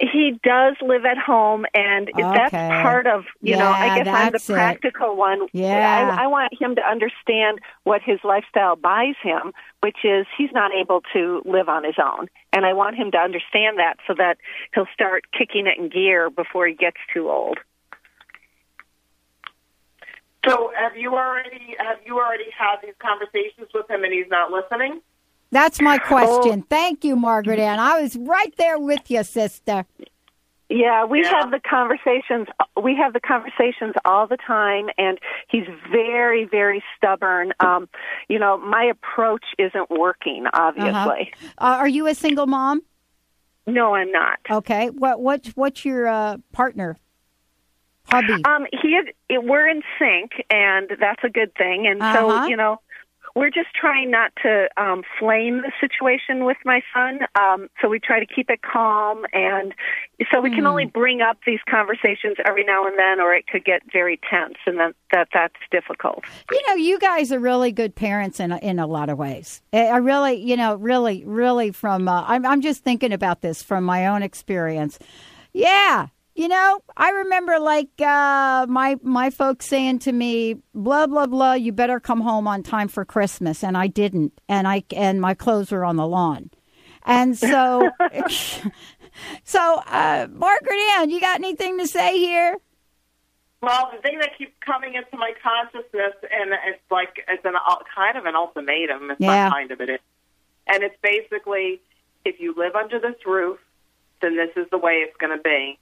He 0.00 0.40
does 0.42 0.74
live 0.82 1.04
at 1.04 1.16
home, 1.16 1.66
and 1.72 2.10
that's 2.16 2.50
part 2.50 3.06
of 3.06 3.26
you 3.40 3.56
know. 3.56 3.70
I 3.70 3.98
guess 3.98 4.08
I'm 4.08 4.26
the 4.26 4.32
that's 4.32 4.50
it. 4.50 4.54
practical 4.54 5.16
one. 5.16 5.46
Yeah. 5.52 6.16
I, 6.18 6.24
I 6.24 6.26
want 6.26 6.52
him 6.60 6.74
to 6.74 6.82
understand 6.82 7.60
what 7.84 8.02
his 8.02 8.18
lifestyle 8.24 8.74
buys 8.74 9.14
him, 9.22 9.52
which 9.82 9.98
is 10.02 10.26
he's 10.36 10.50
not 10.52 10.72
able 10.74 11.02
to 11.12 11.42
live 11.44 11.68
on 11.68 11.84
his 11.84 11.94
own, 12.02 12.28
and 12.52 12.66
I 12.66 12.72
want 12.72 12.96
him 12.96 13.12
to 13.12 13.18
understand 13.18 13.78
that 13.78 13.98
so 14.06 14.14
that 14.18 14.38
he'll 14.74 14.88
start 14.92 15.26
kicking 15.36 15.68
it 15.68 15.78
in 15.78 15.90
gear 15.90 16.28
before 16.28 16.66
he 16.66 16.74
gets 16.74 16.98
too 17.12 17.30
old. 17.30 17.58
So 20.44 20.72
have 20.76 20.96
you 20.96 21.14
already 21.14 21.76
have 21.78 21.98
you 22.04 22.18
already 22.18 22.50
had 22.56 22.76
these 22.82 22.94
conversations 22.98 23.68
with 23.72 23.88
him 23.88 24.04
and 24.04 24.12
he's 24.12 24.28
not 24.28 24.50
listening? 24.50 25.00
That's 25.54 25.80
my 25.80 25.98
Oh. 26.02 26.06
question. 26.08 26.62
Thank 26.62 27.04
you, 27.04 27.14
Margaret 27.14 27.60
Ann. 27.60 27.78
I 27.78 28.02
was 28.02 28.16
right 28.16 28.52
there 28.58 28.76
with 28.76 29.08
you, 29.08 29.22
sister. 29.22 29.86
Yeah, 30.68 31.04
we 31.04 31.22
have 31.22 31.52
the 31.52 31.60
conversations. 31.60 32.48
We 32.82 32.96
have 32.96 33.12
the 33.12 33.20
conversations 33.20 33.94
all 34.04 34.26
the 34.26 34.36
time, 34.38 34.88
and 34.98 35.18
he's 35.48 35.66
very, 35.92 36.44
very 36.44 36.82
stubborn. 36.96 37.52
Um, 37.60 37.88
you 38.28 38.38
know, 38.40 38.58
my 38.58 38.82
approach 38.84 39.44
isn't 39.58 39.90
working. 39.90 40.46
Obviously, 40.52 41.32
Uh, 41.58 41.76
are 41.78 41.86
you 41.88 42.08
a 42.08 42.14
single 42.14 42.46
mom? 42.48 42.82
no, 43.66 43.94
I'm 43.94 44.10
not. 44.10 44.38
Okay. 44.50 44.90
What 44.90 45.20
what 45.20 45.46
what's 45.54 45.84
your 45.84 46.08
uh, 46.08 46.38
partner? 46.52 46.96
Hubby. 48.10 48.42
Um, 48.44 48.66
he 48.82 48.88
is, 48.96 49.06
we're 49.30 49.68
in 49.68 49.82
sync, 50.00 50.32
and 50.50 50.90
that's 50.98 51.22
a 51.22 51.30
good 51.30 51.54
thing. 51.54 51.86
And 51.86 52.02
Uh-huh. 52.02 52.42
so, 52.42 52.48
you 52.48 52.56
know, 52.56 52.80
we're 53.34 53.50
just 53.50 53.74
trying 53.74 54.10
not 54.10 54.32
to 54.42 54.68
um, 54.76 55.02
flame 55.18 55.62
the 55.62 55.72
situation 55.80 56.44
with 56.44 56.56
my 56.64 56.82
son. 56.94 57.20
Um, 57.34 57.68
so 57.82 57.88
we 57.88 57.98
try 57.98 58.20
to 58.20 58.26
keep 58.26 58.48
it 58.48 58.60
calm, 58.62 59.24
and 59.32 59.74
so 60.32 60.40
we 60.40 60.50
can 60.50 60.60
Hmm. 60.60 60.66
only 60.66 60.84
bring 60.86 61.20
up 61.20 61.38
these 61.44 61.58
conversations 61.68 62.36
every 62.44 62.64
now 62.64 62.86
and 62.86 62.96
then, 62.98 63.20
or 63.20 63.34
it 63.34 63.46
could 63.48 63.64
get 63.64 63.82
very 63.92 64.20
tense, 64.30 64.54
and 64.66 64.78
then 64.78 64.94
that 65.12 65.28
that's 65.34 65.54
difficult. 65.70 66.22
You 66.50 66.60
know, 66.68 66.74
you 66.74 66.98
guys 66.98 67.32
are 67.32 67.40
really 67.40 67.72
good 67.72 67.94
parents 67.94 68.38
in 68.38 68.52
a, 68.52 68.58
in 68.58 68.78
a 68.78 68.86
lot 68.86 69.08
of 69.08 69.18
ways. 69.18 69.62
I 69.72 69.86
I 69.86 69.96
really, 69.96 70.34
you 70.34 70.56
know, 70.56 70.76
really, 70.76 71.24
really 71.24 71.72
from. 71.72 72.08
Uh, 72.08 72.24
I'm 72.26 72.46
I'm 72.46 72.60
just 72.60 72.84
thinking 72.84 73.12
about 73.12 73.40
this 73.40 73.62
from 73.62 73.84
my 73.84 74.06
own 74.06 74.22
experience. 74.22 74.98
Yeah, 75.52 76.08
you 76.34 76.48
know, 76.48 76.80
I 76.96 77.10
remember 77.10 77.58
like 77.58 78.00
uh, 78.00 78.66
my 78.68 78.96
my 79.02 79.30
folks 79.30 79.66
saying 79.66 80.00
to 80.00 80.12
me, 80.12 80.56
"Blah 80.74 81.06
blah 81.06 81.26
blah, 81.26 81.52
you 81.54 81.72
better 81.72 82.00
come 82.00 82.20
home 82.20 82.48
on 82.48 82.62
time 82.62 82.88
for 82.88 83.04
Christmas," 83.04 83.62
and 83.62 83.76
I 83.76 83.86
didn't, 83.86 84.32
and 84.48 84.66
I 84.66 84.82
and 84.94 85.20
my 85.20 85.34
clothes 85.34 85.70
were 85.70 85.84
on 85.84 85.96
the 85.96 86.06
lawn, 86.06 86.50
and 87.04 87.36
so. 87.38 87.90
so, 89.44 89.82
uh, 89.86 90.26
Margaret 90.30 90.78
Ann, 90.96 91.10
you 91.10 91.20
got 91.20 91.38
anything 91.38 91.78
to 91.78 91.86
say 91.86 92.18
here? 92.18 92.58
Well, 93.62 93.90
the 93.94 94.02
thing 94.02 94.18
that 94.18 94.36
keeps 94.36 94.52
coming 94.60 94.94
into 94.94 95.16
my 95.16 95.32
consciousness, 95.42 96.14
and 96.30 96.52
it's 96.66 96.82
like 96.90 97.24
it's 97.28 97.44
an 97.44 97.54
kind 97.94 98.18
of 98.18 98.26
an 98.26 98.34
ultimatum. 98.34 99.10
It's 99.12 99.20
Yeah. 99.20 99.44
not 99.44 99.52
kind 99.52 99.70
of 99.70 99.80
it 99.80 99.88
is, 99.88 100.00
and 100.66 100.82
it's 100.82 100.96
basically 101.00 101.80
if 102.24 102.40
you 102.40 102.54
live 102.56 102.74
under 102.74 102.98
this 102.98 103.24
roof, 103.24 103.58
then 104.20 104.36
this 104.36 104.50
is 104.56 104.66
the 104.70 104.78
way 104.78 104.94
it's 105.06 105.16
going 105.16 105.36
to 105.36 105.42
be. 105.42 105.78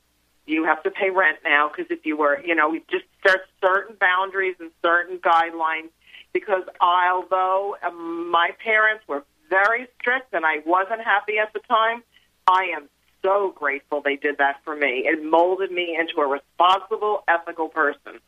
You 0.46 0.64
have 0.64 0.82
to 0.82 0.90
pay 0.90 1.10
rent 1.10 1.38
now 1.44 1.68
because 1.68 1.90
if 1.90 2.04
you 2.04 2.16
were, 2.16 2.40
you 2.44 2.54
know, 2.54 2.68
we 2.68 2.80
just 2.90 3.04
there's 3.24 3.40
certain 3.64 3.96
boundaries 4.00 4.56
and 4.60 4.70
certain 4.82 5.18
guidelines. 5.18 5.90
Because 6.32 6.62
although 6.80 7.76
um, 7.82 8.30
my 8.30 8.50
parents 8.64 9.04
were 9.06 9.22
very 9.50 9.86
strict 10.00 10.32
and 10.32 10.44
I 10.46 10.56
wasn't 10.64 11.02
happy 11.02 11.38
at 11.38 11.52
the 11.52 11.60
time, 11.68 12.02
I 12.46 12.70
am 12.74 12.88
so 13.22 13.52
grateful 13.54 14.00
they 14.00 14.16
did 14.16 14.38
that 14.38 14.56
for 14.64 14.74
me. 14.74 15.04
It 15.06 15.24
molded 15.24 15.70
me 15.70 15.96
into 15.98 16.20
a 16.20 16.26
responsible, 16.26 17.22
ethical 17.28 17.68
person. 17.68 18.18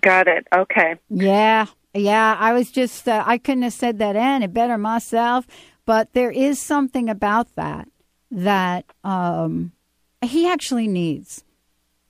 Got 0.00 0.28
it. 0.28 0.46
Okay. 0.54 0.96
Yeah, 1.08 1.66
yeah. 1.94 2.36
I 2.38 2.52
was 2.52 2.70
just, 2.70 3.08
uh, 3.08 3.24
I 3.26 3.38
couldn't 3.38 3.64
have 3.64 3.72
said 3.72 3.98
that 3.98 4.16
any 4.16 4.46
better 4.46 4.78
myself. 4.78 5.46
But 5.84 6.12
there 6.12 6.30
is 6.30 6.60
something 6.60 7.08
about 7.08 7.54
that 7.56 7.88
that 8.30 8.84
um, 9.02 9.72
he 10.22 10.48
actually 10.48 10.88
needs. 10.88 11.44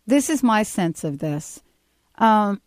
This 0.06 0.30
is 0.30 0.42
my 0.42 0.62
sense 0.62 1.04
of 1.04 1.18
this. 1.18 1.62
Um, 2.18 2.60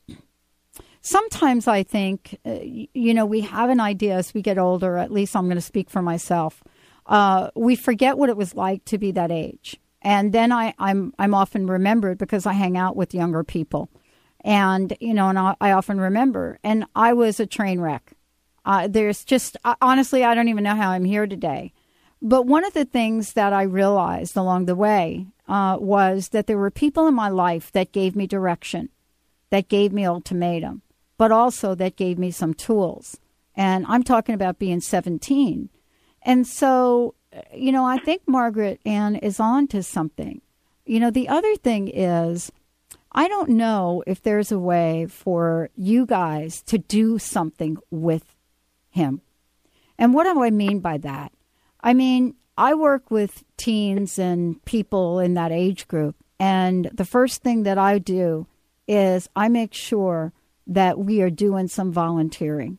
sometimes 1.02 1.68
I 1.68 1.84
think, 1.84 2.40
uh, 2.46 2.60
you 2.62 3.14
know, 3.14 3.26
we 3.26 3.42
have 3.42 3.70
an 3.70 3.80
idea 3.80 4.16
as 4.16 4.34
we 4.34 4.42
get 4.42 4.58
older, 4.58 4.98
at 4.98 5.12
least 5.12 5.36
I'm 5.36 5.46
going 5.46 5.56
to 5.56 5.62
speak 5.62 5.90
for 5.90 6.02
myself. 6.02 6.64
Uh, 7.06 7.52
we 7.56 7.76
forget 7.76 8.18
what 8.18 8.30
it 8.30 8.38
was 8.38 8.56
like 8.56 8.86
to 8.86 8.98
be 8.98 9.12
that 9.12 9.32
age. 9.32 9.78
And 10.02 10.34
then 10.34 10.52
I, 10.52 10.74
I'm, 10.80 11.14
I'm 11.20 11.34
often 11.34 11.68
remembered 11.68 12.18
because 12.18 12.46
I 12.46 12.54
hang 12.54 12.78
out 12.78 12.96
with 12.96 13.14
younger 13.14 13.44
people. 13.44 13.90
And, 14.42 14.96
you 15.00 15.14
know, 15.14 15.30
and 15.30 15.40
I, 15.40 15.72
often 15.72 16.00
remember. 16.02 16.60
And 16.64 16.86
I 16.96 17.14
was 17.14 17.40
a 17.40 17.46
train 17.46 17.80
wreck. 17.80 18.12
Uh, 18.66 18.88
there's 18.90 19.24
just, 19.24 19.56
uh, 19.64 19.76
honestly, 19.82 20.24
I 20.24 20.36
don't 20.36 20.50
even 20.50 20.64
know 20.64 20.76
how 20.76 20.92
I'm 20.92 21.06
here 21.06 21.28
today. 21.28 21.74
But 22.22 22.46
one 22.46 22.66
of 22.66 22.74
the 22.74 22.86
things 22.86 23.34
that 23.34 23.54
I 23.54 23.64
realized 23.64 24.36
along 24.36 24.66
the 24.66 24.76
way 24.76 25.28
uh, 25.48 25.78
was 25.80 26.30
that 26.30 26.48
there 26.48 26.58
were 26.58 26.72
people 26.72 27.08
in 27.08 27.14
my 27.14 27.30
life 27.30 27.72
that 27.72 27.92
gave 27.92 28.16
me 28.16 28.28
direction, 28.28 28.90
that 29.50 29.70
gave 29.70 29.92
me 29.92 30.06
ultimatum, 30.06 30.82
but 31.18 31.32
also 31.32 31.76
that 31.76 31.96
gave 31.96 32.18
me 32.18 32.32
some 32.32 32.54
tools. 32.54 33.18
And 33.56 33.86
I'm 33.88 34.04
talking 34.04 34.36
about 34.36 34.60
being 34.60 34.82
17. 34.82 35.70
And 36.24 36.48
so, 36.48 37.16
you 37.54 37.72
know, 37.72 37.86
I 37.86 37.98
think 37.98 38.24
Margaret 38.26 38.80
Ann 38.86 39.16
is 39.16 39.40
on 39.40 39.68
to 39.68 39.84
something. 39.84 40.42
You 40.86 41.00
know, 41.00 41.12
the 41.12 41.30
other 41.30 41.56
thing 41.56 41.88
is, 41.88 42.52
I 43.12 43.28
don't 43.28 43.50
know 43.50 44.04
if 44.08 44.22
there's 44.22 44.52
a 44.52 44.60
way 44.60 45.06
for 45.08 45.70
you 45.76 46.06
guys 46.06 46.62
to 46.64 46.78
do 46.78 47.20
something 47.20 47.78
with 47.92 48.36
him. 48.90 49.22
And 50.00 50.14
what 50.14 50.24
do 50.24 50.44
I 50.44 50.50
mean 50.50 50.80
by 50.80 50.98
that? 51.00 51.32
I 51.82 51.94
mean, 51.94 52.36
I 52.58 52.76
work 52.76 53.10
with 53.10 53.44
teens 53.58 54.20
and 54.20 54.64
people 54.66 55.20
in 55.20 55.34
that 55.34 55.52
age 55.52 55.88
group. 55.88 56.16
And 56.40 56.90
the 56.94 57.06
first 57.06 57.42
thing 57.42 57.64
that 57.64 57.78
I 57.78 57.98
do 57.98 58.48
is 58.88 59.30
I 59.36 59.48
make 59.48 59.74
sure 59.74 60.34
that 60.68 61.00
we 61.00 61.22
are 61.22 61.30
doing 61.30 61.68
some 61.68 61.92
volunteering. 61.92 62.78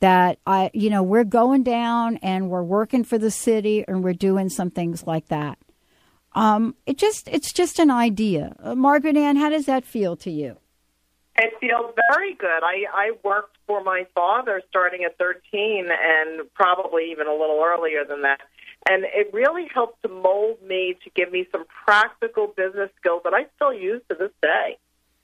That 0.00 0.38
I, 0.46 0.70
you 0.74 0.90
know, 0.90 1.02
we're 1.02 1.24
going 1.24 1.62
down 1.62 2.18
and 2.18 2.50
we're 2.50 2.62
working 2.62 3.04
for 3.04 3.16
the 3.16 3.30
city 3.30 3.84
and 3.86 4.02
we're 4.04 4.12
doing 4.12 4.48
some 4.48 4.70
things 4.70 5.06
like 5.06 5.28
that. 5.28 5.58
Um, 6.32 6.74
it 6.84 6.98
just, 6.98 7.28
it's 7.28 7.52
just 7.52 7.78
an 7.78 7.90
idea. 7.90 8.56
Uh, 8.58 8.74
Margaret 8.74 9.16
Ann, 9.16 9.36
how 9.36 9.48
does 9.48 9.66
that 9.66 9.84
feel 9.84 10.16
to 10.16 10.30
you? 10.30 10.58
It 11.36 11.52
feels 11.60 11.94
very 12.12 12.34
good. 12.34 12.62
I, 12.62 12.84
I 12.92 13.10
worked 13.24 13.56
for 13.66 13.82
my 13.82 14.06
father 14.14 14.62
starting 14.68 15.04
at 15.04 15.18
13 15.18 15.88
and 15.90 16.48
probably 16.54 17.10
even 17.10 17.26
a 17.26 17.32
little 17.32 17.62
earlier 17.64 18.04
than 18.04 18.22
that. 18.22 18.40
And 18.88 19.04
it 19.04 19.32
really 19.32 19.66
helped 19.72 20.02
to 20.02 20.08
mold 20.08 20.58
me 20.62 20.96
to 21.04 21.10
give 21.10 21.32
me 21.32 21.46
some 21.50 21.64
practical 21.86 22.48
business 22.48 22.90
skills 23.00 23.22
that 23.24 23.32
I 23.32 23.46
still 23.56 23.72
use 23.72 24.02
to 24.10 24.14
this 24.14 24.30
day. 24.42 24.78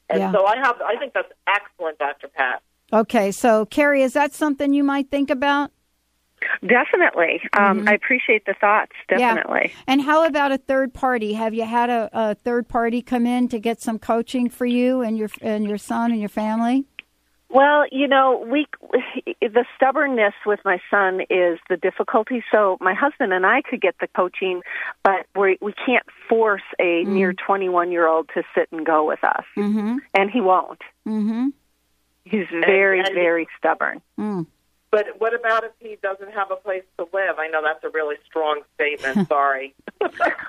And 0.08 0.20
Yeah. 0.20 0.32
so 0.32 0.46
I 0.46 0.56
have, 0.56 0.80
I 0.80 0.96
think 0.96 1.12
that's 1.12 1.32
excellent, 1.46 1.98
Dr. 1.98 2.28
Pat. 2.28 2.62
Okay, 2.92 3.30
so 3.30 3.66
Carrie, 3.66 4.02
is 4.02 4.14
that 4.14 4.32
something 4.32 4.72
you 4.72 4.82
might 4.82 5.10
think 5.10 5.30
about? 5.30 5.70
Definitely. 6.66 7.42
Um, 7.52 7.82
Mhm. 7.82 7.90
I 7.90 7.94
appreciate 7.94 8.46
the 8.46 8.54
thoughts. 8.54 8.92
Definitely. 9.08 9.66
Yeah. 9.66 9.80
And 9.86 10.00
how 10.00 10.24
about 10.24 10.52
a 10.52 10.58
third 10.58 10.94
party? 10.94 11.34
Have 11.34 11.52
you 11.52 11.64
had 11.64 11.90
a, 11.90 12.08
a 12.12 12.34
third 12.34 12.66
party 12.66 13.02
come 13.02 13.26
in 13.26 13.48
to 13.48 13.58
get 13.60 13.80
some 13.80 13.98
coaching 13.98 14.48
for 14.48 14.64
you 14.64 15.02
and 15.02 15.18
your 15.18 15.28
and 15.42 15.68
your 15.68 15.76
son 15.78 16.10
and 16.12 16.18
your 16.20 16.30
family? 16.30 16.86
Well, 17.52 17.84
you 17.90 18.06
know, 18.06 18.46
we 18.48 18.66
the 19.40 19.64
stubbornness 19.76 20.34
with 20.46 20.60
my 20.64 20.80
son 20.88 21.20
is 21.28 21.58
the 21.68 21.76
difficulty. 21.76 22.44
So 22.52 22.78
my 22.80 22.94
husband 22.94 23.32
and 23.32 23.44
I 23.44 23.60
could 23.62 23.80
get 23.80 23.96
the 24.00 24.06
coaching, 24.06 24.62
but 25.02 25.26
we 25.36 25.58
we 25.60 25.72
can't 25.72 26.06
force 26.28 26.62
a 26.78 27.02
near 27.04 27.32
21 27.32 27.90
year 27.90 28.06
old 28.06 28.28
to 28.34 28.44
sit 28.54 28.68
and 28.70 28.86
go 28.86 29.04
with 29.04 29.22
us, 29.24 29.44
Mm-hmm. 29.56 29.98
and 30.14 30.30
he 30.30 30.40
won't. 30.40 30.80
Mm-hmm. 31.06 31.48
He's 32.24 32.46
very 32.50 33.02
very 33.12 33.48
stubborn. 33.58 34.00
Mm. 34.18 34.46
But 34.90 35.06
what 35.18 35.34
about 35.38 35.62
if 35.64 35.70
he 35.78 35.96
doesn't 36.02 36.32
have 36.32 36.50
a 36.50 36.56
place 36.56 36.82
to 36.98 37.04
live? 37.12 37.38
I 37.38 37.46
know 37.48 37.60
that's 37.62 37.84
a 37.84 37.90
really 37.90 38.16
strong 38.26 38.62
statement. 38.74 39.28
Sorry. 39.28 39.74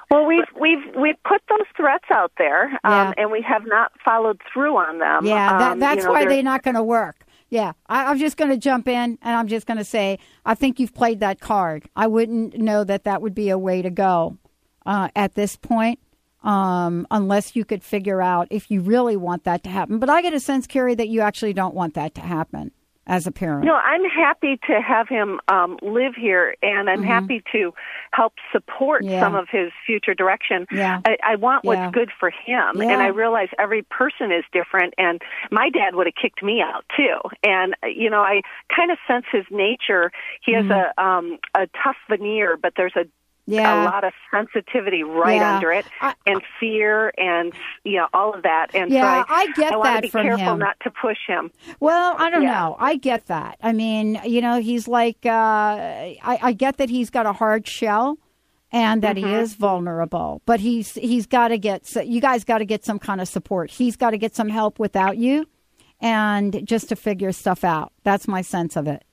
Well, 0.10 0.26
we've 0.26 0.46
we've 0.60 0.96
we've 1.00 1.22
put 1.24 1.42
those 1.50 1.68
threats 1.78 2.06
out 2.12 2.32
there, 2.38 2.66
um, 2.84 2.92
Yeah. 3.10 3.14
and 3.18 3.32
we 3.32 3.42
have 3.48 3.64
not 3.68 3.92
followed 4.04 4.42
through 4.52 4.78
on 4.78 4.98
them. 5.00 5.26
Yeah, 5.26 5.58
that, 5.60 5.72
Um, 5.74 5.80
that's 5.80 5.98
you 5.98 6.04
know, 6.06 6.12
why 6.12 6.22
they're- 6.22 6.30
they're 6.30 6.44
not 6.44 6.64
going 6.64 6.76
to 6.76 6.84
work. 6.84 7.24
Yeah, 7.50 7.74
I, 7.88 8.06
I'm 8.06 8.18
just 8.18 8.38
going 8.38 8.50
to 8.50 8.58
jump 8.58 8.88
in 8.88 9.20
and 9.22 9.36
I'm 9.36 9.48
just 9.48 9.68
going 9.68 9.78
to 9.78 9.84
say 9.84 10.18
I 10.46 10.56
think 10.56 10.80
you've 10.80 10.94
played 10.94 11.20
that 11.20 11.40
card. 11.42 11.84
I 11.96 12.08
wouldn't 12.08 12.58
know 12.58 12.84
that 12.86 13.04
that 13.04 13.22
would 13.22 13.36
be 13.36 13.50
a 13.50 13.58
way 13.58 13.82
to 13.82 13.90
go 13.90 14.38
uh, 14.86 15.10
at 15.16 15.36
this 15.36 15.56
point. 15.56 16.00
Um, 16.44 17.06
unless 17.12 17.56
you 17.56 17.64
could 17.66 17.84
figure 17.84 18.20
out 18.20 18.48
if 18.50 18.72
you 18.72 18.82
really 18.82 19.16
want 19.16 19.44
that 19.44 19.64
to 19.66 19.70
happen. 19.70 20.00
But 20.00 20.10
I 20.10 20.24
get 20.24 20.34
a 20.34 20.40
sense, 20.40 20.66
Carrie, 20.66 20.96
that 20.96 21.08
you 21.08 21.22
actually 21.22 21.54
don't 21.54 21.76
want 21.76 21.94
that 21.94 22.16
to 22.16 22.22
happen 22.22 22.72
as 23.12 23.28
a 23.28 23.32
parent. 23.32 23.66
No, 23.66 23.76
I'm 23.76 24.06
happy 24.06 24.58
to 24.68 24.82
have 24.82 25.10
him 25.10 25.42
um, 25.50 25.78
live 25.82 26.16
here, 26.16 26.56
and 26.64 26.90
I'm 26.90 27.02
Mhm. 27.02 27.08
happy 27.08 27.44
to 27.52 27.74
help 28.14 28.34
support 28.54 29.04
Yeah. 29.04 29.20
some 29.20 29.36
of 29.36 29.50
his 29.50 29.72
future 29.86 30.14
direction. 30.14 30.66
Yeah. 30.72 31.02
I, 31.06 31.18
I 31.22 31.36
want 31.36 31.66
what's 31.66 31.78
Yeah. 31.80 31.92
good 31.92 32.10
for 32.18 32.30
him, 32.30 32.80
and 32.80 33.02
I 33.02 33.08
realize 33.08 33.50
every 33.60 33.82
person 33.84 34.32
is 34.32 34.46
different. 34.54 34.94
And 34.98 35.22
my 35.52 35.70
dad 35.70 35.96
would 35.96 36.08
have 36.08 36.16
kicked 36.16 36.42
me 36.42 36.62
out 36.62 36.86
too. 36.96 37.18
And 37.44 37.76
uh, 37.84 37.88
you 37.88 38.10
know, 38.10 38.22
I 38.22 38.42
kind 38.74 38.92
of 38.92 38.98
sense 39.06 39.26
his 39.30 39.46
nature. 39.52 40.12
He 40.42 40.54
has 40.54 40.66
Mhm. 40.66 40.92
a 40.98 41.04
um, 41.04 41.38
a 41.54 41.68
tough 41.84 41.98
veneer, 42.10 42.56
but 42.56 42.74
there's 42.78 42.96
a 42.96 43.06
Yeah. 43.48 43.84
a 43.84 43.86
lot 43.86 44.04
of 44.04 44.14
sensitivity 44.34 45.04
right 45.04 45.38
Yeah. 45.38 45.56
under 45.56 45.72
it, 45.74 45.86
and 46.26 46.42
fear, 46.60 47.12
and 47.18 47.52
you 47.84 47.98
know 47.98 48.08
all 48.14 48.34
of 48.34 48.44
that. 48.44 48.68
And 48.74 48.92
Yeah, 48.92 49.24
so 49.24 49.34
I 49.34 49.48
get 49.54 49.74
I 49.74 49.84
that 49.84 49.96
to 49.98 50.02
be 50.04 50.10
from 50.10 50.24
careful 50.24 50.54
him. 50.54 50.60
not 50.60 50.78
to 50.84 50.92
push 50.92 51.18
him. 51.28 51.52
Well, 51.80 52.16
I 52.18 52.30
don't 52.30 52.44
Yeah. 52.44 52.52
know. 52.54 52.76
I 52.80 52.96
get 52.96 53.28
that. 53.28 53.58
I 53.62 53.74
mean, 53.74 54.20
you 54.26 54.42
know, 54.42 54.62
he's 54.62 54.88
like, 54.88 55.26
uh, 55.26 55.30
I, 55.30 56.40
I 56.42 56.52
get 56.54 56.78
that 56.78 56.90
he's 56.90 57.10
got 57.10 57.26
a 57.26 57.34
hard 57.34 57.68
shell 57.68 58.18
and 58.72 59.02
that 59.02 59.18
he 59.18 59.24
Mhm. 59.24 59.42
is 59.42 59.56
vulnerable, 59.56 60.42
but 60.46 60.60
he's 60.62 60.94
he's 60.94 61.26
got 61.26 61.50
to 61.50 61.58
get. 61.58 61.86
so- 61.86 62.02
You 62.02 62.22
guys 62.22 62.44
got 62.46 62.60
to 62.60 62.66
get 62.66 62.86
some 62.86 63.00
kind 63.00 63.20
of 63.20 63.28
support. 63.28 63.70
He's 63.72 63.98
got 63.98 64.12
to 64.12 64.18
get 64.18 64.34
some 64.36 64.48
help 64.50 64.80
without 64.80 65.18
you, 65.18 65.46
and 66.00 66.66
just 66.66 66.88
to 66.90 66.96
figure 66.96 67.32
stuff 67.34 67.64
out. 67.64 67.92
That's 68.04 68.28
my 68.28 68.42
sense 68.42 68.76
of 68.78 68.88
it. 68.88 69.04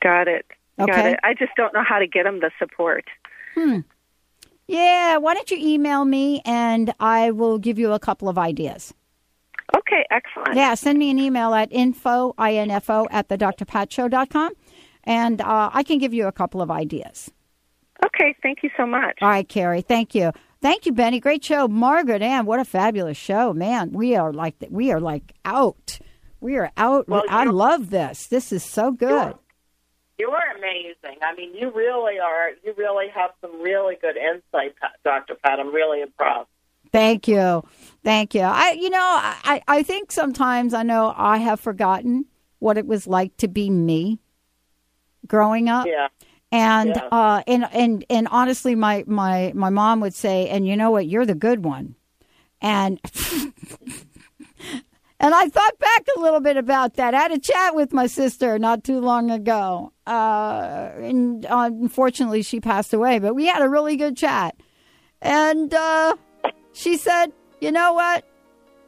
Got 0.00 0.28
it. 0.28 0.46
Got 0.78 0.90
Okay. 0.90 1.12
it. 1.12 1.20
I 1.22 1.34
just 1.34 1.52
don't 1.56 1.72
know 1.74 1.84
how 1.86 1.98
to 1.98 2.06
get 2.06 2.24
them 2.24 2.40
the 2.40 2.50
support. 2.58 3.04
Hmm. 3.54 3.80
Yeah. 4.66 5.18
Why 5.18 5.34
don't 5.34 5.50
you 5.50 5.58
email 5.60 6.04
me 6.04 6.42
and 6.44 6.92
I 7.00 7.30
will 7.30 7.58
give 7.58 7.78
you 7.78 7.92
a 7.92 7.98
couple 7.98 8.28
of 8.28 8.38
ideas. 8.38 8.92
Okay, 9.76 10.04
excellent. 10.10 10.54
Yeah, 10.56 10.74
send 10.74 10.98
me 10.98 11.10
an 11.10 11.18
email 11.18 11.54
at 11.54 11.72
info, 11.72 12.34
I-N-F-O, 12.38 13.08
at 13.10 13.28
the 13.28 13.38
drpatshow.com, 13.38 14.52
and 15.04 15.40
uh, 15.40 15.70
I 15.72 15.82
can 15.82 15.98
give 15.98 16.12
you 16.12 16.26
a 16.26 16.32
couple 16.32 16.60
of 16.60 16.70
ideas. 16.70 17.30
Okay, 18.04 18.36
thank 18.42 18.62
you 18.62 18.70
so 18.76 18.86
much. 18.86 19.18
All 19.22 19.28
right, 19.28 19.48
Carrie, 19.48 19.80
thank 19.80 20.14
you. 20.14 20.32
Thank 20.60 20.84
you, 20.86 20.92
Benny. 20.92 21.18
Great 21.18 21.42
show. 21.44 21.66
Margaret 21.66 22.22
Ann, 22.22 22.44
what 22.46 22.60
a 22.60 22.64
fabulous 22.64 23.16
show. 23.16 23.52
Man, 23.54 23.92
we 23.92 24.14
are 24.16 24.32
like, 24.32 24.54
we 24.70 24.92
are 24.92 25.00
like 25.00 25.32
out. 25.44 25.98
We 26.40 26.56
are 26.56 26.70
out. 26.76 27.08
Well, 27.08 27.24
I 27.28 27.44
love 27.44 27.90
this. 27.90 28.26
This 28.26 28.52
is 28.52 28.62
so 28.62 28.92
good. 28.92 29.34
You 30.18 30.30
are 30.30 30.56
amazing. 30.56 31.18
I 31.22 31.34
mean, 31.34 31.54
you 31.54 31.70
really 31.72 32.18
are. 32.18 32.50
You 32.64 32.72
really 32.76 33.08
have 33.08 33.30
some 33.40 33.60
really 33.60 33.96
good 34.00 34.16
insight, 34.16 34.74
Dr. 35.04 35.34
Pat. 35.34 35.58
I'm 35.58 35.74
really 35.74 36.02
impressed. 36.02 36.48
Thank 36.92 37.26
you. 37.26 37.62
Thank 38.04 38.34
you. 38.34 38.42
I 38.42 38.72
you 38.72 38.90
know, 38.90 39.00
I, 39.00 39.60
I 39.66 39.82
think 39.82 40.12
sometimes 40.12 40.72
I 40.74 40.84
know 40.84 41.12
I 41.16 41.38
have 41.38 41.58
forgotten 41.58 42.26
what 42.60 42.78
it 42.78 42.86
was 42.86 43.06
like 43.08 43.36
to 43.38 43.48
be 43.48 43.68
me 43.70 44.20
growing 45.26 45.68
up. 45.68 45.86
Yeah. 45.86 46.08
And 46.52 46.90
Yeah. 46.94 47.08
uh, 47.10 47.42
and 47.48 47.66
and 47.72 48.04
and 48.08 48.28
honestly, 48.30 48.76
my 48.76 49.02
my 49.08 49.50
my 49.56 49.70
mom 49.70 50.00
would 50.00 50.14
say, 50.14 50.48
"And 50.48 50.68
you 50.68 50.76
know 50.76 50.92
what? 50.92 51.06
You're 51.08 51.26
the 51.26 51.34
good 51.34 51.64
one." 51.64 51.96
And 52.60 53.00
and 55.24 55.34
I 55.34 55.48
thought 55.48 55.78
back 55.78 56.06
a 56.14 56.20
little 56.20 56.40
bit 56.40 56.58
about 56.58 56.96
that. 56.96 57.14
I 57.14 57.18
had 57.18 57.32
a 57.32 57.38
chat 57.38 57.74
with 57.74 57.94
my 57.94 58.06
sister 58.06 58.58
not 58.58 58.84
too 58.84 59.00
long 59.00 59.30
ago. 59.30 59.90
Uh, 60.06 60.90
and 60.96 61.46
unfortunately, 61.48 62.42
she 62.42 62.60
passed 62.60 62.92
away, 62.92 63.20
but 63.20 63.34
we 63.34 63.46
had 63.46 63.62
a 63.62 63.68
really 63.70 63.96
good 63.96 64.18
chat. 64.18 64.54
And 65.22 65.72
uh, 65.72 66.16
she 66.74 66.98
said, 66.98 67.32
"You 67.58 67.72
know 67.72 67.94
what? 67.94 68.26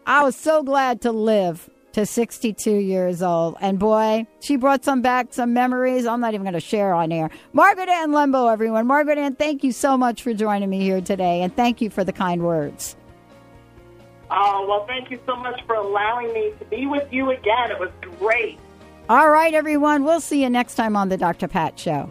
I 0.05 0.25
was 0.25 0.37
so 0.37 0.63
glad 0.63 1.01
to 1.03 1.11
live." 1.11 1.71
To 1.95 2.05
62 2.05 2.71
years 2.71 3.23
old. 3.23 3.57
And 3.59 3.79
boy, 3.79 4.27
she 4.41 4.57
brought 4.57 4.85
some 4.85 5.01
back, 5.01 5.33
some 5.33 5.55
memories 5.55 6.05
I'm 6.05 6.21
not 6.21 6.35
even 6.35 6.43
going 6.45 6.53
to 6.53 6.61
share 6.61 6.93
on 6.93 7.11
air. 7.11 7.31
Margaret 7.55 7.89
Ann 7.89 8.11
Lembo, 8.11 8.53
everyone. 8.53 8.87
Margaret 8.87 9.17
Ann, 9.17 9.35
thank 9.35 9.65
you 9.65 9.73
so 9.73 9.97
much 9.97 10.23
for 10.23 10.35
joining 10.35 10.69
me 10.69 10.81
here 10.81 11.01
today. 11.01 11.41
And 11.41 11.57
thank 11.57 11.81
you 11.81 11.89
for 11.89 12.05
the 12.05 12.13
kind 12.13 12.43
words. 12.43 12.97
Oh, 14.31 14.67
well, 14.69 14.87
thank 14.87 15.11
you 15.11 15.19
so 15.27 15.37
much 15.37 15.61
for 15.67 15.75
allowing 15.75 16.33
me 16.33 16.53
to 16.59 16.65
be 16.67 16.87
with 16.87 17.13
you 17.13 17.31
again. 17.31 17.71
It 17.71 17.79
was 17.79 17.91
great. 18.19 18.59
All 19.09 19.31
right, 19.31 19.55
everyone. 19.55 20.05
We'll 20.05 20.21
see 20.21 20.43
you 20.43 20.51
next 20.51 20.75
time 20.75 20.97
on 20.97 21.09
the 21.09 21.17
Dr. 21.17 21.47
Pat 21.47 21.79
Show. 21.79 22.11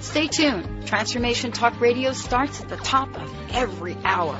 Stay 0.00 0.28
tuned. 0.28 0.86
Transformation 0.86 1.52
Talk 1.52 1.78
Radio 1.80 2.12
starts 2.12 2.60
at 2.60 2.68
the 2.68 2.76
top 2.76 3.14
of 3.20 3.34
every 3.52 3.96
hour. 4.02 4.38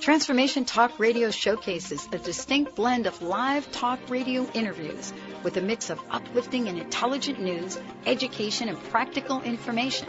Transformation 0.00 0.64
Talk 0.64 0.98
Radio 0.98 1.30
showcases 1.30 2.08
a 2.12 2.18
distinct 2.18 2.74
blend 2.74 3.06
of 3.06 3.22
live 3.22 3.70
talk 3.70 3.98
radio 4.08 4.48
interviews 4.52 5.12
with 5.42 5.56
a 5.56 5.60
mix 5.60 5.90
of 5.90 6.00
uplifting 6.10 6.68
and 6.68 6.78
intelligent 6.78 7.40
news, 7.40 7.78
education, 8.06 8.68
and 8.68 8.82
practical 8.90 9.42
information. 9.42 10.08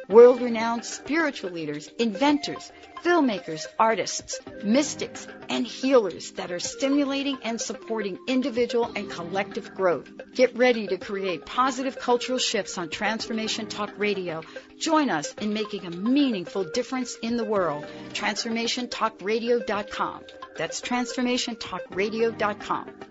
world-renowned 0.11 0.85
spiritual 0.85 1.51
leaders, 1.51 1.89
inventors, 1.97 2.71
filmmakers, 3.03 3.65
artists, 3.79 4.39
mystics, 4.63 5.27
and 5.49 5.65
healers 5.65 6.33
that 6.33 6.51
are 6.51 6.59
stimulating 6.59 7.39
and 7.43 7.59
supporting 7.59 8.19
individual 8.27 8.91
and 8.95 9.09
collective 9.09 9.73
growth. 9.73 10.07
Get 10.35 10.55
ready 10.55 10.85
to 10.87 10.97
create 10.97 11.43
positive 11.45 11.97
cultural 11.97 12.37
shifts 12.37 12.77
on 12.77 12.89
Transformation 12.89 13.65
Talk 13.67 13.91
Radio. 13.97 14.43
Join 14.77 15.09
us 15.09 15.33
in 15.35 15.53
making 15.53 15.85
a 15.85 15.91
meaningful 15.91 16.65
difference 16.65 17.15
in 17.21 17.37
the 17.37 17.45
world. 17.45 17.85
TransformationTalkRadio.com. 18.13 20.21
That's 20.57 20.81
TransformationTalkRadio.com. 20.81 23.10